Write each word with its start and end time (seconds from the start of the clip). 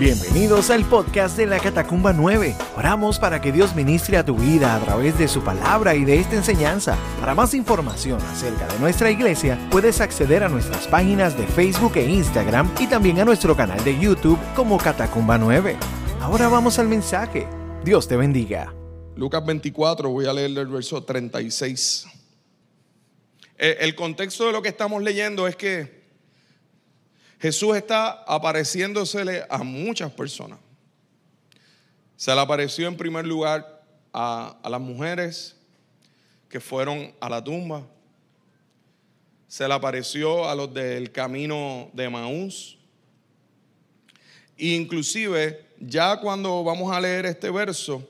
Bienvenidos 0.00 0.70
al 0.70 0.84
podcast 0.84 1.36
de 1.36 1.46
la 1.46 1.60
Catacumba 1.60 2.12
9. 2.12 2.56
Oramos 2.76 3.20
para 3.20 3.40
que 3.40 3.52
Dios 3.52 3.76
ministre 3.76 4.16
a 4.16 4.24
tu 4.24 4.34
vida 4.34 4.74
a 4.74 4.80
través 4.80 5.16
de 5.16 5.28
su 5.28 5.44
palabra 5.44 5.94
y 5.94 6.04
de 6.04 6.18
esta 6.18 6.34
enseñanza. 6.34 6.98
Para 7.20 7.36
más 7.36 7.54
información 7.54 8.20
acerca 8.22 8.66
de 8.66 8.76
nuestra 8.80 9.12
iglesia, 9.12 9.56
puedes 9.70 10.00
acceder 10.00 10.42
a 10.42 10.48
nuestras 10.48 10.88
páginas 10.88 11.38
de 11.38 11.46
Facebook 11.46 11.92
e 11.94 12.10
Instagram 12.10 12.68
y 12.80 12.88
también 12.88 13.20
a 13.20 13.24
nuestro 13.24 13.54
canal 13.54 13.84
de 13.84 13.96
YouTube 13.96 14.38
como 14.56 14.78
Catacumba 14.78 15.38
9. 15.38 15.76
Ahora 16.20 16.48
vamos 16.48 16.80
al 16.80 16.88
mensaje. 16.88 17.46
Dios 17.84 18.08
te 18.08 18.16
bendiga. 18.16 18.74
Lucas 19.14 19.46
24, 19.46 20.10
voy 20.10 20.26
a 20.26 20.32
leer 20.32 20.58
el 20.58 20.66
verso 20.66 21.04
36. 21.04 22.06
Eh, 23.58 23.76
El 23.78 23.94
contexto 23.94 24.46
de 24.46 24.52
lo 24.52 24.60
que 24.60 24.70
estamos 24.70 25.00
leyendo 25.04 25.46
es 25.46 25.54
que 25.54 26.03
Jesús 27.44 27.76
está 27.76 28.24
apareciéndosele 28.26 29.44
a 29.50 29.62
muchas 29.62 30.10
personas. 30.10 30.58
Se 32.16 32.34
le 32.34 32.40
apareció 32.40 32.88
en 32.88 32.96
primer 32.96 33.26
lugar 33.26 33.84
a, 34.14 34.56
a 34.62 34.70
las 34.70 34.80
mujeres 34.80 35.54
que 36.48 36.58
fueron 36.58 37.14
a 37.20 37.28
la 37.28 37.44
tumba. 37.44 37.86
Se 39.46 39.68
le 39.68 39.74
apareció 39.74 40.48
a 40.48 40.54
los 40.54 40.72
del 40.72 41.12
camino 41.12 41.90
de 41.92 42.08
Maús. 42.08 42.78
Inclusive, 44.56 45.66
ya 45.78 46.18
cuando 46.20 46.64
vamos 46.64 46.96
a 46.96 46.98
leer 46.98 47.26
este 47.26 47.50
verso, 47.50 48.08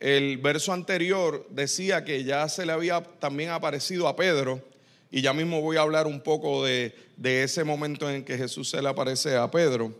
el 0.00 0.38
verso 0.38 0.72
anterior 0.72 1.46
decía 1.50 2.02
que 2.02 2.24
ya 2.24 2.48
se 2.48 2.64
le 2.64 2.72
había 2.72 3.02
también 3.02 3.50
aparecido 3.50 4.08
a 4.08 4.16
Pedro 4.16 4.66
y 5.10 5.20
ya 5.20 5.34
mismo 5.34 5.60
voy 5.60 5.76
a 5.76 5.82
hablar 5.82 6.06
un 6.06 6.22
poco 6.22 6.64
de, 6.64 7.07
de 7.18 7.42
ese 7.42 7.64
momento 7.64 8.08
en 8.08 8.24
que 8.24 8.38
Jesús 8.38 8.70
se 8.70 8.80
le 8.80 8.88
aparece 8.88 9.36
a 9.36 9.50
Pedro. 9.50 9.92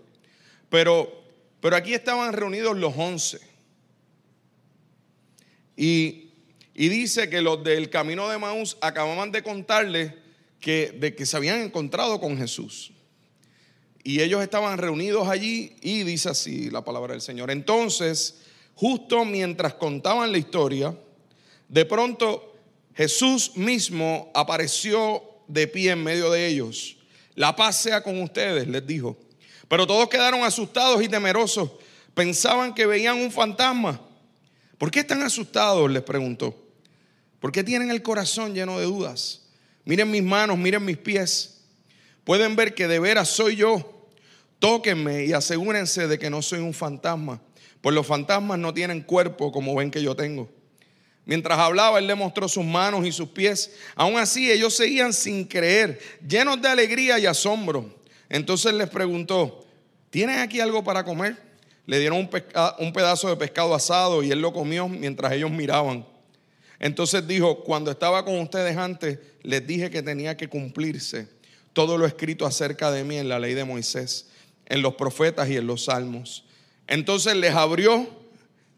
Pero, 0.71 1.13
pero 1.61 1.77
aquí 1.77 1.93
estaban 1.93 2.33
reunidos 2.33 2.77
los 2.77 2.95
once. 2.97 3.41
Y, 5.77 6.31
y 6.75 6.89
dice 6.89 7.29
que 7.29 7.43
los 7.43 7.63
del 7.65 7.91
camino 7.91 8.29
de 8.29 8.39
Maús 8.39 8.79
acababan 8.81 9.33
de 9.33 9.43
contarle 9.43 10.15
que, 10.61 10.93
de 10.93 11.15
que 11.15 11.27
se 11.27 11.37
habían 11.37 11.61
encontrado 11.61 12.21
con 12.21 12.39
Jesús. 12.39 12.93
Y 14.05 14.21
ellos 14.21 14.41
estaban 14.41 14.79
reunidos 14.79 15.29
allí 15.29 15.77
y 15.83 16.05
dice 16.05 16.31
así 16.31 16.71
la 16.71 16.85
palabra 16.85 17.15
del 17.15 17.21
Señor. 17.21 17.51
Entonces, 17.51 18.43
justo 18.75 19.25
mientras 19.25 19.75
contaban 19.75 20.31
la 20.31 20.39
historia, 20.39 20.97
de 21.69 21.85
pronto 21.85 22.55
Jesús 22.95 23.57
mismo 23.57 24.31
apareció 24.35 25.23
de 25.49 25.67
pie 25.67 25.91
en 25.91 26.05
medio 26.05 26.31
de 26.31 26.47
ellos. 26.47 26.98
La 27.39 27.55
paz 27.55 27.77
sea 27.77 28.03
con 28.03 28.21
ustedes, 28.21 28.67
les 28.67 28.85
dijo. 28.85 29.17
Pero 29.69 29.87
todos 29.87 30.09
quedaron 30.09 30.43
asustados 30.43 31.01
y 31.01 31.09
temerosos. 31.09 31.71
Pensaban 32.13 32.75
que 32.75 32.85
veían 32.85 33.17
un 33.17 33.31
fantasma. 33.31 34.01
¿Por 34.77 34.91
qué 34.91 34.99
están 34.99 35.23
asustados? 35.23 35.89
Les 35.89 36.03
preguntó. 36.03 36.53
¿Por 37.39 37.53
qué 37.53 37.63
tienen 37.63 37.93
el 37.93 38.03
corazón 38.03 38.55
lleno 38.55 38.81
de 38.81 38.87
dudas? 38.87 39.43
Miren 39.85 40.11
mis 40.11 40.25
manos, 40.25 40.59
miren 40.59 40.85
mis 40.85 40.99
pies. 40.99 41.61
Pueden 42.25 42.57
ver 42.57 42.75
que 42.75 42.89
de 42.89 42.99
veras 42.99 43.29
soy 43.29 43.55
yo. 43.55 44.09
Tóquenme 44.59 45.25
y 45.27 45.33
asegúrense 45.33 46.09
de 46.09 46.19
que 46.19 46.31
no 46.31 46.43
soy 46.43 46.59
un 46.59 46.75
fantasma. 46.75 47.41
Pues 47.81 47.95
los 47.95 48.05
fantasmas 48.05 48.59
no 48.59 48.75
tienen 48.75 49.03
cuerpo 49.03 49.53
como 49.53 49.77
ven 49.77 49.93
que 49.93 50.03
yo 50.03 50.17
tengo. 50.17 50.51
Mientras 51.29 51.59
hablaba, 51.59 51.99
él 51.99 52.07
le 52.07 52.15
mostró 52.15 52.49
sus 52.49 52.65
manos 52.65 53.07
y 53.07 53.13
sus 53.13 53.29
pies. 53.29 53.71
Aún 53.95 54.17
así, 54.17 54.51
ellos 54.51 54.75
seguían 54.75 55.13
sin 55.13 55.45
creer, 55.45 56.01
llenos 56.27 56.63
de 56.63 56.69
alegría 56.69 57.19
y 57.19 57.27
asombro. 57.27 57.95
Entonces 58.31 58.73
les 58.73 58.89
preguntó, 58.89 59.67
¿tienen 60.09 60.39
aquí 60.39 60.59
algo 60.59 60.83
para 60.83 61.05
comer? 61.05 61.37
Le 61.85 61.99
dieron 61.99 62.21
un, 62.21 62.31
un 62.79 62.93
pedazo 62.95 63.29
de 63.29 63.37
pescado 63.37 63.75
asado 63.75 64.23
y 64.23 64.31
él 64.31 64.41
lo 64.41 64.55
comió 64.55 64.89
mientras 64.89 65.31
ellos 65.35 65.51
miraban. 65.51 66.07
Entonces 66.81 67.29
dijo, 67.29 67.63
cuando 67.63 67.91
estaba 67.91 68.25
con 68.25 68.39
ustedes 68.39 68.79
antes, 68.79 69.19
les 69.43 69.67
dije 69.67 69.91
que 69.91 70.03
tenía 70.03 70.35
que 70.35 70.49
cumplirse 70.49 71.29
todo 71.75 71.99
lo 71.99 72.07
escrito 72.07 72.47
acerca 72.47 72.91
de 72.91 73.05
mí 73.05 73.19
en 73.19 73.29
la 73.29 73.39
ley 73.39 73.53
de 73.53 73.67
Moisés, 73.67 74.31
en 74.65 74.81
los 74.81 74.95
profetas 74.95 75.51
y 75.51 75.59
en 75.59 75.67
los 75.67 75.85
salmos. 75.85 76.47
Entonces 76.87 77.37
les 77.37 77.55
abrió, 77.55 78.09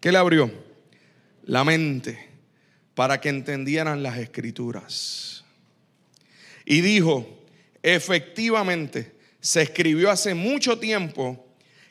¿qué 0.01 0.11
le 0.11 0.19
abrió? 0.19 0.51
La 1.45 1.63
mente 1.63 2.30
para 2.95 3.21
que 3.21 3.29
entendieran 3.29 4.03
las 4.03 4.19
escrituras. 4.19 5.45
Y 6.65 6.81
dijo, 6.81 7.27
efectivamente, 7.83 9.13
se 9.41 9.63
escribió 9.63 10.11
hace 10.11 10.35
mucho 10.35 10.79
tiempo 10.79 11.47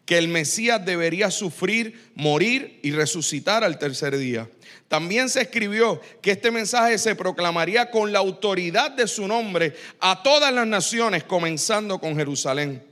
que 0.05 0.17
el 0.17 0.27
Mesías 0.27 0.83
debería 0.83 1.29
sufrir, 1.29 2.11
morir 2.15 2.79
y 2.81 2.91
resucitar 2.91 3.63
al 3.63 3.77
tercer 3.77 4.17
día. 4.17 4.49
También 4.87 5.29
se 5.29 5.41
escribió 5.41 6.01
que 6.21 6.31
este 6.31 6.49
mensaje 6.49 6.97
se 6.97 7.15
proclamaría 7.15 7.91
con 7.91 8.11
la 8.11 8.19
autoridad 8.19 8.91
de 8.91 9.07
su 9.07 9.27
nombre 9.27 9.75
a 9.99 10.23
todas 10.23 10.51
las 10.51 10.65
naciones, 10.65 11.23
comenzando 11.23 11.99
con 11.99 12.15
Jerusalén 12.15 12.88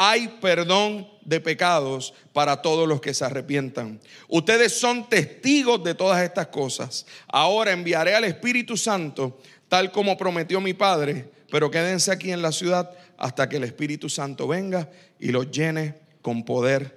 hay 0.00 0.28
perdón 0.40 1.08
de 1.24 1.40
pecados 1.40 2.14
para 2.32 2.62
todos 2.62 2.86
los 2.86 3.00
que 3.00 3.12
se 3.12 3.24
arrepientan. 3.24 4.00
Ustedes 4.28 4.78
son 4.78 5.08
testigos 5.08 5.82
de 5.82 5.92
todas 5.92 6.22
estas 6.22 6.46
cosas. 6.46 7.04
Ahora 7.26 7.72
enviaré 7.72 8.14
al 8.14 8.22
Espíritu 8.22 8.76
Santo, 8.76 9.42
tal 9.68 9.90
como 9.90 10.16
prometió 10.16 10.60
mi 10.60 10.72
Padre, 10.72 11.28
pero 11.50 11.68
quédense 11.68 12.12
aquí 12.12 12.30
en 12.30 12.42
la 12.42 12.52
ciudad 12.52 12.92
hasta 13.16 13.48
que 13.48 13.56
el 13.56 13.64
Espíritu 13.64 14.08
Santo 14.08 14.46
venga 14.46 14.88
y 15.18 15.32
los 15.32 15.50
llene 15.50 15.96
con 16.22 16.44
poder 16.44 16.96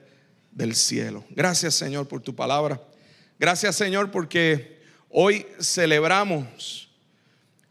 del 0.51 0.75
cielo. 0.75 1.25
Gracias 1.31 1.73
Señor 1.73 2.07
por 2.07 2.22
tu 2.22 2.35
palabra. 2.35 2.79
Gracias 3.40 3.75
Señor 3.75 4.11
porque 4.11 4.79
hoy 5.09 5.47
celebramos 5.59 6.88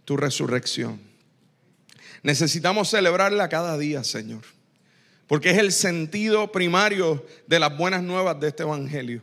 tu 0.04 0.16
resurrección. 0.16 1.00
Necesitamos 2.24 2.90
celebrarla 2.90 3.48
cada 3.48 3.78
día, 3.78 4.02
Señor 4.02 4.42
porque 5.30 5.50
es 5.50 5.58
el 5.58 5.70
sentido 5.70 6.50
primario 6.50 7.24
de 7.46 7.60
las 7.60 7.78
buenas 7.78 8.02
nuevas 8.02 8.40
de 8.40 8.48
este 8.48 8.64
evangelio. 8.64 9.22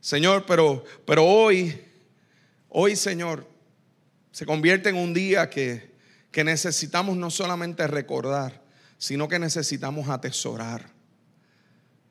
Señor, 0.00 0.44
pero, 0.46 0.84
pero 1.04 1.24
hoy, 1.24 1.82
hoy, 2.68 2.94
Señor, 2.94 3.44
se 4.30 4.46
convierte 4.46 4.88
en 4.88 4.94
un 4.94 5.12
día 5.12 5.50
que, 5.50 5.90
que 6.30 6.44
necesitamos 6.44 7.16
no 7.16 7.28
solamente 7.28 7.88
recordar, 7.88 8.62
sino 8.98 9.26
que 9.26 9.40
necesitamos 9.40 10.08
atesorar 10.08 10.88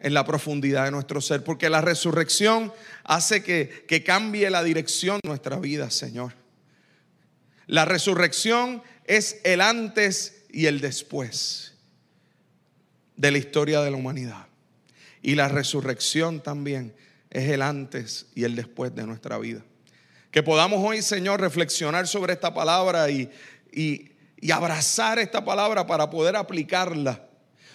en 0.01 0.13
la 0.13 0.25
profundidad 0.25 0.83
de 0.83 0.91
nuestro 0.91 1.21
ser, 1.21 1.41
porque 1.45 1.69
la 1.69 1.79
resurrección 1.79 2.73
hace 3.05 3.41
que, 3.41 3.85
que 3.87 4.03
cambie 4.03 4.49
la 4.49 4.61
dirección 4.61 5.21
de 5.23 5.29
nuestra 5.29 5.57
vida, 5.57 5.89
Señor. 5.89 6.33
La 7.65 7.85
resurrección 7.85 8.83
es 9.05 9.39
el 9.45 9.61
antes 9.61 10.43
y 10.49 10.65
el 10.65 10.81
después 10.81 11.68
de 13.19 13.31
la 13.31 13.37
historia 13.37 13.81
de 13.81 13.91
la 13.91 13.97
humanidad. 13.97 14.47
Y 15.21 15.35
la 15.35 15.49
resurrección 15.49 16.41
también 16.41 16.95
es 17.29 17.49
el 17.49 17.61
antes 17.61 18.27
y 18.33 18.45
el 18.45 18.55
después 18.55 18.95
de 18.95 19.05
nuestra 19.05 19.37
vida. 19.37 19.61
Que 20.31 20.41
podamos 20.41 20.79
hoy, 20.81 21.01
Señor, 21.01 21.41
reflexionar 21.41 22.07
sobre 22.07 22.31
esta 22.31 22.53
palabra 22.53 23.09
y, 23.09 23.29
y, 23.73 24.11
y 24.39 24.51
abrazar 24.51 25.19
esta 25.19 25.43
palabra 25.43 25.85
para 25.85 26.09
poder 26.09 26.37
aplicarla, 26.37 27.27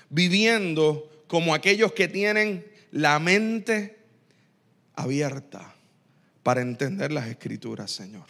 viviendo 0.08 1.10
como 1.26 1.54
aquellos 1.54 1.92
que 1.92 2.08
tienen 2.08 2.64
la 2.90 3.18
mente 3.18 3.98
abierta 4.94 5.74
para 6.42 6.62
entender 6.62 7.12
las 7.12 7.26
escrituras, 7.28 7.90
Señor. 7.90 8.24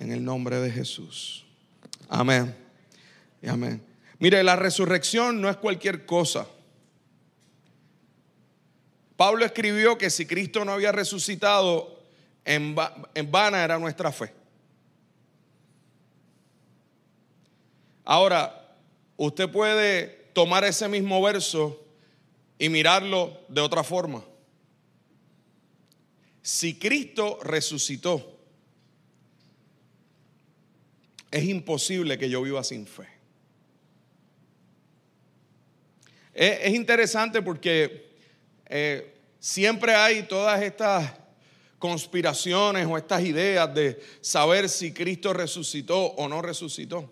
En 0.00 0.10
el 0.10 0.24
nombre 0.24 0.58
de 0.58 0.72
Jesús. 0.72 1.46
Amén. 2.08 2.52
Y 3.40 3.48
amén. 3.48 3.89
Mire, 4.20 4.42
la 4.44 4.54
resurrección 4.54 5.40
no 5.40 5.48
es 5.48 5.56
cualquier 5.56 6.06
cosa. 6.06 6.46
Pablo 9.16 9.44
escribió 9.44 9.98
que 9.98 10.10
si 10.10 10.26
Cristo 10.26 10.64
no 10.64 10.72
había 10.72 10.92
resucitado, 10.92 11.98
en, 12.44 12.76
va- 12.76 12.94
en 13.14 13.30
vana 13.30 13.64
era 13.64 13.78
nuestra 13.78 14.12
fe. 14.12 14.32
Ahora, 18.04 18.76
usted 19.16 19.48
puede 19.50 20.28
tomar 20.32 20.64
ese 20.64 20.88
mismo 20.88 21.20
verso 21.22 21.82
y 22.58 22.68
mirarlo 22.68 23.40
de 23.48 23.60
otra 23.60 23.82
forma. 23.84 24.24
Si 26.42 26.78
Cristo 26.78 27.38
resucitó, 27.42 28.38
es 31.30 31.44
imposible 31.44 32.18
que 32.18 32.28
yo 32.28 32.42
viva 32.42 32.64
sin 32.64 32.86
fe. 32.86 33.19
Es, 36.34 36.58
es 36.62 36.74
interesante 36.74 37.42
porque 37.42 38.10
eh, 38.66 39.14
siempre 39.40 39.94
hay 39.94 40.22
todas 40.22 40.62
estas 40.62 41.12
conspiraciones 41.80 42.86
o 42.86 42.96
estas 42.96 43.22
ideas 43.22 43.74
de 43.74 44.00
saber 44.20 44.68
si 44.68 44.92
Cristo 44.92 45.32
resucitó 45.32 45.98
o 45.98 46.28
no 46.28 46.40
resucitó. 46.42 47.10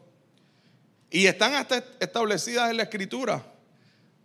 Y 1.11 1.26
están 1.26 1.55
hasta 1.55 1.82
establecidas 1.99 2.70
en 2.70 2.76
la 2.76 2.82
escritura. 2.85 3.43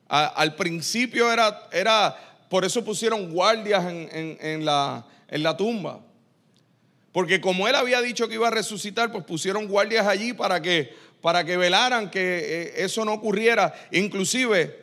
al 0.07 0.55
principio 0.55 1.31
era, 1.31 1.69
era, 1.71 2.45
por 2.49 2.65
eso 2.65 2.83
pusieron 2.83 3.31
guardias 3.31 3.85
en, 3.87 4.65
la, 4.65 5.07
en 5.29 5.43
la 5.43 5.55
tumba. 5.55 6.01
Porque 7.13 7.39
como 7.39 7.67
él 7.67 7.75
había 7.75 8.01
dicho 8.01 8.27
que 8.27 8.35
iba 8.35 8.49
a 8.49 8.51
resucitar, 8.51 9.11
pues 9.11 9.23
pusieron 9.23 9.67
guardias 9.67 10.05
allí 10.05 10.33
para 10.33 10.61
que, 10.61 10.93
para 11.21 11.45
que 11.45 11.55
velaran 11.55 12.11
que 12.11 12.19
eh, 12.19 12.73
eso 12.83 13.05
no 13.05 13.13
ocurriera. 13.13 13.73
Inclusive 13.91 14.82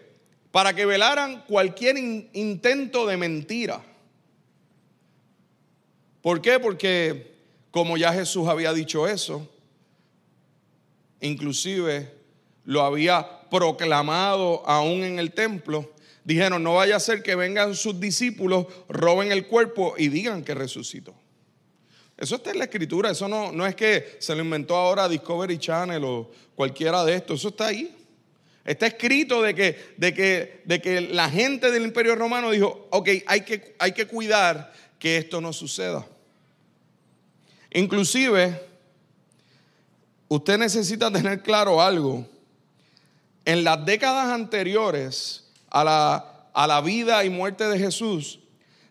para 0.51 0.75
que 0.75 0.87
velaran 0.87 1.45
cualquier 1.47 1.97
intento 1.99 3.07
de 3.07 3.17
mentira. 3.17 3.83
¿Por 6.23 6.41
qué? 6.41 6.59
Porque 6.59 7.35
como 7.71 7.97
ya 7.97 8.13
Jesús 8.13 8.49
había 8.49 8.73
dicho 8.73 9.07
eso, 9.07 9.49
inclusive 11.21 12.13
lo 12.65 12.83
había 12.83 13.49
proclamado 13.49 14.63
aún 14.67 15.03
en 15.05 15.19
el 15.19 15.33
templo, 15.33 15.93
dijeron, 16.25 16.63
no 16.63 16.75
vaya 16.75 16.97
a 16.97 17.01
ser 17.01 17.23
que 17.23 17.35
vengan 17.35 17.75
sus 17.75 17.99
discípulos, 17.99 18.67
roben 18.89 19.33
el 19.33 19.47
cuerpo 19.47 19.95
y 19.97 20.09
digan 20.09 20.45
que 20.45 20.55
resucitó. 20.55 21.15
Eso 22.17 22.37
está 22.37 22.51
en 22.51 22.59
la 22.59 22.65
escritura, 22.65 23.11
eso 23.11 23.29
no, 23.29 23.51
no 23.51 23.67
es 23.67 23.75
que 23.75 24.17
se 24.19 24.35
lo 24.35 24.43
inventó 24.43 24.77
ahora 24.77 25.09
Discovery 25.09 25.59
Channel 25.59 26.05
o 26.05 26.31
cualquiera 26.55 27.03
de 27.05 27.15
estos, 27.15 27.41
eso 27.41 27.49
está 27.49 27.69
ahí. 27.69 27.97
Está 28.65 28.87
escrito 28.87 29.43
de 29.43 29.55
que, 29.55 29.95
de 29.97 30.13
que, 30.15 30.63
de 30.65 30.81
que 30.81 31.01
la 31.01 31.31
gente 31.31 31.71
del 31.71 31.85
imperio 31.85 32.15
romano 32.15 32.51
dijo, 32.51 32.89
ok, 32.91 33.09
hay 33.27 33.41
que, 33.43 33.75
hay 33.79 33.93
que 33.93 34.07
cuidar 34.07 34.73
que 34.99 35.17
esto 35.17 35.41
no 35.41 35.53
suceda. 35.53 36.07
Inclusive, 37.73 38.61
usted 40.29 40.59
necesita 40.59 41.11
tener 41.11 41.43
claro 41.43 41.81
algo. 41.81 42.27
En 43.45 43.65
las 43.65 43.85
décadas 43.85 44.27
anteriores 44.29 45.49
a 45.71 45.85
la, 45.85 46.49
a 46.53 46.67
la 46.67 46.81
vida 46.81 47.25
y 47.25 47.31
muerte 47.31 47.65
de 47.65 47.79
Jesús, 47.79 48.41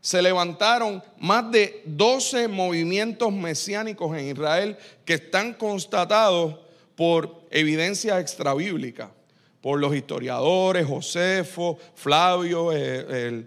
se 0.01 0.21
levantaron 0.21 1.04
más 1.18 1.51
de 1.51 1.83
12 1.86 2.48
movimientos 2.48 3.31
mesiánicos 3.33 4.18
en 4.18 4.30
Israel 4.30 4.77
que 5.06 5.16
están 5.16 5.54
constatados 5.54 6.56
por 6.95 7.44
evidencia 7.51 8.19
extrabíblica, 8.19 9.12
por 9.61 9.79
los 9.79 9.95
historiadores, 9.95 10.85
Josefo, 10.85 11.77
Flavio, 11.95 12.71
eh, 12.73 13.45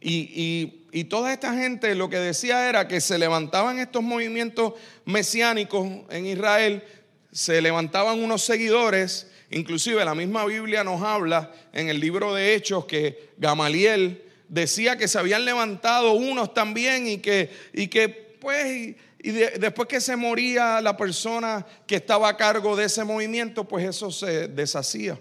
y, 0.00 0.80
y, 0.92 1.04
toda 1.04 1.32
esta 1.32 1.54
gente 1.54 1.94
lo 1.94 2.10
que 2.10 2.18
decía 2.18 2.68
era 2.68 2.86
que 2.86 3.00
se 3.00 3.16
levantaban 3.18 3.78
estos 3.78 4.02
movimientos 4.02 4.74
mesiánicos 5.06 5.88
en 6.10 6.26
Israel, 6.26 6.84
se 7.32 7.62
levantaban 7.62 8.22
unos 8.22 8.42
seguidores, 8.42 9.30
inclusive 9.50 10.04
la 10.04 10.14
misma 10.14 10.44
Biblia 10.44 10.84
nos 10.84 11.00
habla 11.02 11.52
en 11.72 11.88
el 11.88 12.00
libro 12.00 12.34
de 12.34 12.54
Hechos 12.54 12.84
que 12.84 13.30
Gamaliel, 13.38 14.22
decía 14.48 14.96
que 14.96 15.08
se 15.08 15.18
habían 15.18 15.44
levantado 15.46 16.12
unos 16.12 16.52
también 16.52 17.06
y 17.08 17.18
que, 17.18 17.50
y 17.72 17.88
que 17.88 18.08
pues, 18.40 18.94
y, 19.18 19.30
después 19.30 19.88
que 19.88 20.02
se 20.02 20.16
moría 20.16 20.82
la 20.82 20.98
persona 20.98 21.64
que 21.86 21.96
estaba 21.96 22.28
a 22.28 22.36
cargo 22.36 22.76
de 22.76 22.84
ese 22.84 23.04
movimiento, 23.04 23.64
pues 23.64 23.86
eso 23.86 24.10
se 24.10 24.48
deshacía. 24.48 25.18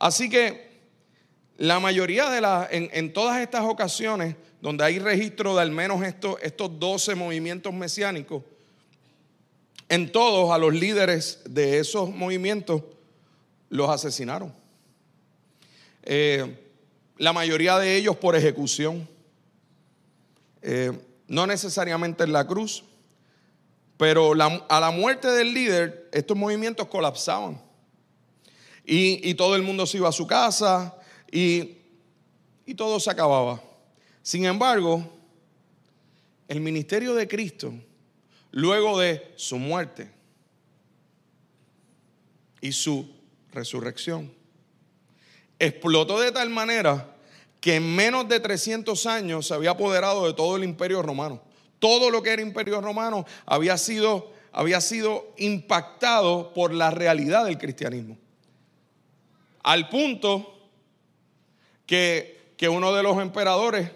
Así 0.00 0.30
que 0.30 0.70
la 1.58 1.78
mayoría 1.78 2.30
de 2.30 2.40
las, 2.40 2.68
en, 2.72 3.12
todas 3.12 3.40
estas 3.40 3.64
ocasiones 3.64 4.34
donde 4.62 4.82
hay 4.82 4.98
registro 4.98 5.54
de 5.54 5.60
al 5.60 5.70
menos 5.70 6.02
estos, 6.02 6.36
estos 6.42 6.80
12 6.80 7.14
movimientos 7.14 7.72
mesiánicos, 7.72 8.42
en 9.90 10.10
todos 10.10 10.50
a 10.50 10.58
los 10.58 10.74
líderes 10.74 11.40
de 11.44 11.78
esos 11.78 12.10
movimientos 12.10 12.82
los 13.68 13.90
asesinaron. 13.90 14.54
Eh, 16.02 16.58
la 17.18 17.34
mayoría 17.34 17.78
de 17.78 17.96
ellos 17.96 18.16
por 18.16 18.34
ejecución. 18.34 19.06
Eh, 20.62 20.92
no 21.28 21.46
necesariamente 21.46 22.24
en 22.24 22.32
la 22.32 22.46
cruz, 22.46 22.84
pero 23.98 24.32
a 24.32 24.80
la 24.80 24.90
muerte 24.90 25.28
del 25.28 25.52
líder, 25.52 26.08
estos 26.12 26.36
movimientos 26.36 26.88
colapsaban. 26.88 27.69
Y, 28.84 29.34
todo 29.34 29.56
el 29.56 29.62
mundo 29.62 29.86
se 29.86 29.98
iba 29.98 30.08
a 30.08 30.12
su 30.12 30.26
casa 30.26 30.96
y, 31.30 31.76
todo 32.76 33.00
se 33.00 33.10
acababa. 33.10 33.60
Sin 34.22 34.44
embargo, 34.44 35.02
el 36.46 36.60
ministerio 36.60 37.14
de 37.14 37.26
Cristo, 37.26 37.72
luego 38.52 38.98
de 38.98 39.32
su 39.36 39.58
muerte 39.58 40.10
y 42.60 42.72
su 42.72 43.08
resurrección, 43.52 44.32
explotó 45.58 46.20
de 46.20 46.32
tal 46.32 46.50
manera 46.50 47.16
que 47.60 47.76
en 47.76 47.94
menos 47.94 48.28
de 48.28 48.40
300 48.40 49.06
años 49.06 49.46
se 49.46 49.54
había 49.54 49.70
apoderado 49.70 50.26
de 50.26 50.32
todo 50.32 50.56
el 50.56 50.64
imperio 50.64 51.02
romano. 51.02 51.42
Todo 51.78 52.10
lo 52.10 52.22
que 52.22 52.30
era 52.30 52.42
imperio 52.42 52.80
romano 52.80 53.26
había 53.46 53.76
sido 53.78 54.32
impactado 55.38 56.52
por 56.54 56.72
la 56.72 56.90
realidad 56.90 57.44
del 57.46 57.58
cristianismo. 57.58 58.16
Al 59.62 59.88
punto 59.88 60.70
que, 61.86 62.54
que 62.56 62.68
uno 62.68 62.94
de 62.94 63.02
los 63.02 63.20
emperadores, 63.20 63.90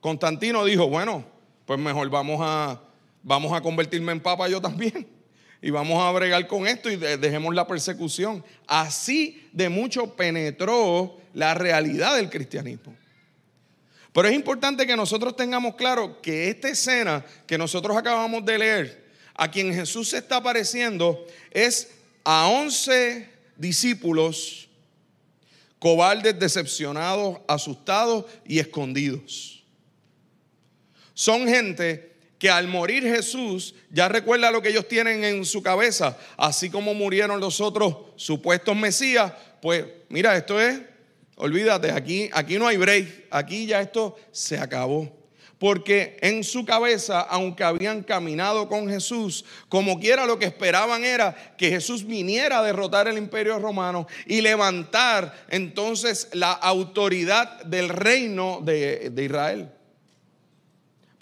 Constantino, 0.00 0.64
dijo, 0.64 0.88
bueno, 0.88 1.24
pues 1.66 1.78
mejor 1.78 2.08
vamos 2.10 2.40
a, 2.42 2.80
vamos 3.22 3.52
a 3.52 3.60
convertirme 3.60 4.12
en 4.12 4.20
papa 4.20 4.48
yo 4.48 4.60
también 4.60 5.06
y 5.64 5.70
vamos 5.70 6.02
a 6.02 6.12
bregar 6.12 6.46
con 6.46 6.66
esto 6.66 6.90
y 6.90 6.96
dejemos 6.96 7.54
la 7.54 7.66
persecución. 7.66 8.44
Así 8.66 9.48
de 9.52 9.70
mucho 9.70 10.14
penetró 10.14 11.16
la 11.32 11.54
realidad 11.54 12.16
del 12.16 12.28
cristianismo. 12.28 12.94
Pero 14.12 14.28
es 14.28 14.34
importante 14.34 14.86
que 14.86 14.94
nosotros 14.94 15.34
tengamos 15.34 15.74
claro 15.74 16.20
que 16.20 16.50
esta 16.50 16.68
escena 16.68 17.24
que 17.46 17.56
nosotros 17.56 17.96
acabamos 17.96 18.44
de 18.44 18.58
leer, 18.58 19.04
a 19.34 19.50
quien 19.50 19.72
Jesús 19.72 20.10
se 20.10 20.18
está 20.18 20.36
apareciendo, 20.36 21.26
es 21.50 21.90
a 22.24 22.46
once 22.46 23.28
discípulos 23.56 24.63
cobardes, 25.84 26.38
decepcionados, 26.38 27.40
asustados 27.46 28.24
y 28.46 28.58
escondidos. 28.58 29.62
Son 31.12 31.46
gente 31.46 32.16
que 32.38 32.48
al 32.48 32.68
morir 32.68 33.02
Jesús 33.02 33.74
ya 33.90 34.08
recuerda 34.08 34.50
lo 34.50 34.62
que 34.62 34.70
ellos 34.70 34.88
tienen 34.88 35.22
en 35.24 35.44
su 35.44 35.62
cabeza, 35.62 36.16
así 36.38 36.70
como 36.70 36.94
murieron 36.94 37.38
los 37.38 37.60
otros 37.60 37.96
supuestos 38.16 38.74
Mesías, 38.74 39.34
pues 39.60 39.84
mira, 40.08 40.34
esto 40.34 40.58
es, 40.58 40.80
olvídate, 41.36 41.90
aquí, 41.90 42.30
aquí 42.32 42.58
no 42.58 42.66
hay 42.66 42.78
break, 42.78 43.26
aquí 43.30 43.66
ya 43.66 43.82
esto 43.82 44.16
se 44.32 44.58
acabó. 44.58 45.14
Porque 45.58 46.16
en 46.20 46.44
su 46.44 46.64
cabeza, 46.64 47.20
aunque 47.20 47.64
habían 47.64 48.02
caminado 48.02 48.68
con 48.68 48.88
Jesús, 48.88 49.44
como 49.68 49.98
quiera 50.00 50.26
lo 50.26 50.38
que 50.38 50.46
esperaban 50.46 51.04
era 51.04 51.54
que 51.56 51.70
Jesús 51.70 52.06
viniera 52.06 52.58
a 52.58 52.62
derrotar 52.62 53.08
el 53.08 53.18
imperio 53.18 53.58
romano 53.58 54.06
y 54.26 54.40
levantar 54.40 55.44
entonces 55.48 56.28
la 56.32 56.52
autoridad 56.52 57.64
del 57.64 57.88
reino 57.88 58.60
de, 58.62 59.10
de 59.10 59.24
Israel. 59.24 59.68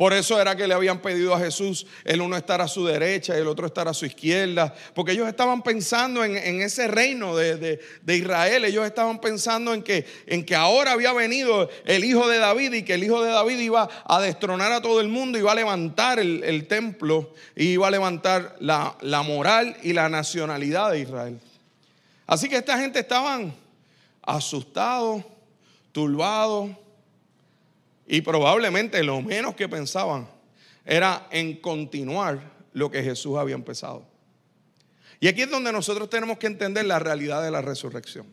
Por 0.03 0.15
eso 0.15 0.41
era 0.41 0.57
que 0.57 0.67
le 0.67 0.75
habían 0.75 0.99
pedido 0.99 1.33
a 1.33 1.39
Jesús 1.39 1.87
el 2.03 2.23
uno 2.23 2.37
estar 2.37 2.61
a 2.61 2.67
su 2.67 2.85
derecha 2.85 3.37
y 3.37 3.41
el 3.41 3.47
otro 3.47 3.69
estar 3.69 3.87
a 3.87 3.95
su 3.95 4.05
izquierda. 4.05 4.75
Porque 4.97 5.13
ellos 5.13 5.29
estaban 5.29 5.63
pensando 5.63 6.25
en, 6.25 6.61
ese 6.61 6.89
reino 6.89 7.37
de, 7.37 7.79
Israel. 8.09 8.65
Ellos 8.65 8.85
estaban 8.85 9.21
pensando 9.21 9.73
en 9.73 9.85
que, 9.85 10.05
en 10.27 10.45
que 10.45 10.57
ahora 10.57 10.91
había 10.91 11.13
venido 11.13 11.71
el 11.85 12.03
hijo 12.03 12.29
de 12.29 12.39
David 12.39 12.73
y 12.73 12.83
que 12.83 12.95
el 12.95 13.05
hijo 13.05 13.23
de 13.23 13.31
David 13.31 13.61
iba 13.61 13.89
a 14.05 14.21
destronar 14.21 14.73
a 14.73 14.83
todo 14.83 15.01
el 15.01 15.07
mundo, 15.07 15.39
iba 15.39 15.53
a 15.53 15.55
levantar 15.55 16.19
el, 16.19 16.67
templo 16.67 17.33
y 17.55 17.67
iba 17.67 17.87
a 17.87 17.93
levantar 17.93 18.57
la, 18.59 18.97
la 19.03 19.23
moral 19.23 19.77
y 19.85 19.93
la 19.93 20.09
nacionalidad 20.09 20.91
de 20.91 20.99
Israel. 20.99 21.39
Así 22.27 22.49
que 22.49 22.57
esta 22.57 22.77
gente 22.77 22.99
estaban 22.99 23.55
asustados, 24.21 25.23
turbados 25.93 26.71
y 28.13 28.21
probablemente 28.21 29.03
lo 29.03 29.23
menos 29.23 29.55
que 29.55 29.71
pensaban 29.71 30.29
era 30.85 31.29
en 31.31 31.57
continuar 31.57 32.53
lo 32.75 32.91
que 32.91 33.03
Jesús 33.03 33.39
había 33.39 33.55
empezado. 33.55 34.07
Y 35.19 35.29
aquí 35.29 35.41
es 35.41 35.51
donde 35.51 35.73
nosotros 35.73 36.11
tenemos 36.11 36.37
que 36.37 36.47
entender 36.47 36.85
la 36.85 36.99
realidad 36.99 37.43
de 37.43 37.51
la 37.51 37.63
resurrección. 37.63 38.27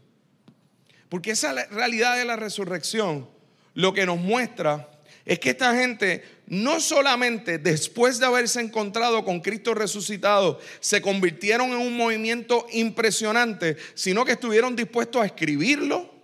Porque 1.07 1.31
esa 1.31 1.53
realidad 1.67 2.17
de 2.17 2.25
la 2.25 2.35
resurrección 2.35 3.29
lo 3.73 3.93
que 3.93 4.05
nos 4.05 4.19
muestra 4.19 4.89
es 5.23 5.39
que 5.39 5.51
esta 5.51 5.73
gente 5.73 6.25
no 6.47 6.81
solamente 6.81 7.57
después 7.57 8.19
de 8.19 8.25
haberse 8.25 8.59
encontrado 8.59 9.23
con 9.23 9.39
Cristo 9.39 9.73
resucitado 9.73 10.59
se 10.81 11.01
convirtieron 11.01 11.69
en 11.69 11.77
un 11.77 11.95
movimiento 11.95 12.65
impresionante, 12.73 13.77
sino 13.93 14.25
que 14.25 14.33
estuvieron 14.33 14.75
dispuestos 14.75 15.21
a 15.21 15.25
escribirlo, 15.25 16.18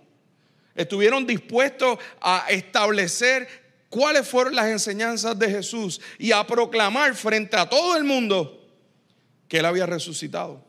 Estuvieron 0.76 1.26
dispuestos 1.26 1.98
a 2.20 2.46
establecer 2.50 3.48
cuáles 3.88 4.28
fueron 4.28 4.54
las 4.54 4.66
enseñanzas 4.66 5.38
de 5.38 5.50
Jesús 5.50 6.00
y 6.18 6.32
a 6.32 6.46
proclamar 6.46 7.14
frente 7.14 7.56
a 7.56 7.68
todo 7.68 7.96
el 7.96 8.04
mundo 8.04 8.62
que 9.48 9.58
Él 9.58 9.64
había 9.64 9.86
resucitado. 9.86 10.64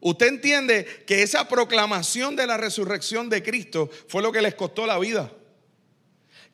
Usted 0.00 0.28
entiende 0.28 0.84
que 1.04 1.22
esa 1.22 1.48
proclamación 1.48 2.36
de 2.36 2.46
la 2.46 2.56
resurrección 2.56 3.28
de 3.28 3.42
Cristo 3.42 3.90
fue 4.06 4.22
lo 4.22 4.30
que 4.30 4.40
les 4.40 4.54
costó 4.54 4.86
la 4.86 4.98
vida. 5.00 5.32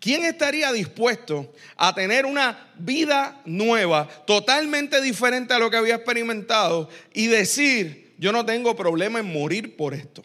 ¿Quién 0.01 0.25
estaría 0.25 0.73
dispuesto 0.73 1.53
a 1.77 1.95
tener 1.95 2.25
una 2.25 2.73
vida 2.79 3.43
nueva, 3.45 4.09
totalmente 4.27 5.01
diferente 5.01 5.53
a 5.55 5.59
lo 5.59 5.71
que 5.71 5.77
había 5.77 5.97
experimentado 5.97 6.89
y 7.13 7.27
decir, 7.27 8.02
yo 8.23 8.31
no 8.31 8.47
tengo 8.47 8.77
problema 8.77 9.19
en 9.19 9.33
morir 9.33 9.77
por 9.77 9.93
esto? 9.93 10.23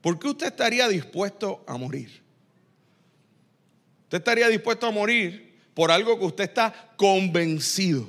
¿Por 0.00 0.16
qué 0.16 0.28
usted 0.28 0.46
estaría 0.46 0.86
dispuesto 0.86 1.64
a 1.66 1.76
morir? 1.76 2.22
Usted 4.04 4.18
estaría 4.18 4.46
dispuesto 4.46 4.86
a 4.86 4.92
morir 4.92 5.58
por 5.74 5.90
algo 5.90 6.16
que 6.16 6.26
usted 6.26 6.44
está 6.44 6.92
convencido. 6.96 8.06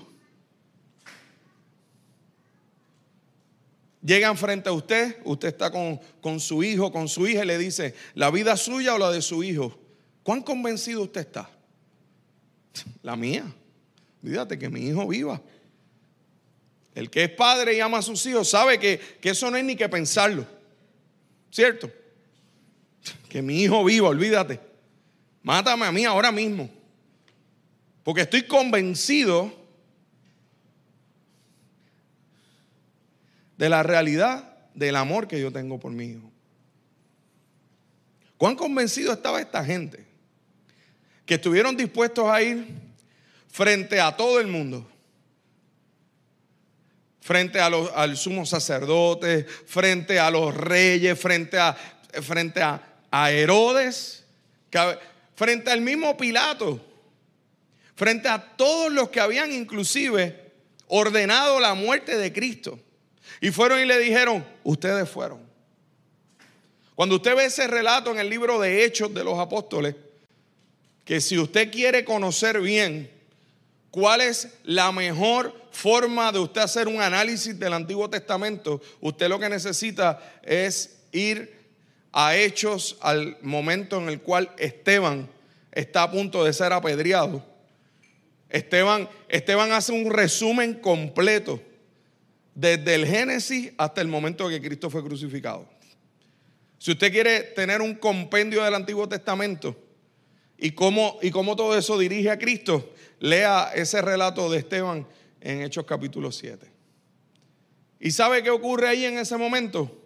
Llegan 4.04 4.38
frente 4.38 4.70
a 4.70 4.74
usted, 4.74 5.18
usted 5.26 5.48
está 5.48 5.72
con, 5.72 6.00
con, 6.22 6.40
su 6.40 6.64
hijo, 6.64 6.92
con 6.92 7.08
su 7.08 7.28
hija 7.28 7.44
y 7.44 7.48
le 7.48 7.58
dice, 7.58 7.96
la 8.14 8.30
vida 8.30 8.56
suya 8.58 8.94
o 8.94 9.00
la 9.00 9.10
de 9.10 9.24
su 9.24 9.44
hijo. 9.44 9.76
¿Cuán 10.22 10.44
convencido 10.44 11.02
usted 11.02 11.22
está? 11.22 11.50
La 13.02 13.16
mía. 13.16 13.52
Dígate 14.22 14.60
que 14.60 14.70
mi 14.70 14.82
hijo 14.82 15.08
viva. 15.08 15.42
El 16.96 17.10
que 17.10 17.24
es 17.24 17.30
padre 17.32 17.76
y 17.76 17.80
ama 17.80 18.00
a 18.00 18.02
sus 18.02 18.26
hijos 18.26 18.50
sabe 18.50 18.80
que, 18.80 19.00
que 19.20 19.30
eso 19.30 19.50
no 19.50 19.58
es 19.58 19.64
ni 19.64 19.76
que 19.76 19.90
pensarlo. 19.90 20.46
¿Cierto? 21.50 21.92
Que 23.30 23.42
mi 23.42 23.64
hijo 23.64 23.84
viva, 23.84 24.10
olvídate. 24.10 24.60
Mátame 25.42 25.86
a 25.86 25.92
mí 25.92 26.06
ahora 26.06 26.32
mismo. 26.32 26.70
Porque 28.04 28.22
estoy 28.22 28.44
convencido 28.44 29.52
de 33.58 33.70
la 33.70 33.82
realidad 33.82 34.54
del 34.74 34.96
amor 34.96 35.28
que 35.28 35.40
yo 35.40 35.52
tengo 35.52 35.80
por 35.80 35.92
mi 35.92 36.06
hijo. 36.06 36.32
¿Cuán 38.38 38.56
convencido 38.56 39.14
estaba 39.14 39.40
esta 39.40 39.64
gente? 39.64 40.06
Que 41.26 41.36
estuvieron 41.36 41.78
dispuestos 41.78 42.28
a 42.28 42.42
ir 42.42 42.68
frente 43.48 44.02
a 44.02 44.16
todo 44.16 44.40
el 44.40 44.48
mundo. 44.48 44.90
Frente 47.24 47.62
a 47.62 47.70
los, 47.70 47.90
al 47.96 48.18
sumo 48.18 48.46
sacerdote, 48.46 49.46
frente 49.46 50.20
a 50.20 50.30
los 50.30 50.54
reyes, 50.54 51.18
frente 51.18 51.58
a, 51.58 51.74
frente 52.22 52.62
a, 52.62 52.82
a 53.10 53.32
Herodes, 53.32 54.26
frente 55.34 55.72
al 55.72 55.80
mismo 55.80 56.18
Pilato, 56.18 56.86
frente 57.96 58.28
a 58.28 58.42
todos 58.58 58.92
los 58.92 59.08
que 59.08 59.22
habían 59.22 59.54
inclusive 59.54 60.52
ordenado 60.88 61.62
la 61.62 61.76
muerte 61.76 62.18
de 62.18 62.34
Cristo. 62.34 62.78
Y 63.40 63.52
fueron 63.52 63.80
y 63.80 63.86
le 63.86 64.00
dijeron, 64.00 64.46
ustedes 64.66 65.10
fueron. 65.10 65.40
Cuando 66.96 67.16
usted 67.16 67.38
ve 67.38 67.46
ese 67.46 67.68
relato 67.68 68.12
en 68.12 68.20
el 68.20 68.30
libro 68.30 68.60
de 68.60 68.84
Hechos 68.84 69.14
de 69.14 69.24
los 69.24 69.40
Apóstoles, 69.40 69.96
que 71.06 71.22
si 71.22 71.38
usted 71.38 71.72
quiere 71.72 72.04
conocer 72.04 72.60
bien 72.60 73.10
cuál 73.94 74.22
es 74.22 74.48
la 74.64 74.92
mejor 74.92 75.54
forma 75.70 76.32
de 76.32 76.40
usted 76.40 76.62
hacer 76.62 76.88
un 76.88 77.00
análisis 77.00 77.60
del 77.60 77.74
Antiguo 77.74 78.10
Testamento, 78.10 78.82
usted 79.00 79.30
lo 79.30 79.38
que 79.38 79.48
necesita 79.48 80.40
es 80.42 80.98
ir 81.12 81.60
a 82.12 82.36
Hechos 82.36 82.98
al 83.02 83.38
momento 83.44 84.00
en 84.00 84.10
el 84.10 84.20
cual 84.22 84.50
Esteban 84.58 85.30
está 85.72 86.02
a 86.02 86.12
punto 86.12 86.44
de 86.44 86.54
ser 86.54 86.74
apedreado. 86.74 87.46
Esteban, 88.50 89.08
Esteban 89.30 89.72
hace 89.72 89.92
un 89.92 90.12
resumen 90.12 90.74
completo 90.74 91.62
desde 92.56 92.96
el 92.96 93.06
Génesis 93.06 93.74
hasta 93.78 94.02
el 94.02 94.08
momento 94.08 94.50
que 94.50 94.60
Cristo 94.60 94.90
fue 94.90 95.04
crucificado. 95.04 95.70
Si 96.80 96.90
usted 96.90 97.12
quiere 97.12 97.42
tener 97.42 97.80
un 97.80 97.94
compendio 97.94 98.64
del 98.64 98.74
Antiguo 98.74 99.08
Testamento 99.08 99.76
y 100.58 100.72
cómo, 100.72 101.20
y 101.22 101.30
cómo 101.30 101.56
todo 101.56 101.78
eso 101.78 102.00
dirige 102.00 102.32
a 102.32 102.40
Cristo, 102.40 102.92
lea 103.20 103.72
ese 103.74 104.02
relato 104.02 104.50
de 104.50 104.60
Esteban 104.60 105.08
en 105.42 105.62
Hechos 105.62 105.86
capítulo 105.86 106.32
7. 106.32 106.72
¿Y 108.00 108.12
sabe 108.12 108.44
qué 108.44 108.50
ocurre 108.50 108.90
ahí 108.90 109.06
en 109.06 109.18
ese 109.18 109.38
momento? 109.38 110.04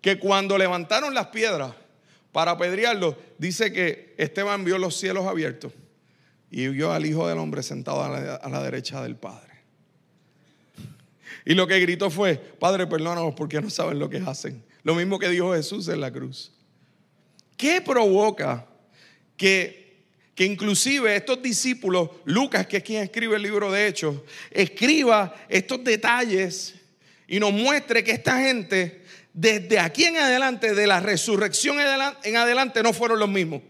Que 0.00 0.18
cuando 0.18 0.56
levantaron 0.58 1.14
las 1.14 1.28
piedras 1.28 1.74
para 2.32 2.52
apedrearlo, 2.52 3.16
dice 3.38 3.72
que 3.72 4.14
Esteban 4.18 4.64
vio 4.64 4.78
los 4.78 4.96
cielos 4.96 5.26
abiertos 5.26 5.72
y 6.50 6.68
vio 6.68 6.92
al 6.92 7.04
Hijo 7.06 7.28
del 7.28 7.38
Hombre 7.38 7.62
sentado 7.62 8.02
a 8.02 8.48
la 8.48 8.62
derecha 8.62 9.02
del 9.02 9.16
Padre. 9.16 9.54
Y 11.44 11.54
lo 11.54 11.66
que 11.66 11.78
gritó 11.80 12.10
fue, 12.10 12.36
Padre, 12.36 12.86
perdónanos 12.86 13.34
porque 13.34 13.60
no 13.60 13.68
saben 13.68 13.98
lo 13.98 14.08
que 14.08 14.18
hacen. 14.18 14.64
Lo 14.82 14.94
mismo 14.94 15.18
que 15.18 15.28
dijo 15.28 15.52
Jesús 15.52 15.88
en 15.88 16.00
la 16.00 16.10
cruz. 16.10 16.52
¿Qué 17.56 17.80
provoca 17.80 18.66
que, 19.36 19.83
que 20.34 20.44
inclusive 20.44 21.14
estos 21.14 21.40
discípulos, 21.40 22.10
Lucas, 22.24 22.66
que 22.66 22.78
es 22.78 22.82
quien 22.82 23.02
escribe 23.02 23.36
el 23.36 23.42
libro 23.42 23.70
de 23.70 23.86
Hechos, 23.86 24.16
escriba 24.50 25.34
estos 25.48 25.84
detalles 25.84 26.74
y 27.28 27.38
nos 27.38 27.52
muestre 27.52 28.02
que 28.02 28.12
esta 28.12 28.40
gente, 28.40 29.02
desde 29.32 29.78
aquí 29.78 30.04
en 30.04 30.16
adelante, 30.16 30.74
de 30.74 30.86
la 30.86 31.00
resurrección 31.00 31.78
en 31.80 32.36
adelante, 32.36 32.82
no 32.82 32.92
fueron 32.92 33.18
los 33.20 33.28
mismos? 33.28 33.62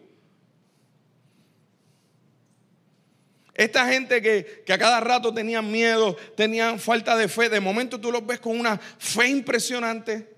Esta 3.54 3.86
gente 3.86 4.20
que, 4.20 4.64
a 4.72 4.78
cada 4.78 5.00
rato 5.00 5.32
tenían 5.32 5.70
miedo, 5.70 6.16
tenían 6.36 6.80
falta 6.80 7.16
de 7.16 7.28
fe, 7.28 7.48
de 7.48 7.60
momento 7.60 8.00
tú 8.00 8.10
los 8.10 8.26
ves 8.26 8.40
con 8.40 8.58
una 8.58 8.78
fe 8.78 9.28
impresionante, 9.28 10.28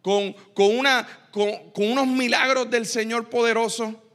con, 0.00 0.36
unos 1.74 2.06
milagros 2.06 2.70
del 2.70 2.86
Señor 2.86 3.28
poderoso. 3.28 4.09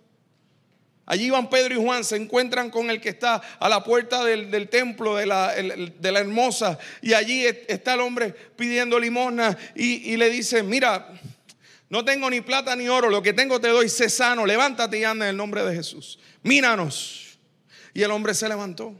Allí 1.05 1.29
van 1.29 1.49
Pedro 1.49 1.75
y 1.75 1.83
Juan, 1.83 2.03
se 2.03 2.15
encuentran 2.15 2.71
con 2.71 2.89
el 2.89 2.99
que 2.99 3.09
está 3.09 3.41
a 3.59 3.69
la 3.69 3.83
puerta 3.83 4.23
del, 4.23 4.69
templo 4.69 5.15
de 5.15 5.27
la, 5.27 5.53
de 5.53 6.11
la, 6.11 6.19
hermosa. 6.19 6.79
Y 7.01 7.13
allí 7.13 7.45
está 7.45 7.93
el 7.93 7.99
hombre 7.99 8.33
pidiendo 8.55 8.99
limosna 8.99 9.55
y, 9.75 10.11
y, 10.11 10.17
le 10.17 10.29
dice, 10.31 10.63
mira, 10.63 11.07
no 11.89 12.03
tengo 12.03 12.29
ni 12.29 12.41
plata 12.41 12.75
ni 12.75 12.89
oro, 12.89 13.09
lo 13.09 13.21
que 13.21 13.33
tengo 13.33 13.61
te 13.61 13.67
doy, 13.67 13.87
sé 13.87 14.09
sano, 14.09 14.45
levántate 14.45 14.97
y 14.97 15.03
anda 15.03 15.25
en 15.25 15.31
el 15.31 15.37
nombre 15.37 15.63
de 15.63 15.75
Jesús. 15.75 16.17
Míranos. 16.41 17.37
Y 17.93 18.01
el 18.01 18.11
hombre 18.11 18.33
se 18.33 18.49
levantó. 18.49 18.99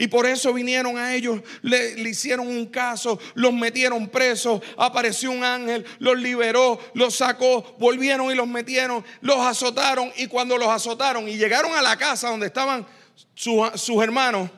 Y 0.00 0.08
por 0.08 0.24
eso 0.24 0.54
vinieron 0.54 0.96
a 0.96 1.14
ellos, 1.14 1.42
le, 1.60 1.90
hicieron 2.08 2.46
un 2.46 2.64
caso, 2.64 3.18
los 3.34 3.52
metieron 3.52 4.08
presos, 4.08 4.62
apareció 4.78 5.30
un 5.30 5.44
ángel, 5.44 5.84
los 5.98 6.18
liberó, 6.18 6.80
los 6.94 7.16
sacó, 7.16 7.76
volvieron 7.78 8.32
y 8.32 8.34
los 8.34 8.48
metieron, 8.48 9.04
los 9.20 9.36
azotaron 9.36 10.10
y 10.16 10.26
cuando 10.26 10.56
los 10.56 10.68
azotaron 10.68 11.28
y 11.28 11.36
llegaron 11.36 11.74
a 11.74 11.82
la 11.82 11.98
casa 11.98 12.30
donde 12.30 12.46
estaban 12.46 12.86
sus 13.34 14.02
hermanos, 14.02 14.48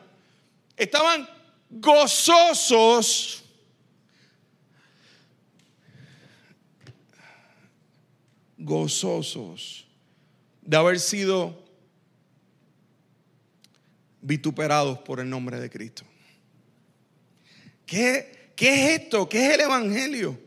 estaban 0.76 1.28
gozosos. 1.70 3.42
Gozosos 8.58 9.87
de 10.61 10.76
haber 10.76 11.00
sido 11.00 11.62
vituperados 14.23 15.00
por 15.00 15.21
el 15.21 15.29
nombre 15.29 15.61
de 15.61 15.69
Cristo. 15.69 16.05
¿Qué, 17.85 18.52
¿Qué, 18.57 18.95
es 18.95 19.00
esto? 19.02 19.29
¿Qué 19.29 19.47
es 19.47 19.55
el 19.55 19.61
Evangelio? 19.61 20.38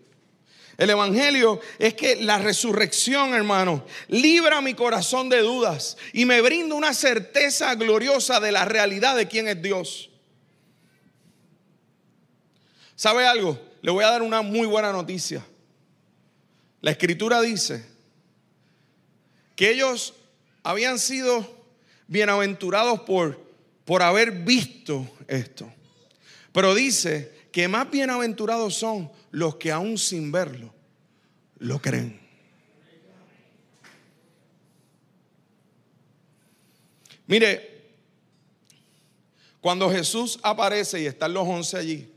El 0.78 0.90
Evangelio 0.90 1.60
es 1.80 1.94
que 1.94 2.18
la 2.18 2.38
resurrección, 2.38 3.34
hermano, 3.34 3.86
libra 4.08 4.62
mi 4.62 4.74
corazón 4.74 5.30
de 5.30 5.40
dudas 5.40 5.98
y 6.12 6.26
me 6.26 6.42
brinda 6.42 6.76
una 6.76 6.94
certeza 6.94 7.76
gloriosa 7.76 8.40
de 8.40 8.52
la 8.52 8.66
realidad 8.66 9.16
de 9.16 9.28
quién 9.28 9.48
es 9.48 9.62
Dios. 9.62 10.10
¿Sabe 12.96 13.26
algo? 13.26 13.60
Le 13.82 13.92
voy 13.92 14.04
a 14.04 14.10
dar 14.10 14.22
una 14.22 14.42
muy 14.42 14.68
buena 14.68 14.92
noticia. 14.92 15.46
La 16.82 16.92
escritura 16.92 17.42
dice 17.42 17.86
que 19.56 19.72
ellos 19.72 20.14
habían 20.64 21.00
sido 21.00 21.48
bienaventurados 22.08 23.02
por 23.02 23.45
por 23.86 24.02
haber 24.02 24.32
visto 24.32 25.08
esto. 25.28 25.72
Pero 26.52 26.74
dice 26.74 27.48
que 27.52 27.68
más 27.68 27.90
bienaventurados 27.90 28.76
son 28.76 29.10
los 29.32 29.56
que 29.56 29.72
aún 29.72 29.98
sin 29.98 30.32
verlo 30.32 30.74
lo 31.60 31.80
creen. 31.80 32.20
Mire, 37.28 37.76
cuando 39.62 39.90
Jesús 39.90 40.40
aparece 40.44 41.02
y 41.02 41.06
están 41.06 41.34
los 41.34 41.48
once 41.48 41.78
allí, 41.78 42.12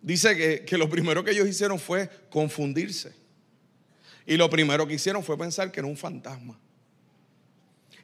dice 0.00 0.36
que, 0.36 0.64
que, 0.64 0.78
lo 0.78 0.88
primero 0.88 1.24
que 1.24 1.32
ellos 1.32 1.48
hicieron 1.48 1.78
fue 1.78 2.08
confundirse. 2.30 3.12
Y 4.24 4.36
lo 4.36 4.48
primero 4.48 4.86
que 4.86 4.94
hicieron 4.94 5.24
fue 5.24 5.36
pensar 5.36 5.72
que 5.72 5.80
era 5.80 5.88
un 5.88 5.96
fantasma. 5.96 6.58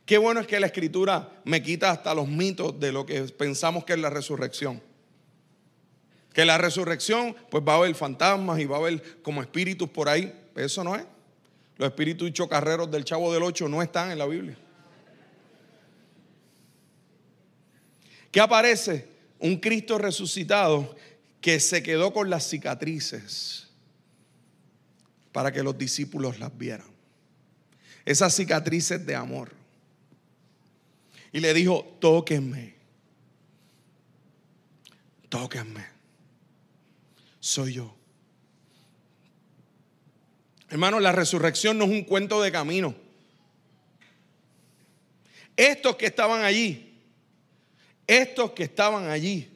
Qué 0.06 0.18
bueno 0.18 0.40
es 0.40 0.46
que 0.46 0.60
la 0.60 0.66
escritura 0.66 1.32
me 1.44 1.60
quita 1.60 1.90
hasta 1.90 2.14
los 2.14 2.28
mitos 2.28 2.78
de 2.78 2.92
lo 2.92 3.04
que 3.04 3.20
pensamos 3.25 3.84
que 3.84 3.94
es 3.94 3.98
la 3.98 4.08
resurrección. 4.08 4.80
Que 6.32 6.44
la 6.44 6.58
resurrección, 6.58 7.34
pues 7.50 7.64
va 7.66 7.72
a 7.72 7.76
haber 7.78 7.94
fantasmas 7.96 8.60
y 8.60 8.66
va 8.66 8.76
a 8.76 8.80
haber 8.80 9.20
como 9.22 9.42
espíritus 9.42 9.90
por 9.90 10.08
ahí. 10.08 10.32
Eso 10.54 10.84
no 10.84 10.94
es. 10.94 11.04
Los 11.76 11.88
espíritus 11.88 12.32
chocarreros 12.32 12.88
del 12.88 13.04
chavo 13.04 13.32
del 13.34 13.42
ocho 13.42 13.68
no 13.68 13.82
están 13.82 14.12
en 14.12 14.18
la 14.18 14.26
Biblia. 14.26 14.56
¿Qué 18.30 18.40
aparece? 18.40 19.08
Un 19.40 19.56
Cristo 19.56 19.98
resucitado 19.98 20.94
que 21.40 21.58
se 21.58 21.82
quedó 21.82 22.12
con 22.12 22.30
las 22.30 22.48
cicatrices 22.48 23.66
para 25.32 25.50
que 25.50 25.64
los 25.64 25.76
discípulos 25.76 26.38
las 26.38 26.56
vieran. 26.56 26.86
Esas 28.04 28.34
cicatrices 28.34 29.04
de 29.04 29.16
amor. 29.16 29.55
Y 31.33 31.40
le 31.40 31.52
dijo, 31.54 31.97
tóquenme. 32.00 32.75
Tóquenme. 35.28 35.85
Soy 37.40 37.75
yo. 37.75 37.95
Hermano, 40.68 41.00
la 41.00 41.12
resurrección 41.12 41.78
no 41.78 41.85
es 41.85 41.90
un 41.90 42.04
cuento 42.04 42.42
de 42.42 42.50
camino. 42.50 42.95
Estos 45.56 45.97
que 45.97 46.06
estaban 46.06 46.42
allí, 46.42 47.00
estos 48.06 48.52
que 48.52 48.64
estaban 48.64 49.09
allí, 49.09 49.49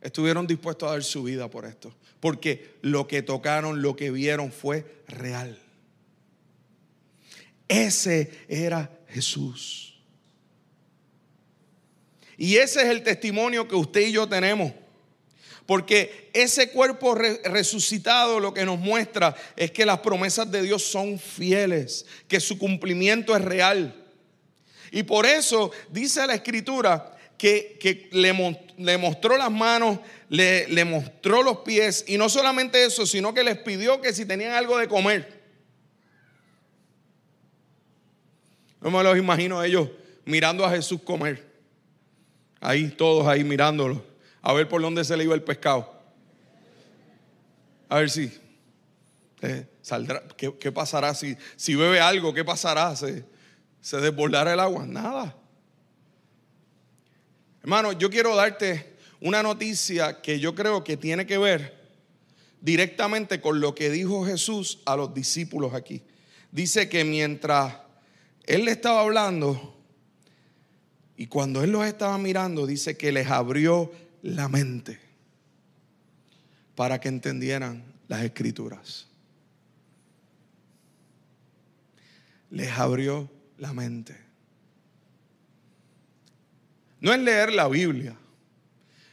estuvieron 0.00 0.46
dispuestos 0.46 0.88
a 0.88 0.92
dar 0.92 1.04
su 1.04 1.22
vida 1.22 1.48
por 1.48 1.64
esto. 1.66 1.94
Porque 2.20 2.76
lo 2.82 3.06
que 3.06 3.22
tocaron, 3.22 3.82
lo 3.82 3.94
que 3.94 4.10
vieron 4.10 4.50
fue 4.50 5.02
real. 5.06 5.58
Ese 7.68 8.30
era 8.48 8.90
Jesús. 9.08 9.95
Y 12.38 12.56
ese 12.56 12.82
es 12.82 12.88
el 12.88 13.02
testimonio 13.02 13.66
que 13.66 13.74
usted 13.74 14.08
y 14.08 14.12
yo 14.12 14.28
tenemos. 14.28 14.72
Porque 15.66 16.30
ese 16.32 16.70
cuerpo 16.70 17.14
resucitado 17.14 18.38
lo 18.38 18.54
que 18.54 18.64
nos 18.64 18.78
muestra 18.78 19.34
es 19.56 19.72
que 19.72 19.84
las 19.84 19.98
promesas 19.98 20.50
de 20.50 20.62
Dios 20.62 20.84
son 20.84 21.18
fieles, 21.18 22.06
que 22.28 22.38
su 22.38 22.56
cumplimiento 22.56 23.34
es 23.34 23.42
real. 23.42 23.94
Y 24.92 25.02
por 25.02 25.26
eso 25.26 25.72
dice 25.90 26.24
la 26.26 26.34
escritura 26.34 27.16
que, 27.36 28.08
le, 28.12 28.96
mostró 28.98 29.36
las 29.36 29.50
manos, 29.50 29.98
le, 30.28 30.68
le 30.68 30.84
mostró 30.84 31.42
los 31.42 31.58
pies, 31.58 32.04
y 32.06 32.16
no 32.16 32.28
solamente 32.28 32.84
eso, 32.84 33.04
sino 33.04 33.34
que 33.34 33.42
les 33.42 33.58
pidió 33.58 34.00
que 34.00 34.12
si 34.12 34.24
tenían 34.24 34.52
algo 34.52 34.78
de 34.78 34.86
comer. 34.86 35.42
No 38.80 38.90
me 38.90 39.02
los 39.02 39.18
imagino 39.18 39.62
ellos 39.64 39.90
mirando 40.24 40.64
a 40.64 40.70
Jesús 40.70 41.02
comer. 41.02 41.45
Ahí, 42.66 42.88
todos 42.88 43.28
ahí 43.28 43.44
mirándolo. 43.44 44.04
A 44.42 44.52
ver 44.52 44.68
por 44.68 44.82
dónde 44.82 45.04
se 45.04 45.16
le 45.16 45.22
iba 45.22 45.36
el 45.36 45.42
pescado. 45.44 45.88
A 47.88 48.00
ver 48.00 48.10
si 48.10 48.36
eh, 49.40 49.68
saldrá. 49.80 50.24
¿Qué, 50.36 50.72
pasará 50.72 51.14
si, 51.14 51.36
si 51.54 51.76
bebe 51.76 52.00
algo? 52.00 52.34
¿Qué 52.34 52.44
pasará? 52.44 52.96
¿Se, 52.96 53.24
¿Se 53.80 53.98
desbordará 53.98 54.52
el 54.52 54.58
agua? 54.58 54.84
Nada. 54.84 55.36
Hermano, 57.62 57.92
yo 57.92 58.10
quiero 58.10 58.34
darte 58.34 58.96
una 59.20 59.44
noticia 59.44 60.20
que 60.20 60.40
yo 60.40 60.56
creo 60.56 60.82
que 60.82 60.96
tiene 60.96 61.24
que 61.24 61.38
ver 61.38 61.72
directamente 62.60 63.40
con 63.40 63.60
lo 63.60 63.76
que 63.76 63.90
dijo 63.90 64.26
Jesús 64.26 64.80
a 64.86 64.96
los 64.96 65.14
discípulos 65.14 65.72
aquí. 65.72 66.02
Dice 66.50 66.88
que 66.88 67.04
mientras 67.04 67.76
él 68.44 68.64
le 68.64 68.72
estaba 68.72 69.02
hablando 69.02 69.75
y 71.16 71.26
cuando 71.26 71.62
él 71.62 71.70
los 71.70 71.86
estaba 71.86 72.18
mirando, 72.18 72.66
dice 72.66 72.96
que 72.96 73.10
les 73.10 73.28
abrió 73.28 73.90
la 74.22 74.48
mente 74.48 74.98
para 76.74 77.00
que 77.00 77.08
entendieran 77.08 77.82
las 78.06 78.22
escrituras. 78.22 79.08
Les 82.50 82.70
abrió 82.72 83.30
la 83.58 83.72
mente. 83.72 84.16
No 87.00 87.12
es 87.12 87.20
leer 87.20 87.52
la 87.52 87.68
Biblia, 87.68 88.16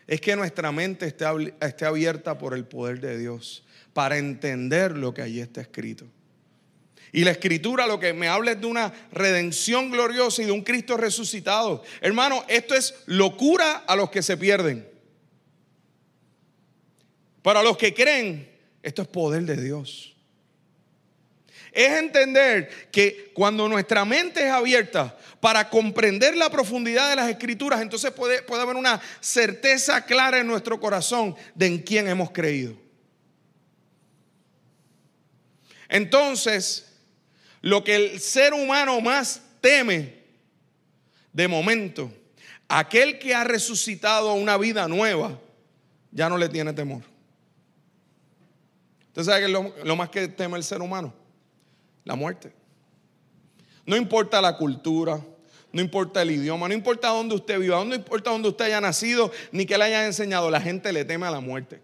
es 0.08 0.20
que 0.20 0.36
nuestra 0.36 0.72
mente 0.72 1.06
esté, 1.06 1.86
abierta 1.86 2.38
por 2.38 2.54
el 2.54 2.66
poder 2.66 3.00
de 3.00 3.18
Dios 3.18 3.64
para 3.94 4.18
entender 4.18 4.98
lo 4.98 5.14
que 5.14 5.22
allí 5.22 5.40
está 5.40 5.62
escrito. 5.62 6.06
Y 7.16 7.24
la 7.24 7.32
escritura 7.32 7.86
lo 7.86 8.00
que 8.00 8.12
me 8.12 8.28
habla 8.28 8.54
es 8.54 8.60
de 8.60 8.66
una 8.66 8.92
redención 9.12 9.92
gloriosa 9.92 10.42
y 10.42 10.46
de 10.46 10.52
un 10.52 10.64
Cristo 10.64 10.98
resucitado. 10.98 11.84
Hermano, 12.02 12.44
esto 12.48 12.74
es 12.74 12.96
locura 13.06 13.84
a 13.86 13.96
los 13.96 14.10
que 14.10 14.24
se 14.24 14.36
pierden. 14.36 14.90
Para 17.44 17.62
los 17.62 17.78
que 17.78 17.94
creen, 17.94 18.52
esto 18.82 19.04
es 19.04 19.08
poder 19.08 19.44
de 19.44 19.62
Dios. 19.62 20.16
Es 21.72 21.92
entender 21.92 22.90
que 22.92 23.32
cuando 23.36 23.70
nuestra 23.70 24.06
mente 24.06 24.48
es 24.48 24.52
abierta 24.52 25.16
para 25.40 25.70
comprender 25.70 26.36
la 26.36 26.50
profundidad 26.50 27.12
de 27.12 27.16
las 27.16 27.30
escrituras, 27.30 27.82
entonces 27.82 28.10
puede, 28.12 28.42
puede 28.42 28.64
haber 28.64 28.76
una 28.76 29.00
certeza 29.20 30.04
clara 30.04 30.40
en 30.40 30.48
nuestro 30.48 30.80
corazón 30.80 31.36
de 31.54 31.68
en 31.68 31.78
quién 31.78 32.08
hemos 32.08 32.32
creído. 32.32 32.76
Entonces, 35.90 36.93
lo 37.64 37.82
que 37.84 37.96
el 37.96 38.20
ser 38.20 38.54
humano 38.54 39.00
más 39.00 39.42
teme 39.62 40.22
de 41.32 41.48
momento, 41.48 42.12
aquel 42.68 43.18
que 43.18 43.34
ha 43.34 43.46
resucitado 43.46 44.30
a 44.30 44.34
una 44.34 44.58
vida 44.58 44.88
nueva, 44.90 45.40
ya 46.12 46.28
no 46.28 46.38
le 46.38 46.50
tiene 46.50 46.74
temor. 46.74 47.02
¿Usted 49.08 49.24
sabe 49.24 49.40
qué 49.40 49.46
es 49.46 49.86
lo, 49.86 49.96
más 49.96 50.10
que 50.10 50.28
teme 50.28 50.58
el 50.58 50.64
ser 50.64 50.82
humano? 50.82 51.14
La 52.04 52.16
muerte. 52.18 52.52
No 53.86 53.96
importa 53.96 54.42
la 54.42 54.58
cultura, 54.58 55.22
no 55.72 55.82
importa 55.82 56.22
el 56.22 56.32
idioma, 56.32 56.68
no 56.68 56.74
importa 56.74 57.10
dónde 57.10 57.36
usted 57.36 57.60
viva, 57.60 57.84
no 57.86 57.96
importa 57.96 58.32
dónde 58.32 58.50
usted 58.50 58.66
haya 58.66 58.82
nacido, 58.82 59.32
ni 59.54 59.66
que 59.66 59.78
le 59.78 59.86
hayan 59.86 60.04
enseñado, 60.04 60.52
la 60.52 60.60
gente 60.60 60.92
le 60.92 61.06
teme 61.06 61.28
a 61.28 61.32
la 61.32 61.40
muerte. 61.40 61.82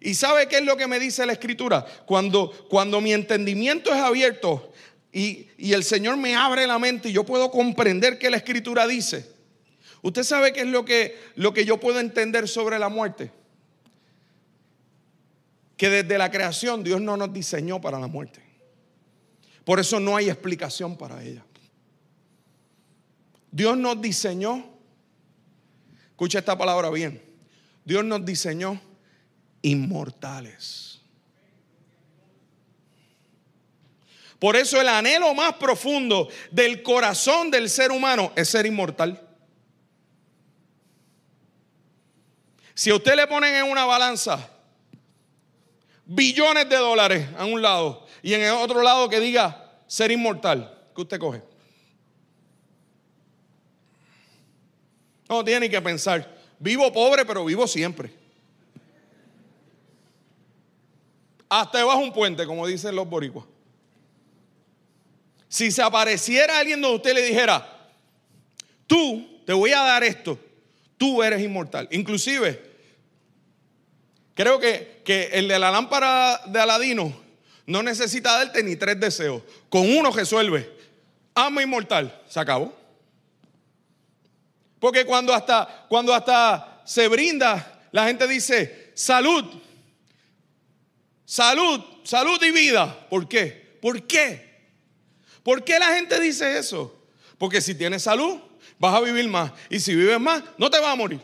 ¿Y 0.00 0.14
sabe 0.14 0.48
qué 0.48 0.56
es 0.58 0.64
lo 0.64 0.78
que 0.78 0.86
me 0.86 0.98
dice 0.98 1.26
la 1.26 1.34
escritura? 1.34 1.84
Cuando, 2.06 2.50
cuando 2.70 3.02
mi 3.02 3.12
entendimiento 3.12 3.92
es 3.94 4.00
abierto 4.00 4.72
y, 5.12 5.48
el 5.58 5.84
Señor 5.84 6.16
me 6.16 6.34
abre 6.34 6.66
la 6.66 6.78
mente 6.78 7.10
y 7.10 7.12
yo 7.12 7.24
puedo 7.24 7.50
comprender 7.50 8.18
qué 8.18 8.30
la 8.30 8.38
escritura 8.38 8.86
dice. 8.86 9.30
¿Usted 10.02 10.22
sabe 10.22 10.54
qué 10.54 10.60
es 10.60 10.66
lo 10.66 10.86
que, 10.86 11.18
lo 11.34 11.52
que 11.52 11.66
yo 11.66 11.78
puedo 11.78 12.00
entender 12.00 12.48
sobre 12.48 12.78
la 12.78 12.88
muerte? 12.88 13.30
Que 15.76 15.90
desde 15.90 16.16
la 16.16 16.30
creación 16.30 16.82
Dios 16.82 17.02
no 17.02 17.18
nos 17.18 17.32
diseñó 17.34 17.78
para 17.80 17.98
la 17.98 18.06
muerte. 18.06 18.42
Por 19.64 19.78
eso 19.80 20.00
no 20.00 20.16
hay 20.16 20.30
explicación 20.30 20.96
para 20.96 21.22
ella. 21.22 21.44
Dios 23.52 23.76
nos 23.76 24.00
diseñó, 24.00 24.64
escucha 26.10 26.38
esta 26.38 26.56
palabra 26.56 26.88
bien, 26.88 27.22
Dios 27.84 28.04
nos 28.04 28.24
diseñó 28.24 28.80
inmortales. 29.62 31.00
Por 34.40 34.56
eso 34.56 34.80
el 34.80 34.88
anhelo 34.88 35.34
más 35.34 35.54
profundo 35.54 36.28
del 36.50 36.82
corazón 36.82 37.50
del 37.50 37.68
ser 37.68 37.92
humano 37.92 38.32
es 38.34 38.48
ser 38.48 38.64
inmortal. 38.64 39.20
Si 42.74 42.88
a 42.88 42.94
usted 42.94 43.14
le 43.14 43.26
ponen 43.26 43.54
en 43.54 43.70
una 43.70 43.84
balanza 43.84 44.48
billones 46.06 46.66
de 46.70 46.76
dólares 46.76 47.28
a 47.36 47.44
un 47.44 47.60
lado 47.60 48.06
y 48.22 48.32
en 48.32 48.40
el 48.40 48.52
otro 48.52 48.82
lado 48.82 49.10
que 49.10 49.20
diga 49.20 49.70
ser 49.86 50.10
inmortal, 50.10 50.88
¿qué 50.94 51.02
usted 51.02 51.20
coge? 51.20 51.42
No 55.28 55.44
tiene 55.44 55.68
que 55.68 55.82
pensar, 55.82 56.34
vivo 56.58 56.90
pobre 56.90 57.26
pero 57.26 57.44
vivo 57.44 57.66
siempre. 57.66 58.19
Hasta 61.50 61.78
debajo 61.78 61.98
un 61.98 62.12
puente, 62.12 62.46
como 62.46 62.66
dicen 62.66 62.94
los 62.94 63.08
boricuas. 63.08 63.44
Si 65.48 65.72
se 65.72 65.82
apareciera 65.82 66.58
alguien 66.60 66.80
donde 66.80 66.96
usted 66.96 67.12
le 67.12 67.22
dijera, 67.22 67.90
tú 68.86 69.42
te 69.44 69.52
voy 69.52 69.72
a 69.72 69.80
dar 69.80 70.04
esto, 70.04 70.38
tú 70.96 71.22
eres 71.22 71.42
inmortal. 71.42 71.88
Inclusive, 71.90 72.70
creo 74.34 74.60
que, 74.60 75.02
que 75.04 75.30
el 75.32 75.48
de 75.48 75.58
la 75.58 75.72
lámpara 75.72 76.40
de 76.46 76.60
Aladino 76.60 77.12
no 77.66 77.82
necesita 77.82 78.38
darte 78.38 78.62
ni 78.62 78.76
tres 78.76 78.98
deseos. 79.00 79.42
Con 79.68 79.90
uno 79.96 80.10
resuelve. 80.12 80.70
Ama 81.34 81.62
inmortal. 81.62 82.22
Se 82.28 82.38
acabó. 82.38 82.72
Porque 84.78 85.04
cuando 85.04 85.34
hasta, 85.34 85.86
cuando 85.88 86.14
hasta 86.14 86.82
se 86.84 87.08
brinda, 87.08 87.88
la 87.92 88.06
gente 88.06 88.26
dice, 88.26 88.92
salud. 88.94 89.44
Salud, 91.30 91.80
salud 92.02 92.42
y 92.42 92.50
vida. 92.50 93.06
¿Por 93.08 93.28
qué? 93.28 93.78
¿Por 93.80 94.04
qué? 94.04 94.50
¿Por 95.44 95.62
qué 95.62 95.78
la 95.78 95.94
gente 95.94 96.18
dice 96.18 96.58
eso? 96.58 97.06
Porque 97.38 97.60
si 97.60 97.76
tienes 97.76 98.02
salud, 98.02 98.40
vas 98.80 98.96
a 98.96 99.00
vivir 99.00 99.28
más. 99.28 99.52
Y 99.68 99.78
si 99.78 99.94
vives 99.94 100.18
más, 100.18 100.42
no 100.58 100.68
te 100.68 100.80
vas 100.80 100.88
a 100.88 100.96
morir. 100.96 101.20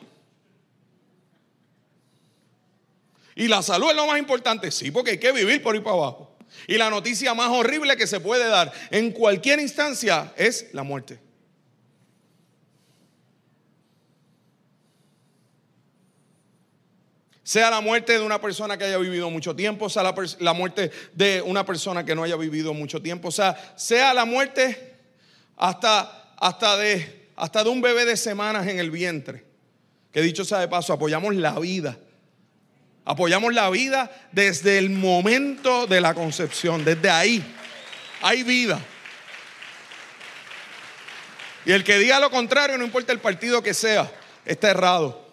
Y 3.34 3.48
la 3.48 3.62
salud 3.62 3.90
es 3.90 3.96
lo 3.96 4.06
más 4.06 4.20
importante, 4.20 4.70
sí, 4.70 4.92
porque 4.92 5.10
hay 5.10 5.18
que 5.18 5.32
vivir 5.32 5.60
por 5.60 5.74
ir 5.74 5.82
para 5.82 5.96
abajo. 5.96 6.36
Y 6.68 6.74
la 6.74 6.88
noticia 6.88 7.34
más 7.34 7.48
horrible 7.48 7.96
que 7.96 8.06
se 8.06 8.20
puede 8.20 8.46
dar 8.46 8.72
en 8.92 9.10
cualquier 9.10 9.58
instancia 9.58 10.32
es 10.36 10.68
la 10.72 10.84
muerte. 10.84 11.18
Sea 17.46 17.70
la 17.70 17.80
muerte 17.80 18.14
de 18.14 18.24
una 18.24 18.40
persona 18.40 18.76
que 18.76 18.82
haya 18.82 18.98
vivido 18.98 19.30
mucho 19.30 19.54
tiempo, 19.54 19.88
sea 19.88 20.02
la, 20.02 20.52
muerte 20.52 20.90
de 21.14 21.40
una 21.42 21.64
persona 21.64 22.04
que 22.04 22.12
no 22.12 22.24
haya 22.24 22.34
vivido 22.34 22.74
mucho 22.74 23.00
tiempo, 23.00 23.28
o 23.28 23.30
sea, 23.30 23.72
sea 23.76 24.12
la 24.12 24.24
muerte 24.24 24.96
hasta, 25.56 26.34
hasta, 26.38 26.76
de, 26.76 27.28
hasta 27.36 27.62
de 27.62 27.70
un 27.70 27.80
bebé 27.80 28.04
de 28.04 28.16
semanas 28.16 28.66
en 28.66 28.80
el 28.80 28.90
vientre. 28.90 29.44
Que 30.10 30.22
dicho 30.22 30.44
sea 30.44 30.58
de 30.58 30.66
paso, 30.66 30.92
apoyamos 30.92 31.36
la 31.36 31.56
vida. 31.60 31.96
Apoyamos 33.04 33.54
la 33.54 33.70
vida 33.70 34.10
desde 34.32 34.78
el 34.78 34.90
momento 34.90 35.86
de 35.86 36.00
la 36.00 36.14
concepción, 36.14 36.84
desde 36.84 37.10
ahí. 37.10 37.44
Hay 38.22 38.42
vida. 38.42 38.80
Y 41.64 41.70
el 41.70 41.84
que 41.84 41.96
diga 41.98 42.18
lo 42.18 42.28
contrario, 42.28 42.76
no 42.76 42.84
importa 42.84 43.12
el 43.12 43.20
partido 43.20 43.62
que 43.62 43.72
sea, 43.72 44.10
está 44.44 44.68
errado. 44.68 45.25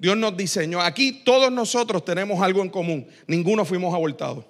Dios 0.00 0.16
nos 0.16 0.34
diseñó. 0.34 0.80
Aquí 0.80 1.12
todos 1.12 1.52
nosotros 1.52 2.02
tenemos 2.06 2.40
algo 2.40 2.62
en 2.62 2.70
común. 2.70 3.06
Ninguno 3.26 3.66
fuimos 3.66 3.94
abortados. 3.94 4.46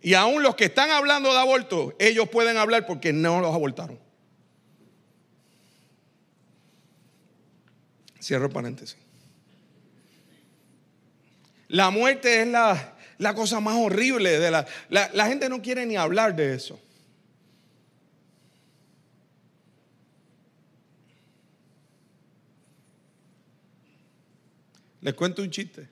Y 0.00 0.14
aún 0.14 0.40
los 0.40 0.54
que 0.54 0.66
están 0.66 0.92
hablando 0.92 1.32
de 1.32 1.38
aborto, 1.40 1.96
ellos 1.98 2.28
pueden 2.28 2.56
hablar 2.56 2.86
porque 2.86 3.12
no 3.12 3.40
los 3.40 3.52
abortaron. 3.52 3.98
Cierro 8.22 8.48
paréntesis. 8.50 8.98
La 11.66 11.90
muerte 11.90 12.42
es 12.42 12.46
la, 12.46 13.34
cosa 13.34 13.58
más 13.58 13.74
horrible 13.74 14.38
de 14.38 14.52
la, 14.52 14.64
la 14.90 15.26
gente 15.26 15.48
no 15.48 15.60
quiere 15.60 15.86
ni 15.86 15.96
hablar 15.96 16.36
de 16.36 16.54
eso. 16.54 16.78
Les 25.04 25.12
cuento 25.12 25.42
un 25.42 25.50
chiste. 25.50 25.86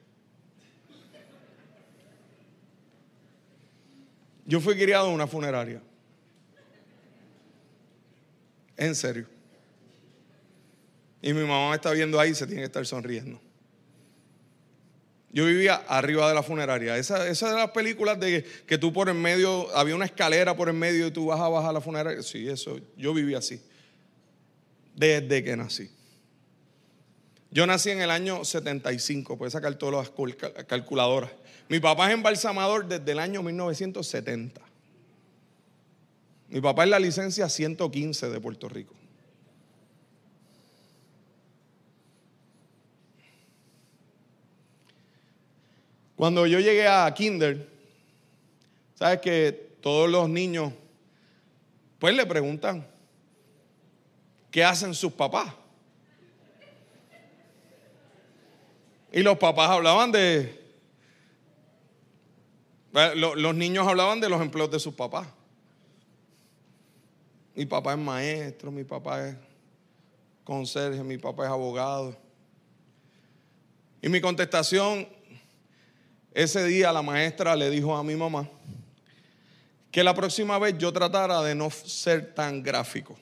Yo 4.43 4.59
fui 4.59 4.75
criado 4.75 5.07
en 5.07 5.13
una 5.13 5.27
funeraria. 5.27 5.83
En 8.75 8.95
serio. 8.95 9.27
Y 11.21 11.31
mi 11.31 11.41
mamá 11.41 11.69
me 11.69 11.75
está 11.75 11.91
viendo 11.91 12.19
ahí 12.19 12.31
y 12.31 12.35
se 12.35 12.47
tiene 12.47 12.63
que 12.63 12.65
estar 12.65 12.83
sonriendo. 12.87 13.39
Yo 15.31 15.45
vivía 15.45 15.75
arriba 15.75 16.27
de 16.27 16.33
la 16.33 16.41
funeraria. 16.41 16.97
Esa, 16.97 17.27
esa 17.27 17.51
de 17.51 17.57
las 17.57 17.69
películas 17.69 18.19
de 18.19 18.43
que 18.65 18.79
tú 18.79 18.91
por 18.91 19.09
en 19.09 19.21
medio, 19.21 19.69
había 19.77 19.95
una 19.95 20.05
escalera 20.05 20.57
por 20.57 20.69
en 20.69 20.79
medio 20.79 21.05
y 21.05 21.11
tú 21.11 21.27
vas 21.27 21.39
a 21.39 21.49
bajar 21.49 21.71
la 21.71 21.81
funeraria. 21.81 22.23
Sí, 22.23 22.49
eso, 22.49 22.79
yo 22.97 23.13
vivía 23.13 23.37
así. 23.37 23.61
Desde 24.95 25.43
que 25.43 25.55
nací. 25.55 25.91
Yo 27.53 27.67
nací 27.67 27.91
en 27.91 28.01
el 28.01 28.09
año 28.09 28.43
75, 28.43 29.37
puedes 29.37 29.53
sacar 29.53 29.75
todas 29.75 30.09
las 30.09 30.65
calculadoras. 30.65 31.29
Mi 31.69 31.79
papá 31.79 32.07
es 32.07 32.15
embalsamador 32.15 32.87
desde 32.87 33.11
el 33.11 33.19
año 33.19 33.43
1970. 33.43 34.59
Mi 36.49 36.59
papá 36.59 36.85
es 36.85 36.89
la 36.89 36.97
licencia 36.97 37.47
115 37.47 38.31
de 38.31 38.39
Puerto 38.41 38.67
Rico. 38.69 38.95
Cuando 46.15 46.47
yo 46.47 46.59
llegué 46.59 46.87
a 46.87 47.13
Kinder, 47.13 47.69
sabes 48.95 49.19
que 49.19 49.75
todos 49.79 50.09
los 50.09 50.27
niños, 50.27 50.73
pues 51.99 52.15
le 52.15 52.25
preguntan, 52.25 52.87
¿qué 54.49 54.63
hacen 54.63 54.95
sus 54.95 55.13
papás? 55.13 55.53
Y 59.13 59.21
los 59.21 59.37
papás 59.37 59.69
hablaban 59.69 60.11
de... 60.11 60.59
Los 63.15 63.55
niños 63.55 63.87
hablaban 63.87 64.19
de 64.19 64.27
los 64.27 64.41
empleos 64.41 64.71
de 64.71 64.79
sus 64.79 64.95
papás. 64.95 65.27
Mi 67.55 67.67
papá 67.67 67.93
es 67.93 67.99
maestro, 67.99 68.71
mi 68.71 68.83
papá 68.83 69.27
es 69.27 69.35
conserje, 70.43 71.03
mi 71.03 71.19
papá 71.19 71.45
es 71.45 71.51
abogado. 71.51 72.17
Y 74.01 74.09
mi 74.09 74.19
contestación, 74.19 75.07
ese 76.33 76.65
día 76.65 76.91
la 76.91 77.03
maestra 77.03 77.55
le 77.55 77.69
dijo 77.69 77.95
a 77.95 78.03
mi 78.03 78.15
mamá 78.15 78.49
que 79.91 80.03
la 80.03 80.15
próxima 80.15 80.57
vez 80.57 80.75
yo 80.79 80.91
tratara 80.91 81.41
de 81.43 81.53
no 81.53 81.69
ser 81.69 82.33
tan 82.33 82.63
gráfico. 82.63 83.15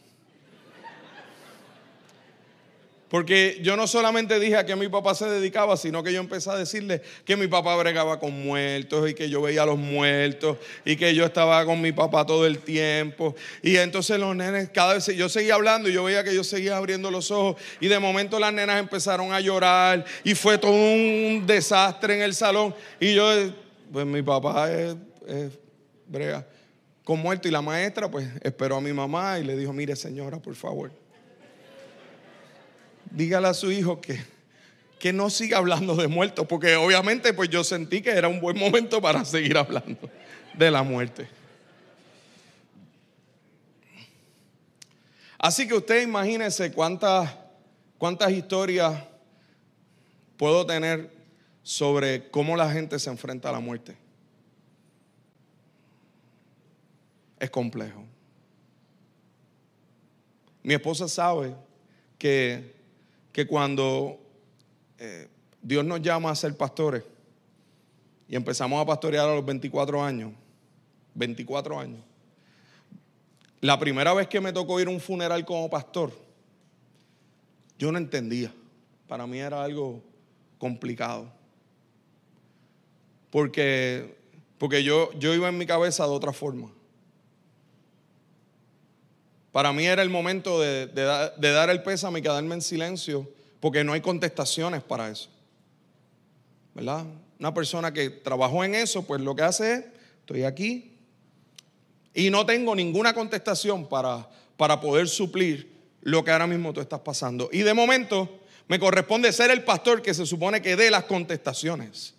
Porque 3.11 3.59
yo 3.61 3.75
no 3.75 3.87
solamente 3.87 4.39
dije 4.39 4.55
a 4.55 4.65
qué 4.65 4.73
mi 4.77 4.87
papá 4.87 5.13
se 5.13 5.25
dedicaba, 5.29 5.75
sino 5.75 6.01
que 6.01 6.13
yo 6.13 6.21
empecé 6.21 6.49
a 6.49 6.55
decirle 6.55 7.01
que 7.25 7.35
mi 7.35 7.47
papá 7.47 7.75
bregaba 7.75 8.17
con 8.21 8.31
muertos 8.41 9.09
y 9.09 9.13
que 9.13 9.29
yo 9.29 9.41
veía 9.41 9.63
a 9.63 9.65
los 9.65 9.77
muertos 9.77 10.57
y 10.85 10.95
que 10.95 11.13
yo 11.13 11.25
estaba 11.25 11.65
con 11.65 11.81
mi 11.81 11.91
papá 11.91 12.25
todo 12.25 12.45
el 12.45 12.59
tiempo. 12.59 13.35
Y 13.61 13.75
entonces 13.75 14.17
los 14.17 14.33
nenes, 14.33 14.69
cada 14.69 14.93
vez 14.93 15.07
yo 15.07 15.27
seguía 15.27 15.55
hablando 15.55 15.89
y 15.89 15.93
yo 15.93 16.05
veía 16.05 16.23
que 16.23 16.33
yo 16.33 16.45
seguía 16.45 16.77
abriendo 16.77 17.11
los 17.11 17.31
ojos 17.31 17.61
y 17.81 17.89
de 17.89 17.99
momento 17.99 18.39
las 18.39 18.53
nenas 18.53 18.79
empezaron 18.79 19.33
a 19.33 19.41
llorar 19.41 20.05
y 20.23 20.33
fue 20.33 20.57
todo 20.57 20.71
un 20.71 21.43
desastre 21.45 22.15
en 22.15 22.21
el 22.21 22.33
salón. 22.33 22.73
Y 22.97 23.13
yo, 23.13 23.29
pues 23.91 24.05
mi 24.05 24.21
papá 24.21 24.71
es, 24.71 24.95
es 25.27 25.51
brega 26.07 26.47
con 27.03 27.19
muerto 27.19 27.49
y 27.49 27.51
la 27.51 27.61
maestra 27.61 28.09
pues 28.09 28.25
esperó 28.41 28.77
a 28.77 28.81
mi 28.81 28.93
mamá 28.93 29.37
y 29.37 29.43
le 29.43 29.57
dijo, 29.57 29.73
mire 29.73 29.97
señora, 29.97 30.39
por 30.39 30.55
favor 30.55 31.00
dígale 33.11 33.47
a 33.47 33.53
su 33.53 33.71
hijo 33.71 34.01
que, 34.01 34.19
que 34.99 35.13
no 35.13 35.29
siga 35.29 35.57
hablando 35.57 35.95
de 35.95 36.07
muertos, 36.07 36.47
porque 36.47 36.75
obviamente 36.75 37.33
pues 37.33 37.49
yo 37.49 37.63
sentí 37.63 38.01
que 38.01 38.11
era 38.11 38.27
un 38.27 38.41
buen 38.41 38.57
momento 38.57 39.01
para 39.01 39.23
seguir 39.25 39.57
hablando 39.57 40.09
de 40.53 40.71
la 40.71 40.83
muerte. 40.83 41.27
Así 45.37 45.67
que 45.67 45.73
usted 45.73 46.03
imagínese 46.03 46.71
cuántas, 46.71 47.35
cuántas 47.97 48.31
historias 48.31 49.03
puedo 50.37 50.65
tener 50.65 51.11
sobre 51.63 52.29
cómo 52.29 52.55
la 52.55 52.71
gente 52.71 52.99
se 52.99 53.09
enfrenta 53.09 53.49
a 53.49 53.53
la 53.53 53.59
muerte. 53.59 53.97
Es 57.39 57.49
complejo. 57.49 58.05
Mi 60.61 60.75
esposa 60.75 61.07
sabe 61.07 61.55
que 62.19 62.80
que 63.31 63.47
cuando 63.47 64.19
eh, 64.97 65.27
Dios 65.61 65.85
nos 65.85 66.01
llama 66.01 66.31
a 66.31 66.35
ser 66.35 66.55
pastores 66.55 67.03
y 68.27 68.35
empezamos 68.35 68.81
a 68.81 68.85
pastorear 68.85 69.29
a 69.29 69.35
los 69.35 69.45
24 69.45 70.03
años, 70.03 70.31
24 71.13 71.79
años, 71.79 71.99
la 73.61 73.77
primera 73.77 74.13
vez 74.13 74.27
que 74.27 74.41
me 74.41 74.51
tocó 74.51 74.79
ir 74.79 74.87
a 74.87 74.91
un 74.91 74.99
funeral 74.99 75.45
como 75.45 75.69
pastor, 75.69 76.11
yo 77.77 77.91
no 77.91 77.97
entendía. 77.97 78.53
Para 79.07 79.27
mí 79.27 79.39
era 79.39 79.63
algo 79.63 80.01
complicado. 80.57 81.31
Porque, 83.29 84.15
porque 84.57 84.83
yo, 84.83 85.11
yo 85.19 85.33
iba 85.33 85.49
en 85.49 85.57
mi 85.57 85.65
cabeza 85.65 86.05
de 86.05 86.11
otra 86.11 86.33
forma. 86.33 86.71
Para 89.51 89.73
mí 89.73 89.85
era 89.85 90.01
el 90.01 90.09
momento 90.09 90.59
de, 90.59 90.87
dar 90.87 91.69
el 91.69 91.83
pésame 91.83 92.19
y 92.19 92.21
quedarme 92.21 92.55
en 92.55 92.61
silencio, 92.61 93.29
porque 93.59 93.83
no 93.83 93.93
hay 93.93 94.01
contestaciones 94.01 94.81
para 94.81 95.09
eso. 95.09 95.29
¿Verdad? 96.73 97.05
Una 97.37 97.53
persona 97.53 97.91
que 97.91 98.09
trabajó 98.09 98.63
en 98.63 98.75
eso, 98.75 99.03
pues 99.03 99.19
lo 99.21 99.35
que 99.35 99.43
hace 99.43 99.73
es, 99.73 99.85
estoy 100.21 100.43
aquí 100.43 100.91
y 102.13 102.29
no 102.29 102.45
tengo 102.45 102.75
ninguna 102.75 103.13
contestación 103.13 103.87
para, 103.87 104.29
para 104.57 104.79
poder 104.79 105.07
suplir 105.07 105.71
lo 106.01 106.23
que 106.23 106.31
ahora 106.31 106.47
mismo 106.47 106.71
tú 106.71 106.81
estás 106.81 107.01
pasando. 107.01 107.49
Y 107.51 107.59
de 107.59 107.73
momento 107.73 108.39
me 108.67 108.79
corresponde 108.79 109.31
ser 109.33 109.51
el 109.51 109.63
pastor 109.63 110.01
que 110.01 110.13
se 110.13 110.25
supone 110.25 110.61
que 110.61 110.75
dé 110.75 110.89
las 110.89 111.05
contestaciones 111.05 112.13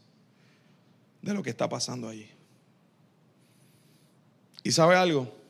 de 1.22 1.32
lo 1.32 1.42
que 1.42 1.50
está 1.50 1.68
pasando 1.68 2.08
allí. 2.08 2.28
¿Y 4.62 4.72
sabe 4.72 4.96
algo? 4.96 5.41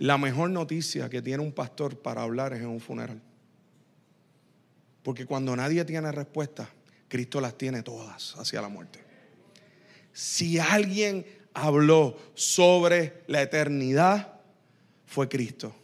La 0.00 0.16
mejor 0.16 0.48
noticia 0.48 1.10
que 1.10 1.20
tiene 1.20 1.42
un 1.42 1.52
pastor 1.52 1.98
para 1.98 2.22
hablar 2.22 2.54
es 2.54 2.60
en 2.60 2.68
un 2.68 2.80
funeral. 2.80 3.20
Porque 5.02 5.26
cuando 5.26 5.54
nadie 5.54 5.84
tiene 5.84 6.10
respuesta, 6.10 6.70
Cristo 7.06 7.38
las 7.38 7.58
tiene 7.58 7.82
todas 7.82 8.34
hacia 8.38 8.62
la 8.62 8.70
muerte. 8.70 9.00
Si 10.14 10.58
alguien 10.58 11.26
habló 11.52 12.16
sobre 12.32 13.24
la 13.26 13.42
eternidad, 13.42 14.40
fue 15.04 15.28
Cristo. 15.28 15.76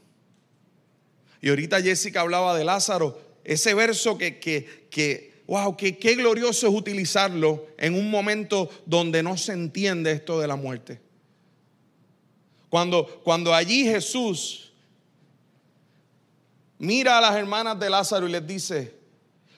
Y 1.43 1.51
ahorita 1.51 1.83
Jessica 1.83 2.23
hablaba 2.23 2.57
de 2.57 2.65
Lázaro, 2.65 3.21
ese 3.45 3.75
verso 3.75 4.17
que, 4.17 4.39
que, 4.39 4.87
que 4.89 5.43
wow, 5.47 5.77
que, 5.77 5.99
qué 5.99 6.15
glorioso 6.15 6.69
es 6.69 6.75
utilizarlo 6.75 7.67
en 7.77 7.95
un 7.95 8.11
momento 8.11 8.71
donde 8.87 9.23
no 9.23 9.37
se 9.37 9.53
entiende 9.53 10.13
esto 10.13 10.41
de 10.41 10.49
la 10.49 10.57
muerte. 10.57 11.06
Cuando, 12.77 13.07
cuando 13.25 13.55
allí 13.55 13.85
Jesús 13.85 14.71
mira 16.77 17.17
a 17.17 17.23
las 17.23 17.35
hermanas 17.35 17.81
de 17.81 17.89
Lázaro 17.89 18.29
y 18.29 18.33
les 18.33 18.47
dice, 18.47 18.95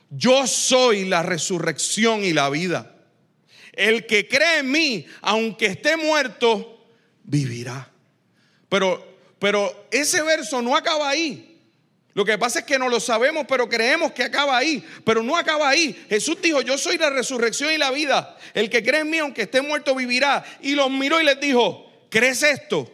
yo 0.09 0.46
soy 0.46 1.04
la 1.04 1.24
resurrección 1.24 2.22
y 2.22 2.33
la 2.33 2.48
vida. 2.48 2.94
El 3.72 4.07
que 4.07 4.28
cree 4.28 4.61
en 4.61 4.70
mí, 4.70 5.04
aunque 5.20 5.66
esté 5.66 5.96
muerto, 5.96 6.87
vivirá. 7.24 7.90
Pero, 8.68 9.04
pero 9.40 9.88
ese 9.90 10.22
verso 10.22 10.62
no 10.62 10.76
acaba 10.76 11.09
ahí. 11.09 11.61
Lo 12.14 12.24
que 12.24 12.38
pasa 12.38 12.61
es 12.61 12.66
que 12.66 12.78
no 12.78 12.88
lo 12.88 13.00
sabemos, 13.00 13.46
pero 13.48 13.68
creemos 13.68 14.12
que 14.12 14.22
acaba 14.22 14.57
ahí. 14.57 14.85
Pero 15.04 15.24
no 15.24 15.37
acaba 15.37 15.68
ahí. 15.68 16.07
Jesús 16.09 16.38
dijo, 16.40 16.61
yo 16.61 16.78
soy 16.78 16.98
la 16.98 17.11
resurrección 17.11 17.72
y 17.72 17.78
la 17.78 17.90
vida. 17.90 18.38
El 18.54 18.70
que 18.70 18.85
cree 18.85 19.00
en 19.00 19.11
mí, 19.11 19.18
aunque 19.18 19.42
esté 19.42 19.61
muerto, 19.61 19.96
vivirá. 19.96 20.44
Y 20.62 20.76
los 20.76 20.88
miró 20.88 21.20
y 21.20 21.24
les 21.24 21.40
dijo, 21.40 22.07
¿crees 22.11 22.44
esto? 22.44 22.92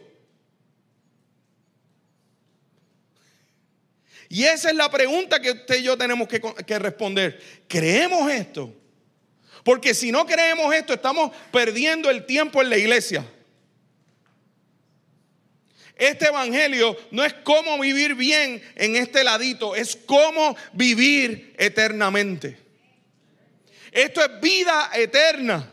Y 4.29 4.43
esa 4.43 4.69
es 4.69 4.75
la 4.75 4.89
pregunta 4.89 5.39
que 5.39 5.51
usted 5.51 5.79
y 5.79 5.83
yo 5.83 5.97
tenemos 5.97 6.27
que, 6.27 6.41
que 6.41 6.79
responder. 6.79 7.39
¿Creemos 7.67 8.31
esto? 8.31 8.73
Porque 9.63 9.93
si 9.93 10.11
no 10.11 10.25
creemos 10.25 10.73
esto, 10.73 10.93
estamos 10.93 11.31
perdiendo 11.51 12.09
el 12.09 12.25
tiempo 12.25 12.61
en 12.61 12.69
la 12.69 12.77
iglesia. 12.77 13.25
Este 15.95 16.27
evangelio 16.27 16.97
no 17.11 17.23
es 17.23 17.33
cómo 17.33 17.79
vivir 17.79 18.15
bien 18.15 18.61
en 18.75 18.95
este 18.95 19.23
ladito, 19.23 19.75
es 19.75 19.95
cómo 19.95 20.57
vivir 20.73 21.55
eternamente. 21.57 22.57
Esto 23.91 24.21
es 24.23 24.41
vida 24.41 24.91
eterna. 24.93 25.71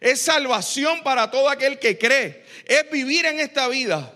Es 0.00 0.20
salvación 0.20 1.04
para 1.04 1.30
todo 1.30 1.48
aquel 1.48 1.78
que 1.78 1.96
cree. 1.96 2.44
Es 2.66 2.90
vivir 2.90 3.24
en 3.24 3.38
esta 3.38 3.68
vida 3.68 4.12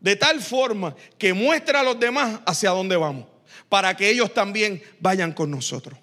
de 0.00 0.16
tal 0.16 0.40
forma 0.40 0.94
que 1.16 1.32
muestra 1.32 1.80
a 1.80 1.82
los 1.82 1.98
demás 1.98 2.40
hacia 2.46 2.70
dónde 2.70 2.96
vamos, 2.96 3.26
para 3.68 3.96
que 3.96 4.08
ellos 4.10 4.32
también 4.32 4.82
vayan 5.00 5.32
con 5.32 5.50
nosotros. 5.50 5.98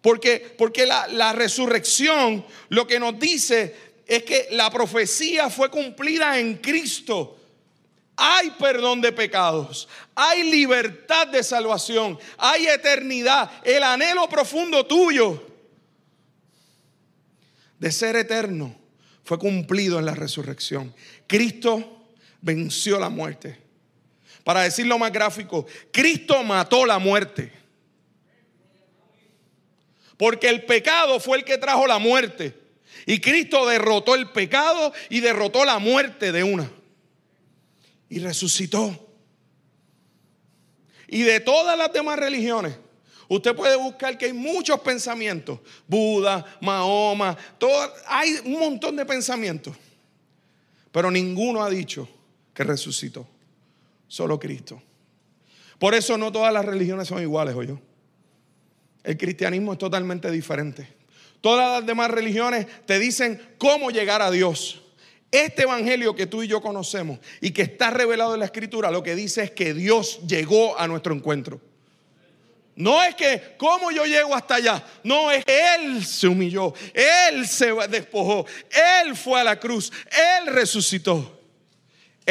Porque, 0.00 0.54
porque 0.56 0.86
la, 0.86 1.06
la 1.08 1.32
resurrección 1.32 2.44
lo 2.68 2.86
que 2.86 2.98
nos 2.98 3.18
dice 3.18 3.74
es 4.06 4.22
que 4.22 4.48
la 4.50 4.70
profecía 4.70 5.50
fue 5.50 5.70
cumplida 5.70 6.38
en 6.38 6.56
Cristo. 6.56 7.36
Hay 8.16 8.50
perdón 8.58 9.00
de 9.00 9.12
pecados, 9.12 9.88
hay 10.14 10.50
libertad 10.50 11.28
de 11.28 11.42
salvación, 11.42 12.18
hay 12.36 12.66
eternidad, 12.66 13.50
el 13.64 13.82
anhelo 13.82 14.28
profundo 14.28 14.84
tuyo 14.84 15.46
de 17.78 17.90
ser 17.90 18.16
eterno 18.16 18.76
fue 19.24 19.38
cumplido 19.38 19.98
en 19.98 20.04
la 20.04 20.14
resurrección. 20.14 20.94
Cristo 21.26 21.99
venció 22.40 22.98
la 22.98 23.08
muerte. 23.08 23.58
Para 24.44 24.62
decirlo 24.62 24.98
más 24.98 25.12
gráfico, 25.12 25.66
Cristo 25.92 26.42
mató 26.42 26.86
la 26.86 26.98
muerte. 26.98 27.52
Porque 30.16 30.48
el 30.48 30.64
pecado 30.64 31.20
fue 31.20 31.38
el 31.38 31.44
que 31.44 31.58
trajo 31.58 31.86
la 31.86 31.98
muerte. 31.98 32.58
Y 33.06 33.20
Cristo 33.20 33.66
derrotó 33.66 34.14
el 34.14 34.30
pecado 34.30 34.92
y 35.08 35.20
derrotó 35.20 35.64
la 35.64 35.78
muerte 35.78 36.32
de 36.32 36.42
una. 36.42 36.70
Y 38.08 38.18
resucitó. 38.18 39.08
Y 41.08 41.22
de 41.22 41.40
todas 41.40 41.76
las 41.76 41.92
demás 41.92 42.18
religiones, 42.18 42.76
usted 43.28 43.54
puede 43.54 43.76
buscar 43.76 44.16
que 44.16 44.26
hay 44.26 44.32
muchos 44.32 44.80
pensamientos. 44.80 45.58
Buda, 45.86 46.44
Mahoma, 46.60 47.36
todo, 47.58 47.92
hay 48.06 48.36
un 48.44 48.58
montón 48.60 48.96
de 48.96 49.04
pensamientos. 49.06 49.74
Pero 50.92 51.10
ninguno 51.10 51.62
ha 51.62 51.70
dicho 51.70 52.08
que 52.54 52.64
resucitó. 52.64 53.26
Solo 54.08 54.38
Cristo. 54.38 54.82
Por 55.78 55.94
eso 55.94 56.18
no 56.18 56.30
todas 56.30 56.52
las 56.52 56.64
religiones 56.64 57.08
son 57.08 57.22
iguales, 57.22 57.54
oye. 57.54 57.76
El 59.02 59.16
cristianismo 59.16 59.72
es 59.72 59.78
totalmente 59.78 60.30
diferente. 60.30 60.86
Todas 61.40 61.78
las 61.78 61.86
demás 61.86 62.10
religiones 62.10 62.66
te 62.86 62.98
dicen 62.98 63.40
cómo 63.56 63.90
llegar 63.90 64.20
a 64.20 64.30
Dios. 64.30 64.82
Este 65.30 65.62
evangelio 65.62 66.14
que 66.14 66.26
tú 66.26 66.42
y 66.42 66.48
yo 66.48 66.60
conocemos 66.60 67.18
y 67.40 67.52
que 67.52 67.62
está 67.62 67.90
revelado 67.90 68.34
en 68.34 68.40
la 68.40 68.46
escritura, 68.46 68.90
lo 68.90 69.02
que 69.02 69.14
dice 69.14 69.44
es 69.44 69.50
que 69.52 69.72
Dios 69.72 70.20
llegó 70.26 70.78
a 70.78 70.86
nuestro 70.88 71.14
encuentro. 71.14 71.60
No 72.74 73.02
es 73.02 73.14
que, 73.14 73.54
¿cómo 73.56 73.90
yo 73.90 74.04
llego 74.06 74.34
hasta 74.34 74.56
allá? 74.56 74.84
No, 75.04 75.30
es 75.30 75.44
que 75.44 75.74
Él 75.76 76.04
se 76.04 76.26
humilló, 76.26 76.74
Él 76.94 77.46
se 77.46 77.72
despojó, 77.88 78.46
Él 79.04 79.16
fue 79.16 79.40
a 79.40 79.44
la 79.44 79.58
cruz, 79.58 79.92
Él 80.06 80.46
resucitó, 80.46 81.39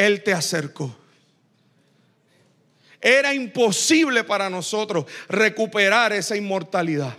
Él 0.00 0.22
te 0.22 0.32
acercó. 0.32 0.96
Era 3.02 3.34
imposible 3.34 4.24
para 4.24 4.48
nosotros 4.48 5.04
recuperar 5.28 6.14
esa 6.14 6.36
inmortalidad. 6.36 7.18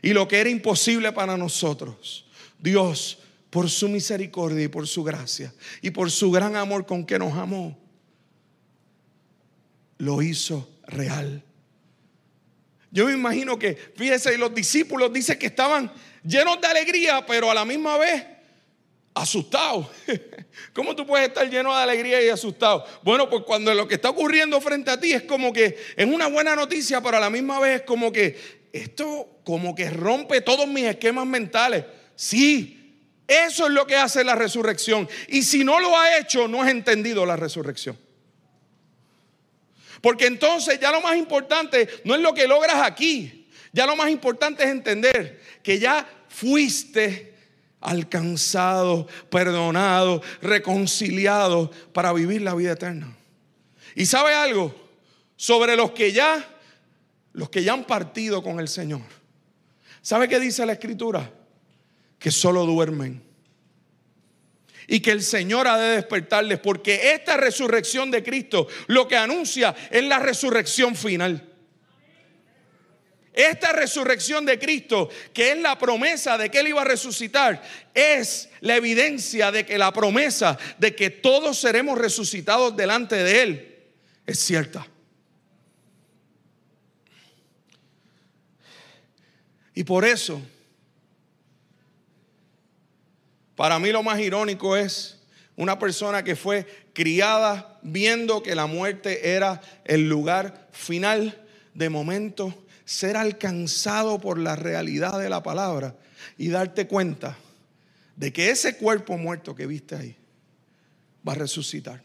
Y 0.00 0.12
lo 0.12 0.28
que 0.28 0.38
era 0.38 0.48
imposible 0.48 1.10
para 1.10 1.36
nosotros, 1.36 2.24
Dios, 2.60 3.18
por 3.50 3.68
su 3.68 3.88
misericordia 3.88 4.64
y 4.64 4.68
por 4.68 4.86
su 4.86 5.02
gracia 5.02 5.52
y 5.82 5.90
por 5.90 6.12
su 6.12 6.30
gran 6.30 6.54
amor 6.54 6.86
con 6.86 7.04
que 7.04 7.18
nos 7.18 7.36
amó, 7.36 7.76
lo 9.98 10.22
hizo 10.22 10.70
real. 10.86 11.42
Yo 12.92 13.06
me 13.06 13.12
imagino 13.12 13.58
que, 13.58 13.74
fíjese, 13.74 14.38
los 14.38 14.54
discípulos 14.54 15.12
dicen 15.12 15.36
que 15.36 15.46
estaban 15.46 15.92
llenos 16.22 16.60
de 16.60 16.68
alegría, 16.68 17.26
pero 17.26 17.50
a 17.50 17.54
la 17.54 17.64
misma 17.64 17.98
vez 17.98 18.37
asustados. 19.22 19.86
¿Cómo 20.72 20.94
tú 20.94 21.06
puedes 21.06 21.28
estar 21.28 21.48
lleno 21.48 21.74
de 21.76 21.82
alegría 21.82 22.22
y 22.22 22.28
asustado? 22.28 22.84
Bueno, 23.02 23.28
pues 23.28 23.44
cuando 23.44 23.72
lo 23.74 23.86
que 23.86 23.96
está 23.96 24.10
ocurriendo 24.10 24.60
frente 24.60 24.90
a 24.90 24.98
ti 24.98 25.12
es 25.12 25.22
como 25.22 25.52
que 25.52 25.76
es 25.96 26.06
una 26.06 26.28
buena 26.28 26.56
noticia, 26.56 27.00
pero 27.00 27.16
a 27.16 27.20
la 27.20 27.30
misma 27.30 27.60
vez 27.60 27.80
es 27.80 27.82
como 27.82 28.12
que 28.12 28.58
esto 28.72 29.40
como 29.44 29.74
que 29.74 29.90
rompe 29.90 30.40
todos 30.40 30.66
mis 30.66 30.84
esquemas 30.84 31.26
mentales. 31.26 31.84
Sí, 32.14 32.78
eso 33.26 33.66
es 33.66 33.72
lo 33.72 33.86
que 33.86 33.96
hace 33.96 34.24
la 34.24 34.34
resurrección. 34.34 35.08
Y 35.28 35.42
si 35.42 35.64
no 35.64 35.80
lo 35.80 35.96
ha 35.96 36.18
hecho, 36.18 36.48
no 36.48 36.62
has 36.62 36.70
entendido 36.70 37.26
la 37.26 37.36
resurrección. 37.36 37.98
Porque 40.00 40.26
entonces 40.26 40.78
ya 40.80 40.92
lo 40.92 41.00
más 41.00 41.16
importante 41.16 41.88
no 42.04 42.14
es 42.14 42.20
lo 42.20 42.34
que 42.34 42.46
logras 42.46 42.82
aquí. 42.82 43.48
Ya 43.72 43.86
lo 43.86 43.96
más 43.96 44.10
importante 44.10 44.64
es 44.64 44.70
entender 44.70 45.42
que 45.62 45.78
ya 45.78 46.08
fuiste 46.28 47.34
alcanzado, 47.80 49.06
perdonado, 49.30 50.22
reconciliado 50.42 51.70
para 51.92 52.12
vivir 52.12 52.42
la 52.42 52.54
vida 52.54 52.72
eterna. 52.72 53.16
¿Y 53.94 54.06
sabe 54.06 54.34
algo? 54.34 54.74
Sobre 55.36 55.76
los 55.76 55.92
que 55.92 56.12
ya 56.12 56.54
los 57.38 57.50
que 57.50 57.62
ya 57.62 57.72
han 57.72 57.84
partido 57.84 58.42
con 58.42 58.58
el 58.58 58.66
Señor. 58.66 59.02
¿Sabe 60.02 60.28
qué 60.28 60.40
dice 60.40 60.66
la 60.66 60.72
escritura? 60.72 61.30
Que 62.18 62.32
solo 62.32 62.66
duermen. 62.66 63.22
Y 64.88 64.98
que 65.00 65.12
el 65.12 65.22
Señor 65.22 65.68
ha 65.68 65.78
de 65.78 65.96
despertarles 65.96 66.58
porque 66.58 67.12
esta 67.12 67.36
resurrección 67.36 68.10
de 68.10 68.24
Cristo 68.24 68.66
lo 68.88 69.06
que 69.06 69.16
anuncia 69.16 69.74
es 69.90 70.02
la 70.02 70.18
resurrección 70.18 70.96
final. 70.96 71.48
Esta 73.38 73.72
resurrección 73.72 74.44
de 74.44 74.58
Cristo, 74.58 75.08
que 75.32 75.52
es 75.52 75.58
la 75.58 75.78
promesa 75.78 76.36
de 76.36 76.50
que 76.50 76.58
Él 76.58 76.66
iba 76.66 76.82
a 76.82 76.84
resucitar, 76.84 77.62
es 77.94 78.48
la 78.58 78.74
evidencia 78.74 79.52
de 79.52 79.64
que 79.64 79.78
la 79.78 79.92
promesa 79.92 80.58
de 80.76 80.96
que 80.96 81.08
todos 81.08 81.56
seremos 81.56 81.96
resucitados 81.96 82.76
delante 82.76 83.14
de 83.14 83.42
Él 83.42 83.78
es 84.26 84.40
cierta. 84.40 84.84
Y 89.72 89.84
por 89.84 90.04
eso, 90.04 90.42
para 93.54 93.78
mí 93.78 93.92
lo 93.92 94.02
más 94.02 94.18
irónico 94.18 94.76
es 94.76 95.20
una 95.54 95.78
persona 95.78 96.24
que 96.24 96.34
fue 96.34 96.66
criada 96.92 97.78
viendo 97.82 98.42
que 98.42 98.56
la 98.56 98.66
muerte 98.66 99.36
era 99.36 99.60
el 99.84 100.08
lugar 100.08 100.66
final, 100.72 101.46
de 101.72 101.88
momento 101.88 102.64
ser 102.88 103.18
alcanzado 103.18 104.18
por 104.18 104.38
la 104.38 104.56
realidad 104.56 105.18
de 105.18 105.28
la 105.28 105.42
palabra 105.42 105.94
y 106.38 106.48
darte 106.48 106.86
cuenta 106.86 107.36
de 108.16 108.32
que 108.32 108.48
ese 108.48 108.78
cuerpo 108.78 109.18
muerto 109.18 109.54
que 109.54 109.66
viste 109.66 109.94
ahí 109.94 110.16
va 111.26 111.32
a 111.32 111.36
resucitar. 111.36 112.02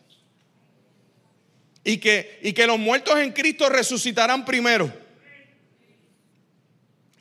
Y 1.85 1.99
que, 1.99 2.37
y 2.43 2.51
que 2.51 2.67
los 2.67 2.77
muertos 2.77 3.17
en 3.17 3.31
Cristo 3.31 3.69
resucitarán 3.69 4.43
primero. 4.43 4.93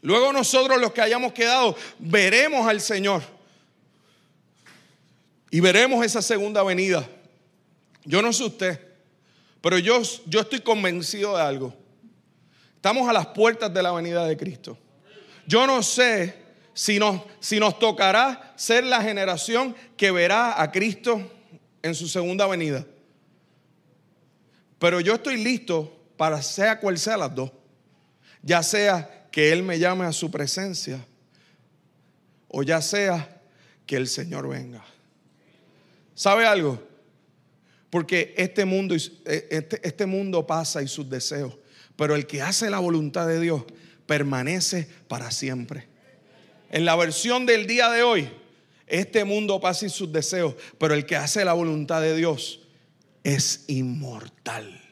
Luego 0.01 0.33
nosotros 0.33 0.81
los 0.81 0.93
que 0.93 1.03
hayamos 1.03 1.33
quedado 1.33 1.77
veremos 2.01 2.67
al 2.67 2.81
Señor. 2.81 3.23
Y 5.53 5.61
veremos 5.61 6.05
esa 6.05 6.21
segunda 6.21 6.65
venida. 6.65 7.09
Yo 8.05 8.23
no 8.23 8.33
sé 8.33 8.43
usted, 8.43 8.81
Pero 9.61 9.79
yo, 9.79 10.03
yo 10.27 10.41
estoy 10.41 10.63
convencido 10.63 11.37
de 11.37 11.43
algo. 11.45 11.82
Estamos 12.83 13.09
a 13.09 13.13
las 13.13 13.29
puertas 13.29 13.73
de 13.73 13.81
la 13.81 13.93
venida 13.93 14.27
de 14.27 14.37
Cristo. 14.37 14.77
Yo 15.47 15.69
no 15.69 15.85
sé 15.85 16.35
si 16.75 16.99
nos, 16.99 17.79
tocará 17.79 18.55
ser 18.57 18.83
la 18.83 19.01
generación 19.01 19.77
que 19.97 20.11
verá 20.11 20.61
a 20.61 20.73
Cristo 20.73 21.31
en 21.81 21.95
su 21.95 22.09
segunda 22.09 22.45
venida. 22.49 22.85
Pero 24.81 24.99
yo 24.99 25.15
estoy 25.15 25.37
listo 25.37 25.97
para 26.17 26.43
sea 26.43 26.81
cual 26.81 26.99
sea 26.99 27.17
las 27.17 27.33
dos. 27.33 27.53
Ya 28.43 28.65
sea 28.65 29.29
que 29.31 29.53
Él 29.53 29.63
me 29.63 29.79
llame 29.79 30.05
a 30.05 30.11
su 30.11 30.29
presencia 30.33 31.07
o 32.49 32.65
ya 32.65 32.83
sea 32.83 33.43
que 33.87 33.95
el 33.95 34.09
Señor 34.09 34.49
venga. 34.49 34.85
¿Sabe 36.17 36.47
algo? 36.47 36.83
Porque 37.91 38.35
este 38.37 38.65
mundo, 38.65 38.97
eh, 38.97 39.49
este, 39.53 39.81
este 39.87 40.05
mundo 40.05 40.45
pasa 40.45 40.83
y 40.83 40.89
sus 40.89 41.09
deseos, 41.09 41.62
pero 42.03 42.17
el 42.17 42.27
que 42.27 42.43
hace 42.43 42.69
la 42.69 42.81
voluntad 42.81 43.29
de 43.29 43.39
Dios 43.39 43.63
permanece 44.07 44.89
para 45.07 45.31
siempre. 45.31 45.87
En 46.69 46.85
la 46.85 46.97
versión 46.97 47.47
del 47.47 47.69
día 47.69 47.91
de 47.91 48.03
hoy, 48.03 48.29
este 48.89 49.25
mundo 49.25 49.61
pasa 49.61 49.87
y 49.87 49.89
sus 49.89 50.11
deseos, 50.11 50.57
pero 50.79 50.95
el 50.95 51.07
que 51.07 51.15
hace 51.15 51.45
la 51.45 51.53
voluntad 51.53 52.01
de 52.01 52.17
Dios 52.17 52.59
es 53.23 53.67
inmortal. 53.69 54.83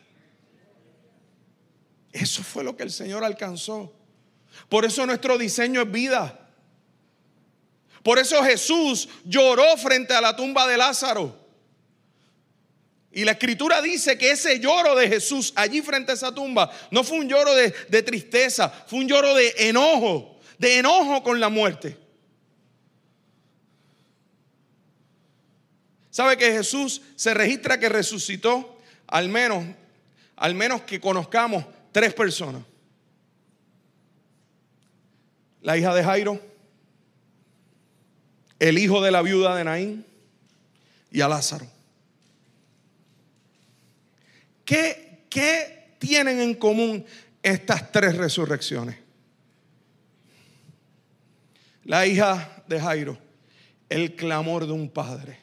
Eso 2.13 2.45
fue 2.45 2.63
lo 2.63 2.77
que 2.77 2.85
el 2.85 2.93
Señor 2.93 3.25
alcanzó. 3.25 3.93
Por 4.69 4.85
eso 4.85 5.05
nuestro 5.05 5.37
diseño 5.37 5.83
es 5.83 5.91
vida. 5.91 6.49
Por 8.05 8.21
eso 8.21 8.41
Jesús 8.45 9.09
lloró 9.25 9.77
frente 9.79 10.15
a 10.15 10.21
la 10.21 10.37
tumba 10.37 10.69
de 10.69 10.77
Lázaro. 10.77 11.40
Y 13.13 13.25
la 13.25 13.33
escritura 13.33 13.83
dice 13.83 14.17
que 14.17 14.31
ese 14.31 14.61
lloro 14.61 14.95
de 14.95 15.09
Jesús 15.09 15.53
allí 15.57 15.83
frente 15.83 16.13
a 16.13 16.15
esa 16.15 16.33
tumba 16.33 16.71
no 16.91 17.03
fue 17.03 17.19
un 17.19 17.29
lloro 17.29 17.55
de, 17.55 18.03
tristeza, 18.03 18.69
fue 18.69 19.01
un 19.01 19.09
lloro 19.09 19.35
de 19.35 19.53
enojo, 19.59 20.39
de 20.59 20.79
enojo 20.79 21.23
con 21.23 21.41
la 21.41 21.49
muerte. 21.49 21.97
¿Sabe 26.11 26.37
que 26.37 26.53
Jesús 26.53 27.03
se 27.17 27.35
registra 27.35 27.81
que 27.81 27.89
resucitó 27.89 28.79
al 29.09 29.29
menos, 29.29 29.65
al 30.37 30.55
menos 30.55 30.83
que 30.83 31.01
conozcamos 31.01 31.65
tres 31.91 32.15
personas? 32.15 32.63
La 35.63 35.77
hija 35.77 35.95
de 35.95 36.05
Jairo, 36.05 36.41
el 38.61 38.79
hijo 38.79 39.03
de 39.03 39.11
la 39.11 39.23
viuda 39.23 39.57
de 39.57 39.65
Naín 39.65 40.07
y 41.11 41.21
a 41.21 41.29
Lázaro. 41.29 41.80
¿Qué, 44.65 45.25
¿Qué 45.29 45.95
tienen 45.99 46.41
en 46.41 46.55
común 46.55 47.05
estas 47.43 47.91
tres 47.93 48.17
resurrecciones? 48.17 48.97
La 51.85 52.07
hija 52.07 52.63
de 52.67 52.81
Jairo, 52.81 53.19
el 53.89 54.15
clamor 54.15 54.67
de 54.67 54.73
un 54.73 54.89
padre. 54.91 55.39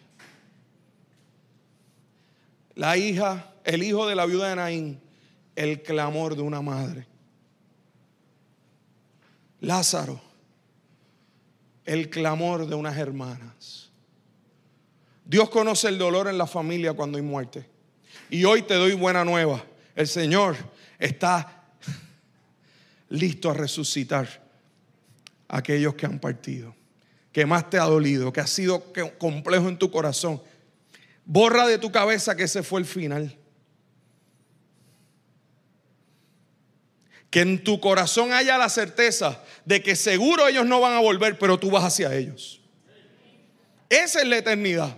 La 2.75 2.95
hija, 2.95 3.53
el 3.63 3.83
hijo 3.83 4.07
de 4.07 4.15
la 4.15 4.25
viuda 4.25 4.49
de 4.49 4.55
Naín, 4.55 5.01
el 5.55 5.81
clamor 5.81 6.35
de 6.35 6.43
una 6.43 6.61
madre. 6.61 7.07
Lázaro, 9.59 10.21
el 11.83 12.09
clamor 12.09 12.67
de 12.67 12.75
unas 12.75 12.95
hermanas. 12.97 13.89
Dios 15.25 15.49
conoce 15.49 15.87
el 15.87 15.97
dolor 15.97 16.27
en 16.27 16.37
la 16.37 16.47
familia 16.47 16.93
cuando 16.93 17.17
hay 17.17 17.23
muerte. 17.23 17.67
Y 18.29 18.43
hoy 18.43 18.61
te 18.61 18.73
doy 18.73 18.93
buena 18.93 19.23
nueva. 19.23 19.63
El 19.95 20.07
Señor 20.07 20.55
está 20.99 21.63
listo 23.09 23.49
a 23.49 23.53
resucitar 23.53 24.27
a 25.47 25.57
aquellos 25.57 25.95
que 25.95 26.05
han 26.05 26.19
partido, 26.19 26.75
que 27.31 27.45
más 27.45 27.69
te 27.69 27.77
ha 27.77 27.83
dolido, 27.83 28.33
que 28.33 28.41
ha 28.41 28.47
sido 28.47 28.83
complejo 29.17 29.69
en 29.69 29.77
tu 29.77 29.89
corazón. 29.89 30.41
Borra 31.25 31.67
de 31.67 31.77
tu 31.77 31.91
cabeza 31.91 32.35
que 32.35 32.43
ese 32.43 32.63
fue 32.63 32.79
el 32.79 32.85
final. 32.85 33.35
Que 37.29 37.41
en 37.41 37.63
tu 37.63 37.79
corazón 37.79 38.31
haya 38.31 38.57
la 38.57 38.69
certeza 38.69 39.43
de 39.65 39.83
que 39.83 39.95
seguro 39.95 40.47
ellos 40.47 40.65
no 40.65 40.79
van 40.79 40.93
a 40.93 40.99
volver, 40.99 41.37
pero 41.37 41.59
tú 41.59 41.69
vas 41.69 41.83
hacia 41.83 42.13
ellos. 42.15 42.61
Esa 43.89 44.21
es 44.21 44.27
la 44.27 44.37
eternidad. 44.37 44.97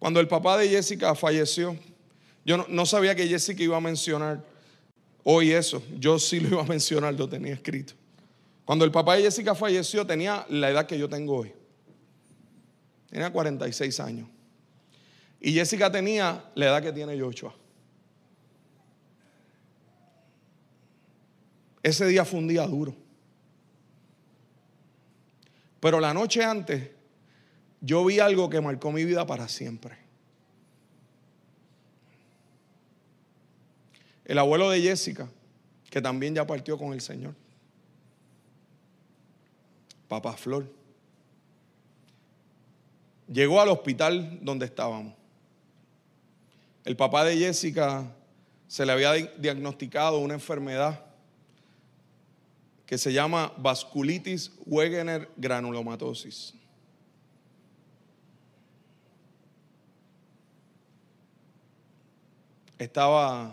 Cuando 0.00 0.18
el 0.18 0.26
papá 0.26 0.56
de 0.56 0.66
Jessica 0.66 1.14
falleció, 1.14 1.76
yo 2.44 2.66
no, 2.68 2.86
sabía 2.86 3.14
que 3.14 3.28
Jessica 3.28 3.62
iba 3.62 3.76
a 3.76 3.80
mencionar 3.80 4.42
hoy 5.22 5.52
eso. 5.52 5.82
Yo 5.98 6.18
sí 6.18 6.40
lo 6.40 6.48
iba 6.48 6.62
a 6.62 6.64
mencionar, 6.64 7.12
lo 7.14 7.28
tenía 7.28 7.52
escrito. 7.52 7.92
Cuando 8.64 8.86
el 8.86 8.90
papá 8.90 9.16
de 9.16 9.24
Jessica 9.24 9.54
falleció, 9.54 10.06
tenía 10.06 10.46
la 10.48 10.70
edad 10.70 10.86
que 10.86 10.98
yo 10.98 11.06
tengo 11.06 11.36
hoy. 11.36 11.52
Tenía 13.10 13.30
46 13.30 14.00
años. 14.00 14.26
Y 15.38 15.52
Jessica 15.52 15.92
tenía 15.92 16.50
la 16.54 16.66
edad 16.66 16.82
que 16.82 16.92
tiene 16.92 17.20
Joshua. 17.20 17.54
Ese 21.82 22.06
día 22.06 22.24
fue 22.24 22.38
un 22.38 22.48
día 22.48 22.66
duro. 22.66 22.96
Pero 25.78 26.00
la 26.00 26.14
noche 26.14 26.42
antes, 26.42 26.88
yo 27.80 28.04
vi 28.04 28.18
algo 28.20 28.50
que 28.50 28.60
marcó 28.60 28.92
mi 28.92 29.04
vida 29.04 29.26
para 29.26 29.48
siempre. 29.48 29.96
El 34.24 34.38
abuelo 34.38 34.70
de 34.70 34.80
Jessica, 34.80 35.28
que 35.90 36.00
también 36.00 36.34
ya 36.34 36.46
partió 36.46 36.78
con 36.78 36.92
el 36.92 37.00
Señor. 37.00 37.34
Papá 40.08 40.34
Flor. 40.34 40.70
Llegó 43.32 43.60
al 43.60 43.68
hospital 43.68 44.38
donde 44.42 44.66
estábamos. 44.66 45.14
El 46.84 46.96
papá 46.96 47.24
de 47.24 47.36
Jessica 47.36 48.04
se 48.66 48.86
le 48.86 48.92
había 48.92 49.12
diagnosticado 49.14 50.18
una 50.18 50.34
enfermedad 50.34 51.04
que 52.86 52.98
se 52.98 53.12
llama 53.12 53.52
vasculitis 53.56 54.52
Wegener 54.66 55.28
granulomatosis. 55.36 56.54
Estaba 62.80 63.52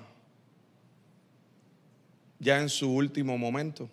ya 2.39 2.61
en 2.61 2.69
su 2.69 2.89
último 2.89 3.37
momento. 3.37 3.89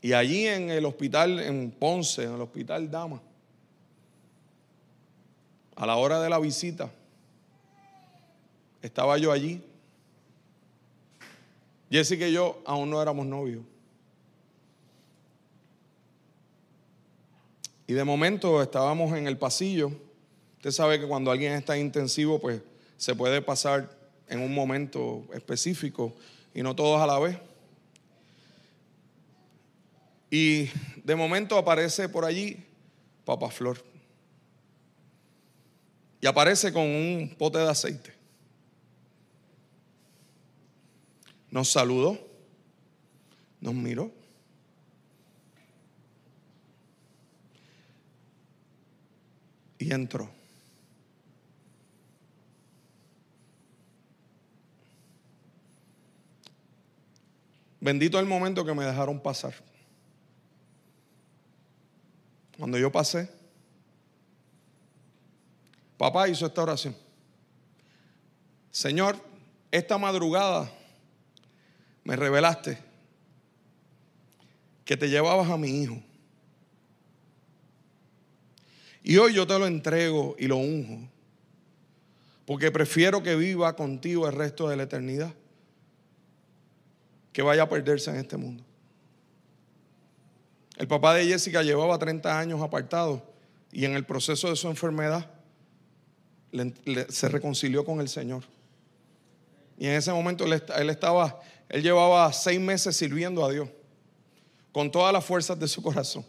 Y 0.00 0.12
allí 0.12 0.46
en 0.46 0.70
el 0.70 0.84
hospital, 0.84 1.40
en 1.40 1.72
Ponce, 1.72 2.22
en 2.22 2.34
el 2.34 2.40
hospital 2.40 2.88
Dama, 2.88 3.20
a 5.74 5.84
la 5.84 5.96
hora 5.96 6.20
de 6.20 6.30
la 6.30 6.38
visita, 6.38 6.88
estaba 8.80 9.18
yo 9.18 9.32
allí. 9.32 9.60
Jessica 11.90 12.28
y 12.28 12.34
yo 12.34 12.62
aún 12.64 12.88
no 12.88 13.02
éramos 13.02 13.26
novios. 13.26 13.64
Y 17.88 17.94
de 17.94 18.04
momento 18.04 18.62
estábamos 18.62 19.12
en 19.18 19.26
el 19.26 19.36
pasillo. 19.38 19.90
Usted 20.58 20.70
sabe 20.70 21.00
que 21.00 21.08
cuando 21.08 21.32
alguien 21.32 21.52
está 21.54 21.76
intensivo, 21.76 22.38
pues 22.38 22.62
se 22.96 23.14
puede 23.14 23.42
pasar 23.42 23.90
en 24.28 24.40
un 24.40 24.54
momento 24.54 25.24
específico 25.32 26.14
y 26.54 26.62
no 26.62 26.74
todos 26.74 27.00
a 27.00 27.06
la 27.06 27.18
vez. 27.18 27.38
Y 30.30 30.68
de 31.04 31.14
momento 31.14 31.56
aparece 31.56 32.08
por 32.08 32.24
allí 32.24 32.64
Papa 33.24 33.50
Flor. 33.50 33.82
Y 36.20 36.26
aparece 36.26 36.72
con 36.72 36.82
un 36.82 37.34
pote 37.38 37.58
de 37.58 37.68
aceite. 37.68 38.14
Nos 41.50 41.70
saludó, 41.70 42.18
nos 43.60 43.74
miró. 43.74 44.10
Y 49.78 49.92
entró. 49.92 50.35
Bendito 57.86 58.18
el 58.18 58.26
momento 58.26 58.64
que 58.64 58.74
me 58.74 58.84
dejaron 58.84 59.20
pasar. 59.20 59.54
Cuando 62.58 62.76
yo 62.78 62.90
pasé, 62.90 63.30
papá 65.96 66.28
hizo 66.28 66.46
esta 66.46 66.64
oración. 66.64 66.96
Señor, 68.72 69.16
esta 69.70 69.98
madrugada 69.98 70.68
me 72.02 72.16
revelaste 72.16 72.76
que 74.84 74.96
te 74.96 75.08
llevabas 75.08 75.48
a 75.48 75.56
mi 75.56 75.80
hijo 75.80 76.02
Y 79.04 79.16
hoy 79.18 79.32
yo 79.32 79.46
te 79.46 79.56
lo 79.60 79.68
entrego 79.68 80.34
y 80.40 80.48
lo 80.48 80.56
unjo. 80.56 81.08
Porque 82.46 82.72
prefiero 82.72 83.22
que 83.22 83.36
viva 83.36 83.76
contigo 83.76 84.26
el 84.26 84.34
resto 84.34 84.68
de 84.68 84.76
la 84.76 84.82
eternidad. 84.82 85.32
Que 87.36 87.42
vaya 87.42 87.64
a 87.64 87.68
perderse 87.68 88.08
en 88.08 88.16
este 88.16 88.38
mundo. 88.38 88.64
El 90.78 90.88
papá 90.88 91.12
de 91.12 91.26
Jessica 91.26 91.62
llevaba 91.62 91.98
30 91.98 92.38
años 92.38 92.62
apartado 92.62 93.22
y 93.70 93.84
en 93.84 93.94
el 93.94 94.06
proceso 94.06 94.48
de 94.48 94.56
su 94.56 94.68
enfermedad 94.68 95.30
se 97.10 97.28
reconcilió 97.28 97.84
con 97.84 98.00
el 98.00 98.08
Señor. 98.08 98.42
Y 99.76 99.84
en 99.86 99.92
ese 99.92 100.10
momento 100.12 100.46
él, 100.46 100.88
estaba, 100.88 101.38
él 101.68 101.82
llevaba 101.82 102.32
seis 102.32 102.58
meses 102.58 102.96
sirviendo 102.96 103.44
a 103.44 103.52
Dios 103.52 103.68
con 104.72 104.90
todas 104.90 105.12
las 105.12 105.22
fuerzas 105.22 105.60
de 105.60 105.68
su 105.68 105.82
corazón. 105.82 106.24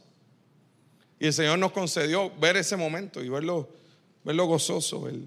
Y 1.22 1.28
el 1.28 1.34
Señor 1.34 1.58
nos 1.58 1.72
concedió 1.72 2.36
ver 2.38 2.58
ese 2.58 2.76
momento 2.76 3.24
y 3.24 3.30
verlo, 3.30 3.70
verlo 4.26 4.46
gozoso. 4.46 5.08
El, 5.08 5.26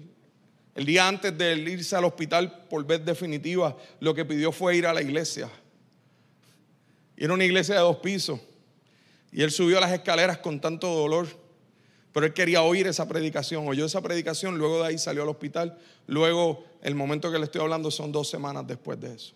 el 0.75 0.85
día 0.85 1.07
antes 1.07 1.35
de 1.35 1.55
irse 1.55 1.95
al 1.95 2.05
hospital 2.05 2.67
por 2.69 2.85
vez 2.85 3.03
definitiva, 3.03 3.75
lo 3.99 4.13
que 4.13 4.25
pidió 4.25 4.51
fue 4.51 4.77
ir 4.77 4.85
a 4.85 4.93
la 4.93 5.01
iglesia. 5.01 5.49
Y 7.21 7.25
era 7.25 7.35
una 7.35 7.45
iglesia 7.45 7.75
de 7.75 7.81
dos 7.81 7.97
pisos. 7.97 8.39
Y 9.31 9.43
él 9.43 9.51
subió 9.51 9.79
las 9.79 9.91
escaleras 9.91 10.39
con 10.39 10.59
tanto 10.59 10.87
dolor. 10.87 11.27
Pero 12.11 12.25
él 12.25 12.33
quería 12.33 12.63
oír 12.63 12.87
esa 12.87 13.07
predicación. 13.07 13.67
Oyó 13.67 13.85
esa 13.85 14.01
predicación, 14.01 14.57
luego 14.57 14.81
de 14.81 14.87
ahí 14.87 14.97
salió 14.97 15.21
al 15.21 15.29
hospital. 15.29 15.77
Luego, 16.07 16.65
el 16.81 16.95
momento 16.95 17.31
que 17.31 17.37
le 17.37 17.45
estoy 17.45 17.61
hablando 17.61 17.91
son 17.91 18.11
dos 18.11 18.27
semanas 18.27 18.65
después 18.65 18.99
de 18.99 19.13
eso. 19.13 19.35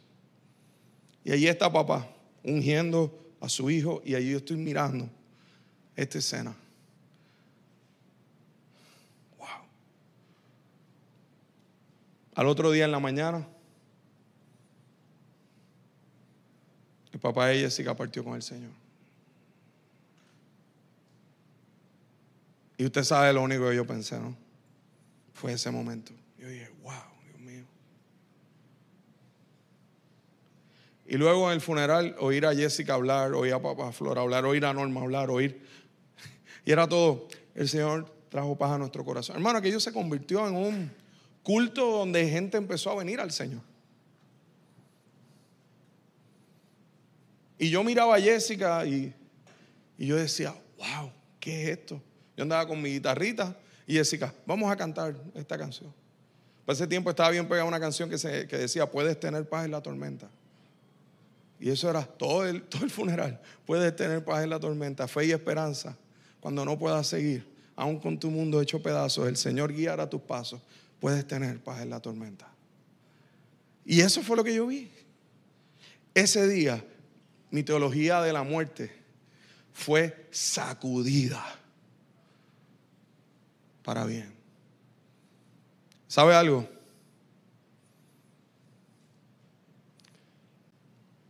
Y 1.24 1.32
allí 1.32 1.48
está 1.48 1.72
papá, 1.72 2.10
ungiendo 2.44 3.16
a 3.40 3.50
su 3.50 3.70
hijo. 3.70 4.02
Y 4.04 4.16
allí 4.16 4.32
yo 4.32 4.38
estoy 4.38 4.58
mirando 4.58 5.08
esta 5.96 6.18
escena. 6.18 6.56
Wow. 9.38 9.48
Al 12.34 12.48
otro 12.48 12.72
día 12.72 12.86
en 12.86 12.92
la 12.92 13.00
mañana, 13.00 13.48
el 17.16 17.22
papá 17.22 17.48
de 17.48 17.62
Jessica 17.62 17.96
partió 17.96 18.26
con 18.26 18.36
el 18.36 18.42
Señor. 18.42 18.72
Y 22.78 22.84
usted 22.84 23.06
sabe 23.06 23.32
lo 23.32 23.42
único 23.42 23.70
que 23.70 23.76
yo 23.78 23.88
pensé, 23.88 24.20
¿no? 24.20 24.36
Fue 25.32 25.54
ese 25.54 25.72
momento. 25.72 26.12
Yo 26.38 26.50
dije, 26.50 26.70
wow, 26.84 26.92
Dios 27.24 27.40
mío. 27.40 27.64
Y 31.08 31.16
luego 31.16 31.48
en 31.48 31.54
el 31.54 31.62
funeral, 31.62 32.18
oír 32.20 32.46
a 32.46 32.54
Jessica 32.54 32.96
hablar, 32.96 33.32
oír 33.32 33.54
a 33.54 33.62
Papá 33.62 33.94
Flor 33.94 34.20
hablar, 34.20 34.44
oír 34.44 34.66
a 34.66 34.74
Norma 34.74 35.00
hablar, 35.00 35.30
oír. 35.30 35.66
Y 36.66 36.72
era 36.74 36.86
todo. 36.86 37.30
El 37.54 37.70
Señor 37.70 38.14
trajo 38.28 38.58
paz 38.58 38.72
a 38.72 38.78
nuestro 38.78 39.06
corazón. 39.06 39.38
Hermano, 39.38 39.60
aquello 39.60 39.80
se 39.80 39.94
convirtió 39.94 40.46
en 40.46 40.56
un 40.58 40.92
culto 41.44 41.92
donde 41.92 42.28
gente 42.28 42.58
empezó 42.58 42.92
a 42.92 42.96
venir 42.96 43.22
al 43.22 43.32
Señor. 43.32 43.62
Y 47.58 47.70
yo 47.70 47.84
miraba 47.84 48.16
a 48.16 48.20
Jessica 48.20 48.86
y, 48.86 49.14
y 49.98 50.08
yo 50.08 50.16
decía, 50.16 50.54
wow, 50.78 51.12
¿qué 51.40 51.64
es 51.64 51.70
esto? 51.80 52.02
Yo 52.36 52.44
andaba 52.44 52.68
con 52.68 52.82
mi 52.82 52.92
guitarrita 52.92 53.58
y 53.88 53.94
Jessica, 53.94 54.34
vamos 54.46 54.72
a 54.72 54.76
cantar 54.76 55.16
esta 55.34 55.58
canción. 55.58 55.94
Para 56.66 56.76
ese 56.76 56.88
tiempo 56.88 57.10
estaba 57.10 57.30
bien 57.30 57.48
pegada 57.48 57.66
una 57.66 57.80
canción 57.80 58.10
que, 58.10 58.18
se, 58.18 58.46
decía, 58.46 58.90
puedes 58.90 59.20
tener 59.20 59.48
paz 59.48 59.66
en 59.66 59.72
la 59.72 59.82
tormenta. 59.82 60.30
Y 61.60 61.70
eso 61.70 61.90
era 61.90 62.04
todo 62.04 62.46
el, 62.46 62.64
todo 62.70 62.84
el 62.84 62.90
funeral. 62.90 63.40
Puedes 63.66 63.96
tener 63.96 64.26
paz 64.26 64.44
en 64.44 64.50
la 64.50 64.60
tormenta, 64.60 65.08
fe 65.08 65.26
y 65.26 65.32
esperanza. 65.32 65.96
Cuando 66.40 66.66
no 66.66 66.78
puedas 66.78 67.08
seguir, 67.08 67.48
aún 67.76 68.00
con 68.00 68.20
tu 68.20 68.32
mundo 68.32 68.62
hecho 68.62 68.82
pedazos, 68.82 69.28
el 69.28 69.38
Señor 69.38 69.72
guiará 69.72 70.10
tus 70.10 70.22
pasos. 70.22 70.62
Puedes 71.00 71.28
tener 71.28 71.60
paz 71.64 71.82
en 71.82 71.92
la 71.92 72.00
tormenta. 72.00 72.48
Y 73.86 74.02
eso 74.02 74.24
fue 74.24 74.36
lo 74.36 74.44
que 74.44 74.56
yo 74.56 74.66
vi. 74.66 74.92
Ese 76.16 76.48
día, 76.48 76.84
mi 77.56 77.64
teología 77.64 78.22
de 78.22 78.34
la 78.34 78.44
muerte 78.44 78.92
fue 79.72 80.28
sacudida 80.30 81.42
para 83.82 84.04
bien. 84.04 84.36
¿Sabe 86.06 86.36
algo? 86.36 86.68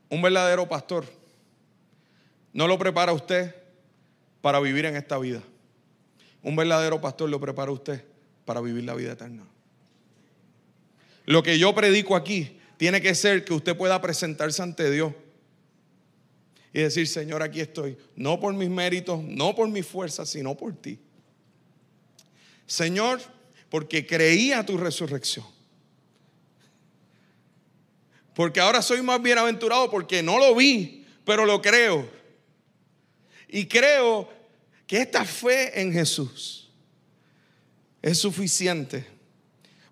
Un 0.09 0.19
verdadero 0.23 0.67
pastor 0.67 1.05
no 2.53 2.67
lo 2.67 2.79
prepara 2.79 3.13
usted 3.13 3.53
para 4.41 4.59
vivir 4.59 4.85
en 4.85 4.95
esta 4.95 5.19
vida. 5.19 5.43
Un 6.41 6.55
verdadero 6.55 6.99
pastor 6.99 7.29
lo 7.29 7.39
prepara 7.39 7.69
usted 7.69 8.03
para 8.45 8.61
vivir 8.61 8.83
la 8.83 8.95
vida 8.95 9.11
eterna. 9.11 9.43
Lo 11.27 11.43
que 11.43 11.59
yo 11.59 11.75
predico 11.75 12.15
aquí 12.15 12.59
tiene 12.77 12.99
que 12.99 13.13
ser 13.13 13.45
que 13.45 13.53
usted 13.53 13.77
pueda 13.77 14.01
presentarse 14.01 14.63
ante 14.63 14.89
Dios 14.89 15.13
y 16.75 16.81
decir, 16.81 17.07
Señor, 17.07 17.41
aquí 17.41 17.61
estoy, 17.61 17.97
no 18.17 18.37
por 18.37 18.53
mis 18.53 18.69
méritos, 18.69 19.23
no 19.23 19.55
por 19.55 19.69
mi 19.69 19.81
fuerza, 19.81 20.25
sino 20.25 20.57
por 20.57 20.75
ti. 20.75 20.99
Señor, 22.67 23.21
porque 23.69 24.05
creía 24.05 24.65
tu 24.65 24.77
resurrección. 24.77 25.45
Porque 28.33 28.59
ahora 28.59 28.81
soy 28.81 29.01
más 29.01 29.21
bienaventurado 29.21 29.89
porque 29.89 30.21
no 30.21 30.37
lo 30.37 30.53
vi, 30.53 31.05
pero 31.23 31.45
lo 31.45 31.61
creo. 31.61 32.09
Y 33.47 33.67
creo 33.67 34.27
que 34.85 34.97
esta 34.97 35.23
fe 35.23 35.79
en 35.79 35.93
Jesús 35.93 36.69
es 38.01 38.17
suficiente 38.17 39.07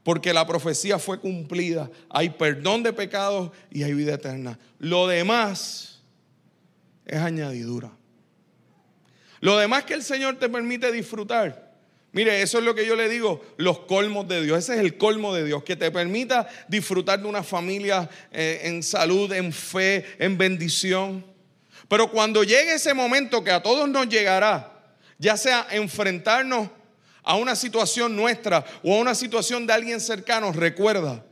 porque 0.04 0.34
la 0.34 0.46
profecía 0.46 1.00
fue 1.00 1.22
cumplida. 1.22 1.90
Hay 2.10 2.32
perdón 2.32 2.84
de 2.84 2.92
pecados 2.92 3.52
y 3.72 3.84
hay 3.84 3.94
vida 3.94 4.16
eterna. 4.16 4.60
Lo 4.80 5.08
demás 5.08 5.93
es 7.06 7.20
añadidura. 7.20 7.91
Lo 9.39 9.58
demás 9.58 9.84
que 9.84 9.93
el 9.93 10.04
Señor 10.04 10.39
te 10.39 10.49
permite 10.49 10.91
disfrutar 10.91 11.64
Mire, 12.14 12.43
eso 12.43 12.60
es 12.60 12.64
lo 12.64 12.76
que 12.76 12.86
yo 12.86 12.95
le 12.95 13.10
digo, 13.10 13.43
los 13.58 13.80
colmos 13.80 14.28
de 14.28 14.43
Dios. 14.43 14.60
Ese 14.60 14.76
es 14.76 14.80
el 14.80 14.97
colmo 14.97 15.34
de 15.34 15.43
Dios, 15.43 15.64
que 15.64 15.76
te 15.76 15.89
permita 15.89 16.47
disfrutar 16.68 17.20
de 17.20 17.28
una 17.28 17.41
familia 17.41 18.08
eh, 18.32 18.62
en 18.66 18.84
salud, 18.84 19.34
en 19.34 19.51
fe, 19.51 20.06
en 20.20 20.38
bendición. 20.38 21.26
Pero 21.88 22.12
cuando 22.12 22.43
llegue 22.43 22.76
ese 22.76 22.93
momento 22.93 23.43
que 23.43 23.49
a 23.49 23.64
todos 23.64 23.89
nos 23.89 24.08
llegará, 24.08 24.95
ya 25.18 25.36
sea 25.38 25.66
enfrentarnos 25.72 26.70
a 27.24 27.36
una 27.36 27.56
situación 27.56 28.16
nuestra 28.16 28.64
o 28.84 28.95
a 28.95 28.99
una 28.99 29.16
situación 29.16 29.66
de 29.66 29.74
alguien 29.74 29.99
cercano, 29.99 30.51
recuerda 30.51 31.26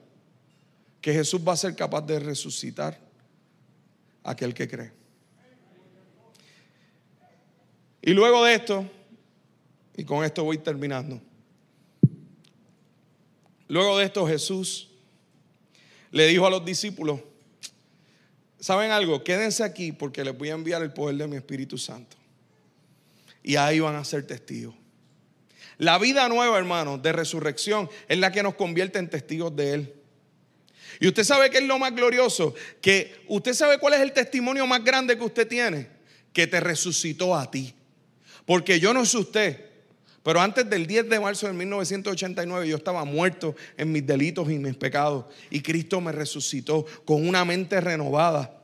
que 1.00 1.14
Jesús 1.14 1.42
va 1.48 1.54
a 1.54 1.58
ser 1.58 1.76
capaz 1.76 2.02
de 2.02 2.20
resucitar 2.20 2.98
a 4.24 4.32
aquel 4.32 4.56
que 4.56 4.68
cree. 4.68 5.01
Y 8.02 8.14
luego 8.14 8.44
de 8.44 8.56
esto, 8.56 8.90
y 9.96 10.04
con 10.04 10.26
esto 10.26 10.44
voy 10.44 10.58
terminando. 10.58 11.22
Luego 13.68 14.00
de 14.00 14.06
esto 14.06 14.28
Jesús 14.28 14.90
le 16.12 16.28
dijo 16.28 16.46
a 16.46 16.50
los 16.50 16.66
discípulos, 16.66 17.22
¿saben 18.60 18.92
algo? 18.92 19.24
Quédense 19.24 19.64
aquí 19.64 19.92
porque 19.92 20.24
les 20.24 20.38
voy 20.38 20.50
a 20.50 20.54
enviar 20.54 20.82
el 20.82 20.92
poder 20.92 21.16
de 21.16 21.28
mi 21.28 21.38
Espíritu 21.38 21.78
Santo. 21.78 22.18
Y 23.44 23.56
ahí 23.56 23.80
van 23.80 23.96
a 23.96 24.04
ser 24.04 24.26
testigos. 24.26 24.76
La 25.78 25.98
vida 25.98 26.28
nueva, 26.28 26.58
hermano, 26.58 26.98
de 26.98 27.12
resurrección 27.12 27.90
es 28.08 28.18
la 28.18 28.32
que 28.32 28.44
nos 28.44 28.56
convierte 28.56 29.00
en 29.00 29.10
testigos 29.10 29.56
de 29.56 29.74
Él. 29.74 29.94
Y 31.00 31.08
usted 31.08 31.24
sabe 31.24 31.50
qué 31.50 31.58
es 31.60 31.64
lo 31.64 31.80
más 31.80 31.96
glorioso, 31.96 32.54
que 32.82 33.24
usted 33.28 33.54
sabe 33.54 33.80
cuál 33.80 33.94
es 33.94 34.02
el 34.02 34.12
testimonio 34.12 34.68
más 34.68 34.84
grande 34.84 35.18
que 35.18 35.24
usted 35.24 35.48
tiene, 35.48 35.88
que 36.34 36.46
te 36.46 36.60
resucitó 36.60 37.36
a 37.36 37.50
ti. 37.50 37.74
Porque 38.46 38.80
yo 38.80 38.94
no 38.94 39.06
sé 39.06 39.18
usted, 39.18 39.66
pero 40.24 40.40
antes 40.40 40.70
del 40.70 40.86
10 40.86 41.10
de 41.10 41.20
marzo 41.20 41.48
de 41.48 41.54
1989 41.54 42.68
yo 42.68 42.78
estaba 42.78 43.04
muerto 43.06 43.56
en 43.76 43.92
mis 43.92 44.06
delitos 44.06 44.50
y 44.52 44.60
mis 44.60 44.76
pecados. 44.76 45.26
Y 45.50 45.62
Cristo 45.62 46.00
me 46.00 46.12
resucitó 46.12 46.86
con 47.06 47.28
una 47.28 47.44
mente 47.44 47.82
renovada. 47.82 48.58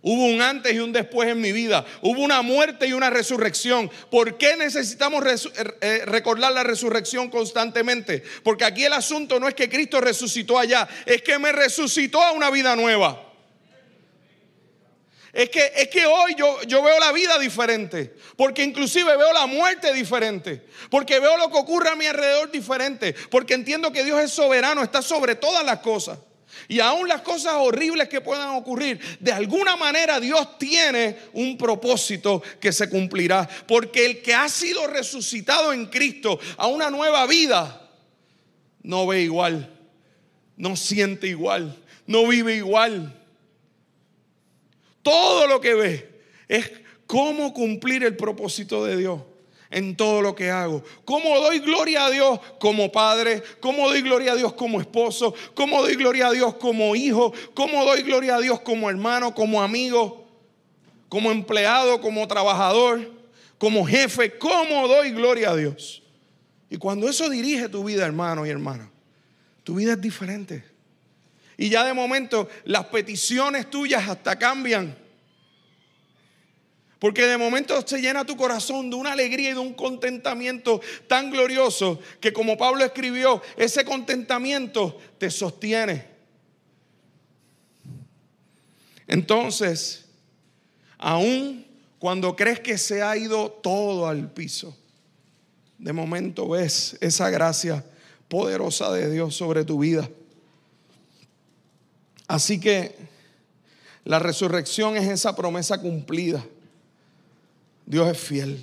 Hubo 0.00 0.26
un 0.26 0.40
antes 0.40 0.72
y 0.72 0.78
un 0.78 0.92
después 0.92 1.28
en 1.28 1.40
mi 1.40 1.52
vida. 1.52 1.84
Hubo 2.02 2.20
una 2.20 2.40
muerte 2.40 2.86
y 2.86 2.92
una 2.92 3.10
resurrección. 3.10 3.90
¿Por 4.10 4.38
qué 4.38 4.56
necesitamos 4.56 5.24
eh, 5.26 5.64
eh, 5.80 6.02
recordar 6.06 6.52
la 6.52 6.62
resurrección 6.62 7.28
constantemente? 7.28 8.22
Porque 8.44 8.64
aquí 8.64 8.84
el 8.84 8.92
asunto 8.92 9.40
no 9.40 9.48
es 9.48 9.54
que 9.54 9.68
Cristo 9.68 10.00
resucitó 10.00 10.58
allá, 10.58 10.88
es 11.04 11.20
que 11.20 11.38
me 11.38 11.52
resucitó 11.52 12.22
a 12.22 12.32
una 12.32 12.50
vida 12.50 12.76
nueva. 12.76 13.27
Es 15.32 15.50
que, 15.50 15.72
es 15.76 15.88
que 15.88 16.06
hoy 16.06 16.34
yo, 16.36 16.62
yo 16.62 16.82
veo 16.82 16.98
la 16.98 17.12
vida 17.12 17.38
diferente. 17.38 18.14
Porque 18.36 18.62
inclusive 18.62 19.16
veo 19.16 19.32
la 19.32 19.46
muerte 19.46 19.92
diferente. 19.92 20.64
Porque 20.90 21.20
veo 21.20 21.36
lo 21.36 21.50
que 21.50 21.58
ocurre 21.58 21.90
a 21.90 21.96
mi 21.96 22.06
alrededor 22.06 22.50
diferente. 22.50 23.14
Porque 23.30 23.54
entiendo 23.54 23.92
que 23.92 24.04
Dios 24.04 24.20
es 24.20 24.30
soberano, 24.32 24.82
está 24.82 25.02
sobre 25.02 25.34
todas 25.34 25.64
las 25.64 25.80
cosas. 25.80 26.18
Y 26.66 26.80
aún 26.80 27.08
las 27.08 27.22
cosas 27.22 27.54
horribles 27.56 28.08
que 28.08 28.20
puedan 28.20 28.50
ocurrir, 28.50 29.00
de 29.20 29.32
alguna 29.32 29.76
manera 29.76 30.18
Dios 30.18 30.58
tiene 30.58 31.16
un 31.32 31.56
propósito 31.56 32.42
que 32.60 32.72
se 32.72 32.88
cumplirá. 32.88 33.48
Porque 33.66 34.06
el 34.06 34.22
que 34.22 34.34
ha 34.34 34.48
sido 34.48 34.86
resucitado 34.86 35.72
en 35.72 35.86
Cristo 35.86 36.38
a 36.56 36.66
una 36.66 36.90
nueva 36.90 37.26
vida, 37.26 37.90
no 38.82 39.06
ve 39.06 39.22
igual, 39.22 39.78
no 40.56 40.76
siente 40.76 41.26
igual, 41.26 41.76
no 42.06 42.26
vive 42.26 42.56
igual. 42.56 43.17
Todo 45.08 45.46
lo 45.46 45.58
que 45.58 45.72
ve 45.72 46.20
es 46.48 46.70
cómo 47.06 47.54
cumplir 47.54 48.04
el 48.04 48.14
propósito 48.14 48.84
de 48.84 48.98
Dios 48.98 49.22
en 49.70 49.96
todo 49.96 50.20
lo 50.20 50.34
que 50.34 50.50
hago. 50.50 50.84
¿Cómo 51.06 51.40
doy 51.40 51.60
gloria 51.60 52.04
a 52.04 52.10
Dios 52.10 52.38
como 52.60 52.92
padre? 52.92 53.42
¿Cómo 53.60 53.88
doy 53.88 54.02
gloria 54.02 54.32
a 54.32 54.36
Dios 54.36 54.52
como 54.52 54.78
esposo? 54.82 55.34
¿Cómo 55.54 55.80
doy 55.80 55.94
gloria 55.94 56.26
a 56.26 56.32
Dios 56.32 56.56
como 56.56 56.94
hijo? 56.94 57.32
¿Cómo 57.54 57.86
doy 57.86 58.02
gloria 58.02 58.36
a 58.36 58.40
Dios 58.40 58.60
como 58.60 58.90
hermano, 58.90 59.34
como 59.34 59.62
amigo, 59.62 60.26
como 61.08 61.30
empleado, 61.30 62.02
como 62.02 62.28
trabajador, 62.28 63.10
como 63.56 63.86
jefe? 63.86 64.36
¿Cómo 64.36 64.88
doy 64.88 65.12
gloria 65.12 65.52
a 65.52 65.56
Dios? 65.56 66.02
Y 66.68 66.76
cuando 66.76 67.08
eso 67.08 67.30
dirige 67.30 67.70
tu 67.70 67.82
vida, 67.82 68.04
hermano 68.04 68.44
y 68.44 68.50
hermana, 68.50 68.90
tu 69.64 69.76
vida 69.76 69.92
es 69.92 70.00
diferente. 70.02 70.64
Y 71.58 71.68
ya 71.68 71.84
de 71.84 71.92
momento 71.92 72.48
las 72.64 72.86
peticiones 72.86 73.68
tuyas 73.68 74.08
hasta 74.08 74.38
cambian 74.38 74.96
porque 76.98 77.26
de 77.26 77.38
momento 77.38 77.80
se 77.86 78.00
llena 78.00 78.24
tu 78.24 78.36
corazón 78.36 78.90
de 78.90 78.96
una 78.96 79.12
alegría 79.12 79.50
y 79.50 79.54
de 79.54 79.60
un 79.60 79.74
contentamiento 79.74 80.80
tan 81.06 81.30
glorioso 81.30 82.00
que 82.20 82.32
como 82.32 82.58
Pablo 82.58 82.84
escribió, 82.84 83.40
ese 83.56 83.84
contentamiento 83.84 84.98
te 85.18 85.30
sostiene. 85.30 86.06
Entonces, 89.06 90.06
aún 90.98 91.64
cuando 92.00 92.34
crees 92.34 92.60
que 92.60 92.76
se 92.76 93.00
ha 93.00 93.16
ido 93.16 93.48
todo 93.48 94.08
al 94.08 94.32
piso, 94.32 94.76
de 95.78 95.92
momento 95.92 96.48
ves 96.48 96.96
esa 97.00 97.30
gracia 97.30 97.84
poderosa 98.26 98.92
de 98.92 99.08
Dios 99.10 99.36
sobre 99.36 99.64
tu 99.64 99.78
vida. 99.78 100.10
Así 102.28 102.60
que 102.60 102.94
la 104.04 104.20
resurrección 104.20 104.96
es 104.96 105.08
esa 105.08 105.34
promesa 105.34 105.80
cumplida 105.80 106.44
Dios 107.88 108.06
es 108.06 108.18
fiel. 108.18 108.62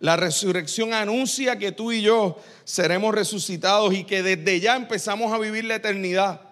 La 0.00 0.18
resurrección 0.18 0.92
anuncia 0.92 1.58
que 1.58 1.72
tú 1.72 1.92
y 1.92 2.02
yo 2.02 2.38
seremos 2.64 3.14
resucitados 3.14 3.94
y 3.94 4.04
que 4.04 4.22
desde 4.22 4.60
ya 4.60 4.76
empezamos 4.76 5.32
a 5.32 5.38
vivir 5.38 5.64
la 5.64 5.76
eternidad. 5.76 6.42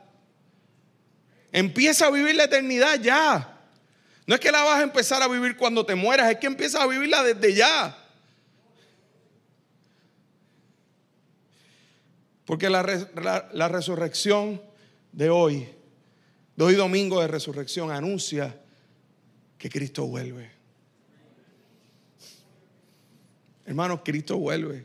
Empieza 1.53 2.07
a 2.07 2.11
vivir 2.11 2.35
la 2.35 2.45
eternidad 2.45 2.99
ya. 2.99 3.61
No 4.27 4.35
es 4.35 4.41
que 4.41 4.51
la 4.51 4.63
vas 4.63 4.79
a 4.79 4.85
empezar 4.85 5.23
a 5.23 5.29
vivir 5.29 5.55
cuando 5.59 5.85
te 5.85 5.95
mueras, 5.95 6.31
es 6.31 6.39
que 6.39 6.47
empiezas 6.47 6.81
a 6.81 6.87
vivirla 6.87 7.23
desde 7.23 7.53
ya. 7.53 7.95
Porque 12.47 12.71
la, 12.71 13.51
la 13.53 13.69
resurrección 13.69 14.63
de 15.13 15.29
hoy, 15.29 15.69
de 16.57 16.65
hoy 16.65 16.75
domingo 16.75 17.21
de 17.21 17.29
resurrección, 17.29 17.91
anuncia 17.91 18.61
que 19.59 19.71
Cristo 19.71 20.07
vuelve. 20.07 20.51
Hermanos, 23.65 24.01
Cristo 24.05 24.39
vuelve. 24.39 24.85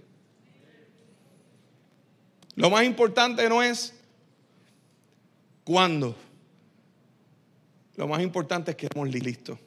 Lo 2.55 2.69
más 2.69 2.83
importante 2.85 3.47
no 3.49 3.61
es 3.61 3.93
cuándo. 5.63 6.15
Lo 7.95 8.07
más 8.07 8.21
importante 8.21 8.71
es 8.71 8.77
que 8.77 8.85
estemos 8.85 9.09
listos. 9.09 9.59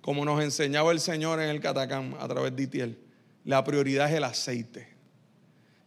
Como 0.00 0.24
nos 0.24 0.42
enseñaba 0.42 0.90
el 0.90 1.00
Señor 1.00 1.40
en 1.40 1.48
el 1.48 1.60
Catacán 1.60 2.16
a 2.18 2.26
través 2.26 2.54
de 2.56 2.64
Itiel, 2.64 2.98
la 3.44 3.62
prioridad 3.62 4.10
es 4.10 4.16
el 4.16 4.24
aceite. 4.24 4.88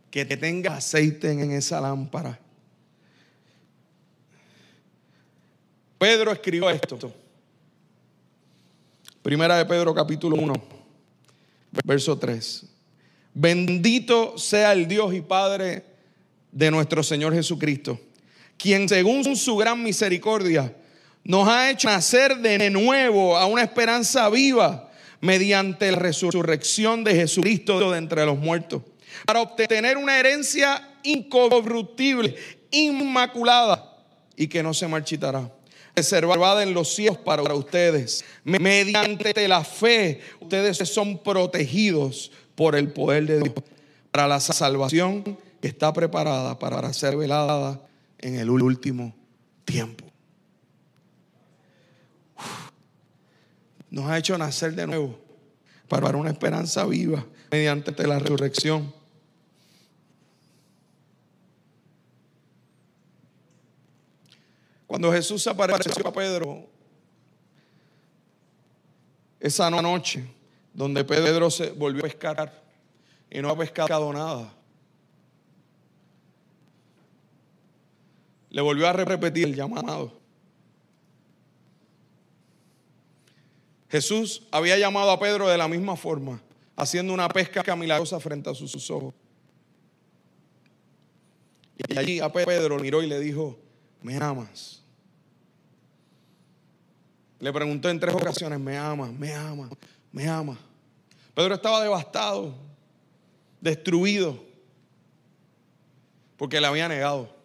Que 0.09 0.23
te 0.23 0.37
tenga 0.37 0.77
aceite 0.77 1.31
en 1.31 1.51
esa 1.51 1.81
lámpara. 1.81 2.39
Pedro 6.05 6.31
escribió 6.31 6.69
esto. 6.69 7.11
Primera 9.23 9.57
de 9.57 9.65
Pedro 9.65 9.91
capítulo 9.91 10.35
1 10.35 10.53
verso 11.83 12.15
3. 12.15 12.63
Bendito 13.33 14.37
sea 14.37 14.73
el 14.73 14.87
Dios 14.87 15.15
y 15.15 15.21
Padre 15.21 15.83
de 16.51 16.69
nuestro 16.69 17.01
Señor 17.01 17.33
Jesucristo, 17.33 17.99
quien 18.55 18.87
según 18.87 19.35
su 19.35 19.55
gran 19.55 19.81
misericordia 19.81 20.75
nos 21.23 21.47
ha 21.47 21.71
hecho 21.71 21.89
nacer 21.89 22.37
de 22.37 22.69
nuevo 22.69 23.35
a 23.35 23.47
una 23.47 23.63
esperanza 23.63 24.29
viva 24.29 24.91
mediante 25.21 25.89
la 25.89 25.97
resurrección 25.97 27.03
de 27.03 27.15
Jesucristo 27.15 27.89
de 27.89 27.97
entre 27.97 28.27
los 28.27 28.37
muertos, 28.37 28.83
para 29.25 29.41
obtener 29.41 29.97
una 29.97 30.19
herencia 30.19 30.87
incorruptible, 31.01 32.35
inmaculada 32.69 33.91
y 34.37 34.47
que 34.47 34.61
no 34.61 34.71
se 34.71 34.87
marchitará 34.87 35.49
reservada 35.95 36.63
en 36.63 36.73
los 36.73 36.93
cielos 36.93 37.17
para 37.17 37.53
ustedes. 37.53 38.25
Mediante 38.43 39.47
la 39.47 39.63
fe, 39.63 40.21
ustedes 40.39 40.77
son 40.77 41.17
protegidos 41.19 42.31
por 42.55 42.75
el 42.75 42.91
poder 42.91 43.25
de 43.27 43.39
Dios 43.41 43.55
para 44.11 44.27
la 44.27 44.39
salvación 44.39 45.37
que 45.61 45.67
está 45.67 45.91
preparada 45.91 46.57
para 46.57 46.91
ser 46.93 47.17
velada 47.17 47.81
en 48.19 48.35
el 48.35 48.49
último 48.49 49.13
tiempo. 49.65 50.05
Nos 53.89 54.05
ha 54.07 54.17
hecho 54.17 54.37
nacer 54.37 54.73
de 54.73 54.87
nuevo 54.87 55.19
para 55.87 56.15
una 56.15 56.29
esperanza 56.29 56.85
viva 56.85 57.25
mediante 57.51 58.07
la 58.07 58.19
resurrección. 58.19 58.93
Cuando 64.87 65.11
Jesús 65.11 65.45
apareció 65.47 66.07
a 66.07 66.13
Pedro 66.13 66.67
esa 69.39 69.69
noche, 69.69 70.25
donde 70.73 71.03
Pedro 71.03 71.49
se 71.49 71.71
volvió 71.71 72.01
a 72.01 72.03
pescar 72.03 72.63
y 73.29 73.41
no 73.41 73.49
ha 73.49 73.57
pescado 73.57 74.11
nada, 74.13 74.53
le 78.49 78.61
volvió 78.61 78.87
a 78.87 78.93
repetir 78.93 79.45
el 79.45 79.55
llamado. 79.55 80.13
Jesús 83.89 84.43
había 84.51 84.77
llamado 84.77 85.11
a 85.11 85.19
Pedro 85.19 85.47
de 85.47 85.57
la 85.57 85.67
misma 85.67 85.95
forma, 85.95 86.41
haciendo 86.75 87.13
una 87.13 87.27
pesca 87.29 87.75
milagrosa 87.75 88.19
frente 88.19 88.49
a 88.49 88.53
sus 88.53 88.89
ojos. 88.91 89.13
Y 91.77 91.97
allí 91.97 92.19
a 92.19 92.31
Pedro 92.31 92.79
miró 92.79 93.01
y 93.03 93.07
le 93.07 93.19
dijo, 93.19 93.59
me 94.05 94.17
amas. 94.17 94.83
Le 97.39 97.51
preguntó 97.51 97.89
en 97.89 97.99
tres 97.99 98.13
ocasiones, 98.13 98.59
me 98.59 98.77
ama, 98.77 99.11
me 99.11 99.33
ama, 99.33 99.67
me 100.11 100.29
ama. 100.29 100.59
Pedro 101.33 101.55
estaba 101.55 101.81
devastado, 101.81 102.55
destruido, 103.59 104.45
porque 106.37 106.61
le 106.61 106.67
había 106.67 106.87
negado. 106.87 107.35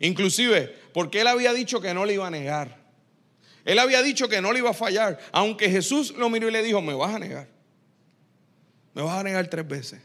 Inclusive, 0.00 0.74
porque 0.94 1.20
él 1.20 1.26
había 1.26 1.52
dicho 1.52 1.82
que 1.82 1.92
no 1.92 2.06
le 2.06 2.14
iba 2.14 2.26
a 2.26 2.30
negar. 2.30 2.82
Él 3.66 3.78
había 3.78 4.02
dicho 4.02 4.26
que 4.26 4.40
no 4.40 4.54
le 4.54 4.60
iba 4.60 4.70
a 4.70 4.74
fallar, 4.74 5.18
aunque 5.32 5.68
Jesús 5.68 6.14
lo 6.16 6.30
miró 6.30 6.48
y 6.48 6.52
le 6.52 6.62
dijo, 6.62 6.80
me 6.80 6.94
vas 6.94 7.14
a 7.14 7.18
negar. 7.18 7.46
Me 8.94 9.02
vas 9.02 9.18
a 9.18 9.22
negar 9.22 9.46
tres 9.48 9.68
veces. 9.68 10.00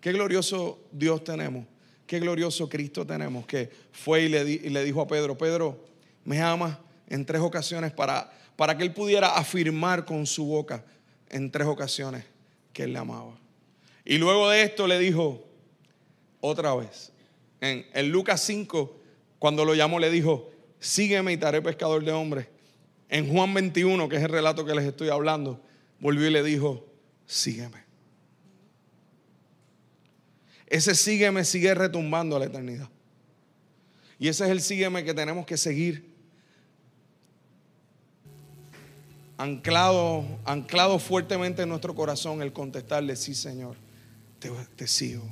Qué 0.00 0.10
glorioso 0.10 0.80
Dios 0.90 1.22
tenemos. 1.22 1.77
Qué 2.08 2.20
glorioso 2.20 2.70
Cristo 2.70 3.06
tenemos 3.06 3.46
que 3.46 3.70
fue 3.92 4.22
y 4.22 4.28
le, 4.30 4.82
dijo 4.82 5.02
a 5.02 5.06
Pedro, 5.06 5.36
Pedro, 5.36 5.78
me 6.24 6.40
ama 6.40 6.80
en 7.06 7.26
tres 7.26 7.42
ocasiones 7.42 7.92
para, 7.92 8.32
para 8.56 8.78
que 8.78 8.82
él 8.82 8.94
pudiera 8.94 9.36
afirmar 9.36 10.06
con 10.06 10.24
su 10.24 10.46
boca 10.46 10.82
en 11.28 11.50
tres 11.50 11.68
ocasiones 11.68 12.24
que 12.72 12.84
él 12.84 12.94
le 12.94 12.98
amaba. 12.98 13.38
Y 14.06 14.16
luego 14.16 14.48
de 14.48 14.62
esto 14.62 14.86
le 14.86 14.98
dijo 14.98 15.46
otra 16.40 16.74
vez. 16.74 17.12
En, 17.60 17.84
en 17.92 18.08
Lucas 18.08 18.40
5, 18.40 18.98
cuando 19.38 19.66
lo 19.66 19.74
llamó, 19.74 20.00
le 20.00 20.10
dijo, 20.10 20.50
sígueme 20.80 21.34
y 21.34 21.36
te 21.36 21.44
haré 21.44 21.60
pescador 21.60 22.02
de 22.02 22.12
hombres. 22.12 22.48
En 23.10 23.30
Juan 23.30 23.52
21, 23.52 24.08
que 24.08 24.16
es 24.16 24.22
el 24.22 24.30
relato 24.30 24.64
que 24.64 24.74
les 24.74 24.86
estoy 24.86 25.10
hablando, 25.10 25.60
volvió 26.00 26.26
y 26.26 26.30
le 26.30 26.42
dijo, 26.42 26.86
sígueme. 27.26 27.87
Ese 30.68 30.94
sígueme 30.94 31.44
sigue 31.44 31.74
retumbando 31.74 32.36
a 32.36 32.38
la 32.38 32.44
eternidad. 32.44 32.88
Y 34.18 34.28
ese 34.28 34.44
es 34.44 34.50
el 34.50 34.60
sígueme 34.60 35.04
que 35.04 35.14
tenemos 35.14 35.46
que 35.46 35.56
seguir. 35.56 36.08
Anclado, 39.38 40.24
anclado 40.44 40.98
fuertemente 40.98 41.62
en 41.62 41.68
nuestro 41.68 41.94
corazón 41.94 42.42
el 42.42 42.52
contestarle, 42.52 43.14
sí 43.14 43.34
Señor, 43.34 43.76
te, 44.40 44.50
te 44.74 44.86
sigo, 44.88 45.24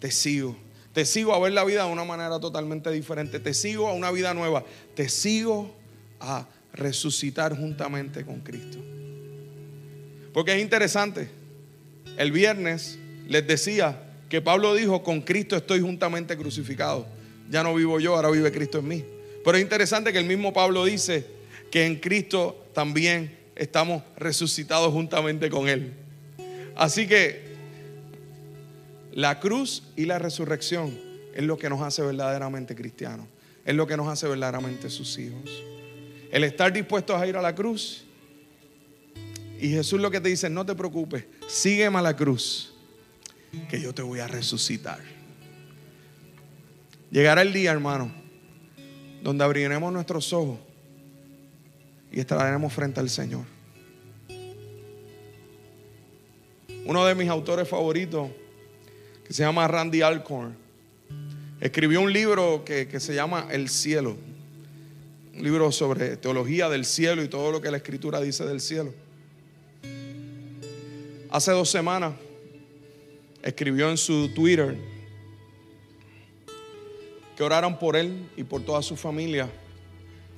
te 0.00 0.10
sigo. 0.10 0.56
Te 0.92 1.04
sigo 1.04 1.32
a 1.32 1.38
ver 1.38 1.52
la 1.52 1.64
vida 1.64 1.86
de 1.86 1.92
una 1.92 2.04
manera 2.04 2.40
totalmente 2.40 2.90
diferente. 2.90 3.38
Te 3.38 3.54
sigo 3.54 3.86
a 3.86 3.92
una 3.92 4.10
vida 4.10 4.34
nueva. 4.34 4.64
Te 4.96 5.08
sigo 5.08 5.72
a 6.18 6.48
resucitar 6.72 7.56
juntamente 7.56 8.24
con 8.24 8.40
Cristo. 8.40 8.78
Porque 10.34 10.56
es 10.56 10.60
interesante. 10.60 11.30
El 12.16 12.32
viernes 12.32 12.98
les 13.28 13.46
decía 13.46 14.07
que 14.28 14.42
Pablo 14.42 14.74
dijo, 14.74 15.02
con 15.02 15.22
Cristo 15.22 15.56
estoy 15.56 15.80
juntamente 15.80 16.36
crucificado. 16.36 17.06
Ya 17.50 17.62
no 17.62 17.74
vivo 17.74 17.98
yo, 17.98 18.14
ahora 18.14 18.30
vive 18.30 18.52
Cristo 18.52 18.78
en 18.78 18.88
mí. 18.88 19.04
Pero 19.44 19.56
es 19.56 19.62
interesante 19.62 20.12
que 20.12 20.18
el 20.18 20.26
mismo 20.26 20.52
Pablo 20.52 20.84
dice 20.84 21.26
que 21.70 21.86
en 21.86 21.96
Cristo 21.96 22.66
también 22.74 23.36
estamos 23.56 24.02
resucitados 24.16 24.92
juntamente 24.92 25.48
con 25.48 25.68
Él. 25.68 25.94
Así 26.76 27.06
que 27.06 27.48
la 29.12 29.40
cruz 29.40 29.82
y 29.96 30.04
la 30.04 30.18
resurrección 30.18 30.96
es 31.34 31.42
lo 31.44 31.58
que 31.58 31.68
nos 31.68 31.80
hace 31.82 32.02
verdaderamente 32.02 32.74
cristianos. 32.74 33.26
Es 33.64 33.74
lo 33.74 33.86
que 33.86 33.96
nos 33.96 34.08
hace 34.08 34.28
verdaderamente 34.28 34.90
sus 34.90 35.18
hijos. 35.18 35.50
El 36.30 36.44
estar 36.44 36.72
dispuestos 36.72 37.20
a 37.20 37.26
ir 37.26 37.36
a 37.36 37.42
la 37.42 37.54
cruz. 37.54 38.04
Y 39.60 39.70
Jesús 39.70 40.00
lo 40.00 40.10
que 40.10 40.20
te 40.20 40.28
dice, 40.28 40.48
no 40.48 40.64
te 40.64 40.74
preocupes, 40.74 41.24
sígueme 41.48 41.98
a 41.98 42.02
la 42.02 42.14
cruz, 42.14 42.74
que 43.68 43.80
yo 43.80 43.94
te 43.94 44.02
voy 44.02 44.20
a 44.20 44.28
resucitar. 44.28 45.00
Llegará 47.10 47.42
el 47.42 47.52
día, 47.52 47.72
hermano, 47.72 48.12
donde 49.22 49.44
abriremos 49.44 49.92
nuestros 49.92 50.32
ojos 50.32 50.58
y 52.12 52.20
estaremos 52.20 52.72
frente 52.72 53.00
al 53.00 53.08
Señor. 53.08 53.44
Uno 56.84 57.04
de 57.04 57.14
mis 57.14 57.28
autores 57.28 57.68
favoritos, 57.68 58.30
que 59.26 59.32
se 59.32 59.42
llama 59.42 59.68
Randy 59.68 60.02
Alcorn, 60.02 60.56
escribió 61.60 62.00
un 62.00 62.12
libro 62.12 62.64
que, 62.64 62.88
que 62.88 63.00
se 63.00 63.14
llama 63.14 63.46
El 63.50 63.68
cielo. 63.68 64.16
Un 65.34 65.42
libro 65.42 65.70
sobre 65.70 66.16
teología 66.16 66.68
del 66.68 66.84
cielo 66.84 67.22
y 67.22 67.28
todo 67.28 67.52
lo 67.52 67.60
que 67.60 67.70
la 67.70 67.76
escritura 67.76 68.20
dice 68.20 68.44
del 68.44 68.60
cielo. 68.60 68.92
Hace 71.30 71.52
dos 71.52 71.70
semanas 71.70 72.14
escribió 73.42 73.90
en 73.90 73.96
su 73.96 74.28
Twitter 74.34 74.76
que 77.36 77.44
oraran 77.44 77.78
por 77.78 77.96
él 77.96 78.28
y 78.36 78.44
por 78.44 78.64
toda 78.64 78.82
su 78.82 78.96
familia, 78.96 79.48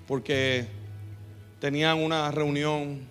porque 0.06 0.66
tenían 1.58 1.98
una 1.98 2.30
reunión 2.30 3.08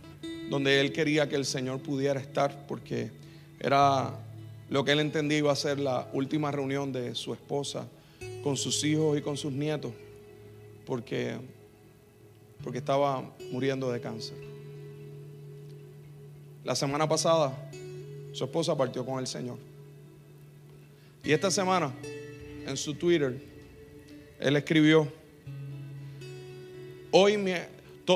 donde 0.49 0.79
él 0.79 0.91
quería 0.91 1.27
que 1.27 1.35
el 1.35 1.45
Señor 1.45 1.79
pudiera 1.79 2.19
estar, 2.19 2.67
porque 2.67 3.11
era 3.59 4.13
lo 4.69 4.83
que 4.83 4.91
él 4.91 4.99
entendía 4.99 5.39
iba 5.39 5.51
a 5.51 5.55
ser 5.55 5.79
la 5.79 6.07
última 6.13 6.51
reunión 6.51 6.91
de 6.91 7.15
su 7.15 7.33
esposa 7.33 7.87
con 8.43 8.57
sus 8.57 8.83
hijos 8.83 9.17
y 9.17 9.21
con 9.21 9.37
sus 9.37 9.51
nietos, 9.51 9.91
porque, 10.85 11.37
porque 12.63 12.77
estaba 12.77 13.33
muriendo 13.51 13.91
de 13.91 13.99
cáncer. 13.99 14.37
La 16.63 16.75
semana 16.75 17.09
pasada 17.09 17.71
su 18.33 18.43
esposa 18.43 18.77
partió 18.77 19.05
con 19.05 19.19
el 19.19 19.27
Señor. 19.27 19.68
Y 21.23 21.31
esta 21.31 21.51
semana, 21.51 21.93
en 22.65 22.77
su 22.77 22.93
Twitter, 22.93 23.39
él 24.39 24.55
escribió, 24.55 25.11
hoy 27.11 27.37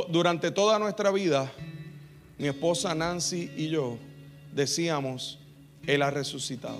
durante 0.10 0.52
toda 0.52 0.80
nuestra 0.80 1.12
vida, 1.12 1.52
mi 2.38 2.48
esposa 2.48 2.96
Nancy 2.96 3.52
y 3.56 3.70
yo 3.70 3.98
decíamos, 4.54 5.40
Él 5.86 6.02
ha 6.02 6.10
resucitado. 6.10 6.80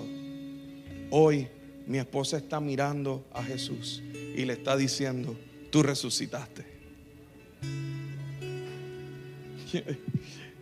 Hoy 1.10 1.48
mi 1.86 1.98
esposa 1.98 2.38
está 2.38 2.60
mirando 2.60 3.24
a 3.32 3.42
Jesús 3.42 4.02
y 4.36 4.44
le 4.44 4.54
está 4.54 4.76
diciendo, 4.76 5.36
tú 5.70 5.82
resucitaste. 5.82 6.64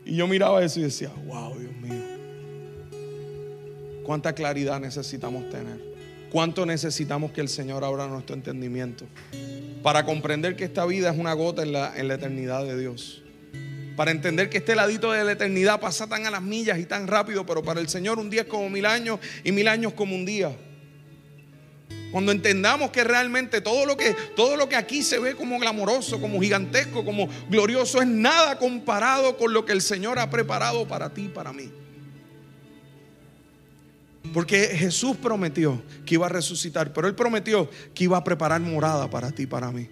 Y 0.04 0.16
yo 0.16 0.26
miraba 0.26 0.64
eso 0.64 0.80
y 0.80 0.82
decía, 0.82 1.12
wow, 1.26 1.56
Dios 1.56 1.76
mío, 1.76 2.02
cuánta 4.02 4.34
claridad 4.34 4.80
necesitamos 4.80 5.48
tener. 5.50 5.92
Cuánto 6.30 6.64
necesitamos 6.64 7.32
que 7.32 7.42
el 7.42 7.48
Señor 7.48 7.84
abra 7.84 8.06
nuestro 8.06 8.34
entendimiento 8.34 9.04
para 9.82 10.04
comprender 10.04 10.56
que 10.56 10.64
esta 10.64 10.86
vida 10.86 11.10
es 11.10 11.18
una 11.18 11.34
gota 11.34 11.62
en 11.62 11.72
la, 11.72 11.94
eternidad 11.96 12.64
de 12.64 12.78
Dios. 12.78 13.22
Para 13.96 14.10
entender 14.10 14.48
que 14.48 14.58
este 14.58 14.74
ladito 14.74 15.12
de 15.12 15.24
la 15.24 15.32
eternidad 15.32 15.80
pasa 15.80 16.06
tan 16.06 16.24
a 16.24 16.30
las 16.30 16.40
millas 16.40 16.78
y 16.78 16.86
tan 16.86 17.06
rápido, 17.06 17.44
pero 17.44 17.62
para 17.62 17.80
el 17.80 17.88
Señor 17.88 18.18
un 18.18 18.30
día 18.30 18.42
es 18.42 18.46
como 18.46 18.70
mil 18.70 18.86
años 18.86 19.20
y 19.44 19.52
mil 19.52 19.68
años 19.68 19.92
como 19.92 20.14
un 20.14 20.24
día. 20.24 20.56
Cuando 22.10 22.32
entendamos 22.32 22.90
que 22.90 23.04
realmente 23.04 23.60
todo 23.60 23.84
lo 23.84 23.96
que, 23.96 24.14
todo 24.36 24.56
lo 24.56 24.68
que 24.68 24.76
aquí 24.76 25.02
se 25.02 25.18
ve 25.18 25.34
como 25.34 25.58
glamoroso, 25.58 26.20
como 26.20 26.40
gigantesco, 26.40 27.04
como 27.04 27.28
glorioso, 27.50 28.00
es 28.00 28.08
nada 28.08 28.58
comparado 28.58 29.36
con 29.36 29.52
lo 29.52 29.64
que 29.64 29.72
el 29.72 29.82
Señor 29.82 30.18
ha 30.18 30.30
preparado 30.30 30.86
para 30.86 31.12
ti 31.12 31.24
y 31.24 31.28
para 31.28 31.52
mí. 31.52 31.70
Porque 34.32 34.68
Jesús 34.68 35.16
prometió 35.16 35.82
que 36.06 36.14
iba 36.14 36.26
a 36.26 36.28
resucitar, 36.28 36.92
pero 36.92 37.08
Él 37.08 37.14
prometió 37.14 37.68
que 37.94 38.04
iba 38.04 38.16
a 38.16 38.24
preparar 38.24 38.60
morada 38.60 39.10
para 39.10 39.30
ti 39.30 39.46
para 39.46 39.70
mí. 39.70 39.88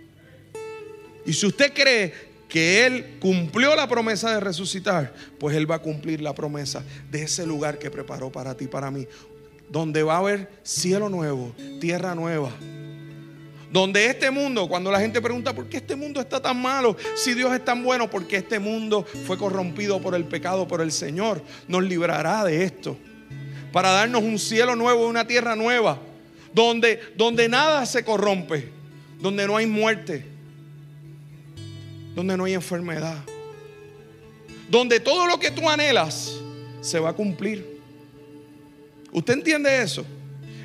Y 1.26 1.32
si 1.32 1.46
usted 1.46 1.72
cree 1.74 2.12
que 2.48 2.84
Él 2.86 3.18
cumplió 3.20 3.74
la 3.76 3.88
promesa 3.88 4.32
de 4.32 4.40
resucitar, 4.40 5.14
pues 5.38 5.56
Él 5.56 5.70
va 5.70 5.76
a 5.76 5.82
cumplir 5.82 6.20
la 6.20 6.34
promesa 6.34 6.82
de 7.10 7.22
ese 7.22 7.46
lugar 7.46 7.78
que 7.78 7.90
preparó 7.90 8.30
para 8.30 8.56
ti 8.56 8.66
para 8.66 8.90
mí. 8.90 9.06
Donde 9.68 10.02
va 10.02 10.14
a 10.14 10.18
haber 10.18 10.50
cielo 10.62 11.08
nuevo, 11.08 11.54
tierra 11.80 12.14
nueva. 12.14 12.50
Donde 13.72 14.06
este 14.06 14.32
mundo, 14.32 14.68
cuando 14.68 14.90
la 14.90 14.98
gente 14.98 15.22
pregunta 15.22 15.54
por 15.54 15.68
qué 15.68 15.76
este 15.76 15.94
mundo 15.94 16.20
está 16.20 16.42
tan 16.42 16.60
malo, 16.60 16.96
si 17.14 17.34
Dios 17.34 17.52
es 17.54 17.64
tan 17.64 17.84
bueno, 17.84 18.10
porque 18.10 18.36
este 18.36 18.58
mundo 18.58 19.06
fue 19.26 19.38
corrompido 19.38 20.00
por 20.00 20.16
el 20.16 20.24
pecado, 20.24 20.66
por 20.66 20.80
el 20.80 20.90
Señor, 20.90 21.40
nos 21.68 21.84
librará 21.84 22.44
de 22.44 22.64
esto. 22.64 22.96
Para 23.72 23.90
darnos 23.90 24.22
un 24.22 24.38
cielo 24.38 24.74
nuevo, 24.76 25.06
una 25.06 25.26
tierra 25.26 25.54
nueva, 25.54 25.98
donde, 26.52 27.00
donde 27.16 27.48
nada 27.48 27.86
se 27.86 28.04
corrompe, 28.04 28.68
donde 29.20 29.46
no 29.46 29.56
hay 29.56 29.66
muerte, 29.66 30.24
donde 32.14 32.36
no 32.36 32.44
hay 32.44 32.54
enfermedad, 32.54 33.18
donde 34.68 35.00
todo 35.00 35.26
lo 35.26 35.38
que 35.38 35.50
tú 35.50 35.68
anhelas 35.68 36.36
se 36.80 36.98
va 36.98 37.10
a 37.10 37.12
cumplir. 37.12 37.80
¿Usted 39.12 39.34
entiende 39.34 39.82
eso? 39.82 40.04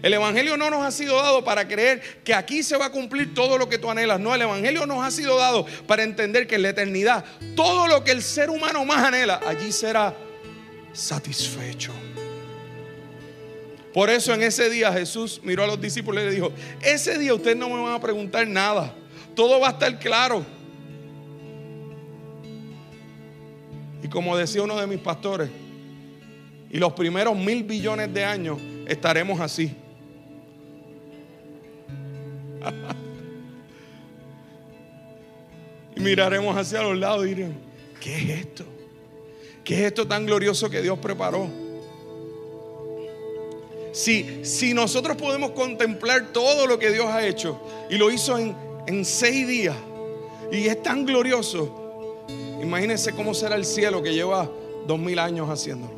El 0.02 0.14
Evangelio 0.14 0.56
no 0.56 0.70
nos 0.70 0.86
ha 0.86 0.92
sido 0.92 1.16
dado 1.16 1.44
para 1.44 1.68
creer 1.68 2.22
que 2.24 2.34
aquí 2.34 2.62
se 2.62 2.78
va 2.78 2.86
a 2.86 2.92
cumplir 2.92 3.34
todo 3.34 3.58
lo 3.58 3.68
que 3.68 3.80
tú 3.80 3.90
anhelas. 3.90 4.20
No, 4.20 4.36
el 4.36 4.42
Evangelio 4.44 4.86
nos 4.86 5.04
ha 5.04 5.10
sido 5.10 5.36
dado 5.36 5.66
para 5.88 6.04
entender 6.04 6.46
que 6.46 6.56
en 6.56 6.62
la 6.62 6.70
eternidad 6.70 7.26
todo 7.56 7.88
lo 7.88 8.04
que 8.04 8.12
el 8.12 8.22
ser 8.22 8.52
humano 8.52 8.86
más 8.86 9.04
anhela, 9.04 9.42
allí 9.48 9.72
será 9.72 10.16
satisfecho. 10.94 11.92
Por 13.96 14.10
eso 14.10 14.34
en 14.34 14.44
ese 14.44 14.70
día 14.70 14.92
Jesús 14.92 15.40
miró 15.42 15.64
a 15.64 15.68
los 15.68 15.80
discípulos 15.80 16.22
y 16.22 16.26
le 16.26 16.32
dijo, 16.34 16.52
ese 16.82 17.18
día 17.18 17.34
ustedes 17.34 17.56
no 17.56 17.70
me 17.70 17.82
van 17.82 17.94
a 17.94 18.02
preguntar 18.02 18.46
nada. 18.46 18.94
Todo 19.34 19.62
va 19.62 19.70
a 19.70 19.72
estar 19.72 19.98
claro. 20.00 20.46
Y 24.04 24.10
como 24.10 24.36
decía 24.36 24.64
uno 24.64 24.78
de 24.78 24.86
mis 24.86 25.00
pastores, 25.00 25.50
y 26.70 26.78
los 26.78 26.92
primeros 26.92 27.38
mil 27.38 27.64
billones 27.64 28.14
de 28.14 28.26
años 28.26 28.60
estaremos 28.86 29.40
así. 29.40 29.74
y 35.96 36.02
miraremos 36.02 36.58
hacia 36.58 36.82
los 36.82 36.98
lados 36.98 37.26
y 37.28 37.30
diremos, 37.30 37.56
¿qué 38.02 38.18
es 38.18 38.30
esto? 38.42 38.66
¿Qué 39.64 39.76
es 39.76 39.82
esto 39.84 40.06
tan 40.06 40.26
glorioso 40.26 40.70
que 40.70 40.82
Dios 40.82 41.00
preparó? 41.00 41.50
Si, 43.96 44.44
si 44.44 44.74
nosotros 44.74 45.16
podemos 45.16 45.52
contemplar 45.52 46.34
todo 46.34 46.68
lo 46.68 46.78
que 46.78 46.92
Dios 46.92 47.06
ha 47.06 47.26
hecho 47.26 47.62
y 47.90 47.98
lo 47.98 48.12
hizo 48.12 48.38
en, 48.38 48.56
en 48.88 49.06
seis 49.06 49.48
días 49.48 49.76
y 50.52 50.68
es 50.68 50.84
tan 50.84 51.06
glorioso, 51.06 51.86
Imagínense 52.62 53.12
cómo 53.12 53.34
será 53.34 53.56
el 53.56 53.66
cielo 53.66 54.02
que 54.02 54.14
lleva 54.14 54.50
dos 54.88 54.98
mil 54.98 55.20
años 55.20 55.50
haciéndolo. 55.50 55.94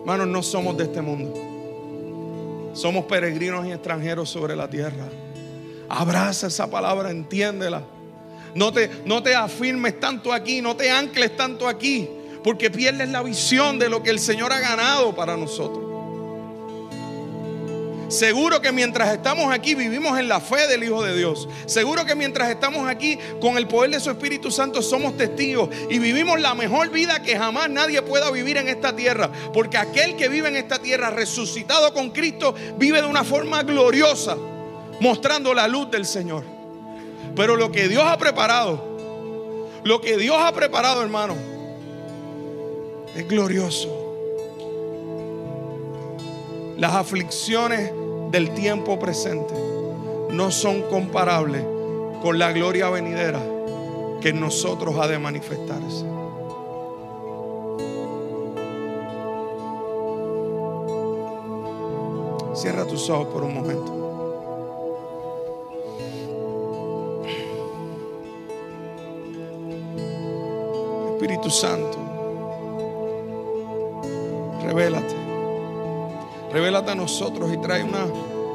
Hermanos, 0.00 0.26
no 0.26 0.42
somos 0.42 0.76
de 0.76 0.84
este 0.84 1.00
mundo. 1.00 1.32
Somos 2.74 3.04
peregrinos 3.04 3.66
y 3.66 3.72
extranjeros 3.72 4.28
sobre 4.28 4.56
la 4.56 4.68
tierra. 4.68 5.08
Abraza 5.88 6.48
esa 6.48 6.68
palabra, 6.68 7.10
entiéndela. 7.10 7.82
No 8.54 8.72
te, 8.72 8.90
no 9.04 9.22
te 9.22 9.34
afirmes 9.34 10.00
tanto 10.00 10.32
aquí, 10.32 10.60
no 10.60 10.74
te 10.74 10.90
ancles 10.90 11.36
tanto 11.36 11.68
aquí, 11.68 12.08
porque 12.42 12.70
pierdes 12.70 13.08
la 13.08 13.22
visión 13.22 13.78
de 13.78 13.88
lo 13.88 14.02
que 14.02 14.10
el 14.10 14.18
Señor 14.18 14.52
ha 14.52 14.60
ganado 14.60 15.14
para 15.14 15.36
nosotros. 15.36 15.92
Seguro 18.12 18.60
que 18.60 18.72
mientras 18.72 19.10
estamos 19.10 19.50
aquí 19.50 19.74
vivimos 19.74 20.18
en 20.18 20.28
la 20.28 20.38
fe 20.38 20.66
del 20.66 20.84
Hijo 20.84 21.02
de 21.02 21.16
Dios. 21.16 21.48
Seguro 21.64 22.04
que 22.04 22.14
mientras 22.14 22.50
estamos 22.50 22.86
aquí 22.86 23.18
con 23.40 23.56
el 23.56 23.66
poder 23.66 23.90
de 23.90 24.00
su 24.00 24.10
Espíritu 24.10 24.50
Santo 24.50 24.82
somos 24.82 25.16
testigos 25.16 25.70
y 25.88 25.98
vivimos 25.98 26.38
la 26.38 26.54
mejor 26.54 26.90
vida 26.90 27.22
que 27.22 27.38
jamás 27.38 27.70
nadie 27.70 28.02
pueda 28.02 28.30
vivir 28.30 28.58
en 28.58 28.68
esta 28.68 28.94
tierra. 28.94 29.30
Porque 29.54 29.78
aquel 29.78 30.16
que 30.16 30.28
vive 30.28 30.48
en 30.48 30.56
esta 30.56 30.78
tierra 30.78 31.08
resucitado 31.08 31.94
con 31.94 32.10
Cristo 32.10 32.54
vive 32.76 33.00
de 33.00 33.08
una 33.08 33.24
forma 33.24 33.62
gloriosa, 33.62 34.36
mostrando 35.00 35.54
la 35.54 35.66
luz 35.66 35.90
del 35.90 36.04
Señor. 36.04 36.44
Pero 37.34 37.56
lo 37.56 37.72
que 37.72 37.88
Dios 37.88 38.04
ha 38.04 38.18
preparado, 38.18 39.80
lo 39.84 40.02
que 40.02 40.18
Dios 40.18 40.36
ha 40.38 40.52
preparado, 40.52 41.00
hermano, 41.00 41.51
es 43.14 43.28
glorioso. 43.28 43.88
Las 46.76 46.94
aflicciones 46.94 47.92
del 48.30 48.54
tiempo 48.54 48.98
presente 48.98 49.54
no 50.30 50.50
son 50.50 50.82
comparables 50.82 51.62
con 52.22 52.38
la 52.38 52.52
gloria 52.52 52.88
venidera 52.88 53.40
que 54.20 54.30
en 54.30 54.40
nosotros 54.40 54.96
ha 54.98 55.06
de 55.08 55.18
manifestarse. 55.18 56.06
Cierra 62.54 62.86
tus 62.86 63.10
ojos 63.10 63.26
por 63.28 63.42
un 63.42 63.54
momento. 63.54 64.02
Espíritu 71.14 71.50
Santo, 71.50 71.98
revélate. 74.72 75.14
Revélate 76.50 76.90
a 76.90 76.94
nosotros 76.94 77.52
y 77.52 77.58
trae 77.58 77.84
una 77.84 78.06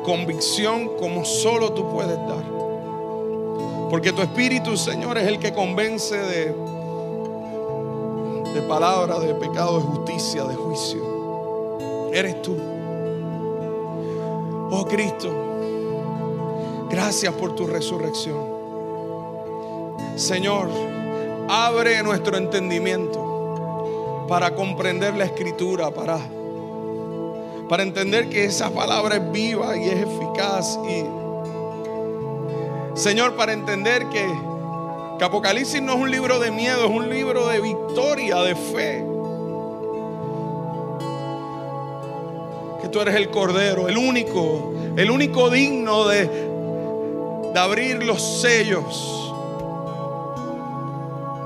convicción 0.03 0.97
como 0.97 1.25
solo 1.25 1.73
tú 1.73 1.91
puedes 1.91 2.17
dar. 2.17 2.43
Porque 3.89 4.11
tu 4.11 4.21
Espíritu, 4.21 4.75
Señor, 4.77 5.17
es 5.17 5.27
el 5.27 5.39
que 5.39 5.53
convence 5.53 6.17
de, 6.17 6.45
de 8.53 8.61
palabra, 8.67 9.19
de 9.19 9.33
pecado, 9.35 9.79
de 9.79 9.85
justicia, 9.85 10.43
de 10.43 10.55
juicio. 10.55 12.09
Eres 12.11 12.41
tú. 12.41 12.57
Oh 14.69 14.85
Cristo, 14.85 15.29
gracias 16.89 17.33
por 17.35 17.55
tu 17.55 17.67
resurrección. 17.67 18.57
Señor, 20.15 20.67
abre 21.47 22.03
nuestro 22.03 22.37
entendimiento 22.37 23.26
para 24.27 24.55
comprender 24.55 25.15
la 25.15 25.25
escritura, 25.25 25.91
para 25.91 26.19
para 27.67 27.83
entender 27.83 28.29
que 28.29 28.45
esa 28.45 28.69
palabra 28.69 29.17
es 29.17 29.31
viva 29.31 29.75
y 29.75 29.89
es 29.89 29.95
eficaz. 29.95 30.79
Y, 30.87 31.03
Señor, 32.97 33.35
para 33.35 33.53
entender 33.53 34.07
que, 34.07 34.25
que 35.19 35.25
Apocalipsis 35.25 35.81
no 35.81 35.93
es 35.95 35.99
un 35.99 36.11
libro 36.11 36.39
de 36.39 36.51
miedo, 36.51 36.85
es 36.85 36.91
un 36.91 37.09
libro 37.09 37.47
de 37.47 37.59
victoria, 37.59 38.37
de 38.37 38.55
fe. 38.55 39.05
Que 42.81 42.87
tú 42.89 43.01
eres 43.01 43.15
el 43.15 43.29
Cordero, 43.29 43.89
el 43.89 43.97
único, 43.97 44.73
el 44.95 45.11
único 45.11 45.49
digno 45.49 46.07
de, 46.07 46.27
de 47.53 47.59
abrir 47.59 48.03
los 48.03 48.21
sellos 48.41 49.33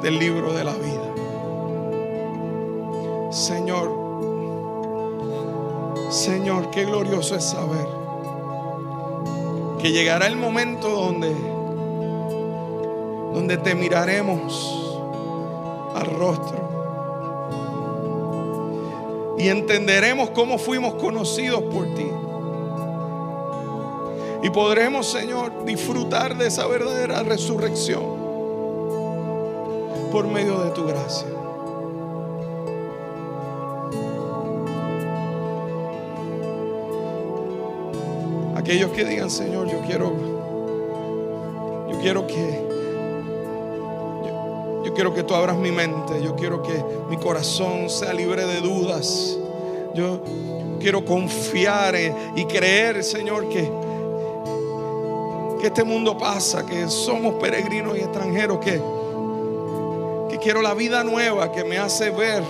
del 0.03 0.19
libro 0.19 0.53
de 0.53 0.63
la 0.63 0.73
vida. 0.73 1.10
Señor, 3.51 3.91
Señor, 6.09 6.69
qué 6.71 6.85
glorioso 6.85 7.35
es 7.35 7.43
saber 7.43 7.85
que 9.81 9.91
llegará 9.91 10.27
el 10.27 10.37
momento 10.37 10.87
donde 10.87 11.35
donde 13.33 13.57
te 13.57 13.75
miraremos 13.75 14.97
al 15.93 16.05
rostro 16.05 16.55
y 19.37 19.49
entenderemos 19.49 20.29
cómo 20.29 20.57
fuimos 20.57 20.93
conocidos 20.93 21.61
por 21.63 21.93
ti. 21.93 22.07
Y 24.43 24.49
podremos, 24.49 25.11
Señor, 25.11 25.65
disfrutar 25.65 26.37
de 26.37 26.47
esa 26.47 26.67
verdadera 26.67 27.21
resurrección 27.23 28.03
por 30.09 30.25
medio 30.27 30.59
de 30.59 30.71
tu 30.71 30.85
gracia. 30.85 31.40
Aquellos 38.61 38.91
que 38.91 39.03
digan, 39.03 39.31
Señor, 39.31 39.67
yo 39.67 39.81
quiero, 39.87 40.13
yo 41.89 41.97
quiero 41.99 42.27
que, 42.27 42.63
yo, 44.85 44.93
quiero 44.93 45.15
que 45.15 45.23
tú 45.23 45.33
abras 45.33 45.57
mi 45.57 45.71
mente, 45.71 46.21
yo 46.23 46.35
quiero 46.35 46.61
que 46.61 46.79
mi 47.09 47.17
corazón 47.17 47.89
sea 47.89 48.13
libre 48.13 48.45
de 48.45 48.61
dudas. 48.61 49.35
Yo 49.95 50.21
quiero 50.79 51.03
confiar 51.03 51.95
y 52.35 52.45
creer, 52.45 53.03
Señor, 53.03 53.49
que, 53.49 53.67
que 55.59 55.65
este 55.65 55.83
mundo 55.83 56.15
pasa, 56.15 56.63
que 56.63 56.87
somos 56.87 57.41
peregrinos 57.41 57.97
y 57.97 58.01
extranjeros, 58.01 58.59
que, 58.59 58.79
que 60.29 60.37
quiero 60.37 60.61
la 60.61 60.75
vida 60.75 61.03
nueva 61.03 61.51
que 61.51 61.63
me 61.63 61.79
hace 61.79 62.11
ver 62.11 62.43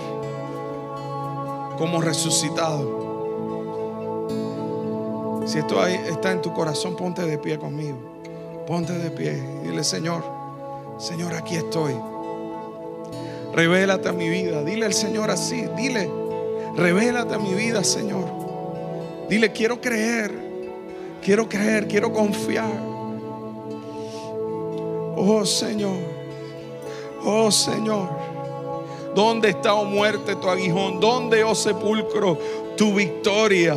como 1.78 2.02
resucitado. 2.02 3.01
Si 5.44 5.58
esto 5.58 5.84
está 5.86 6.32
en 6.32 6.40
tu 6.40 6.52
corazón, 6.52 6.96
ponte 6.96 7.22
de 7.22 7.38
pie 7.38 7.58
conmigo. 7.58 7.98
Ponte 8.66 8.92
de 8.92 9.10
pie. 9.10 9.42
Dile, 9.62 9.82
Señor, 9.84 10.22
Señor, 10.98 11.34
aquí 11.34 11.56
estoy. 11.56 11.94
Revélate 13.52 14.08
a 14.08 14.12
mi 14.12 14.28
vida. 14.28 14.62
Dile 14.62 14.86
al 14.86 14.94
Señor 14.94 15.30
así. 15.30 15.66
Dile, 15.76 16.08
revélate 16.76 17.34
a 17.34 17.38
mi 17.38 17.54
vida, 17.54 17.82
Señor. 17.84 18.24
Dile, 19.28 19.52
quiero 19.52 19.80
creer. 19.80 20.52
Quiero 21.22 21.48
creer, 21.48 21.86
quiero 21.86 22.12
confiar. 22.12 22.72
Oh 25.16 25.44
Señor. 25.44 25.98
Oh 27.24 27.50
Señor. 27.50 28.08
¿Dónde 29.14 29.50
está, 29.50 29.74
oh 29.74 29.84
muerte, 29.84 30.34
tu 30.36 30.48
aguijón? 30.48 30.98
¿Dónde, 30.98 31.44
oh 31.44 31.54
sepulcro, 31.54 32.38
tu 32.76 32.94
victoria? 32.94 33.76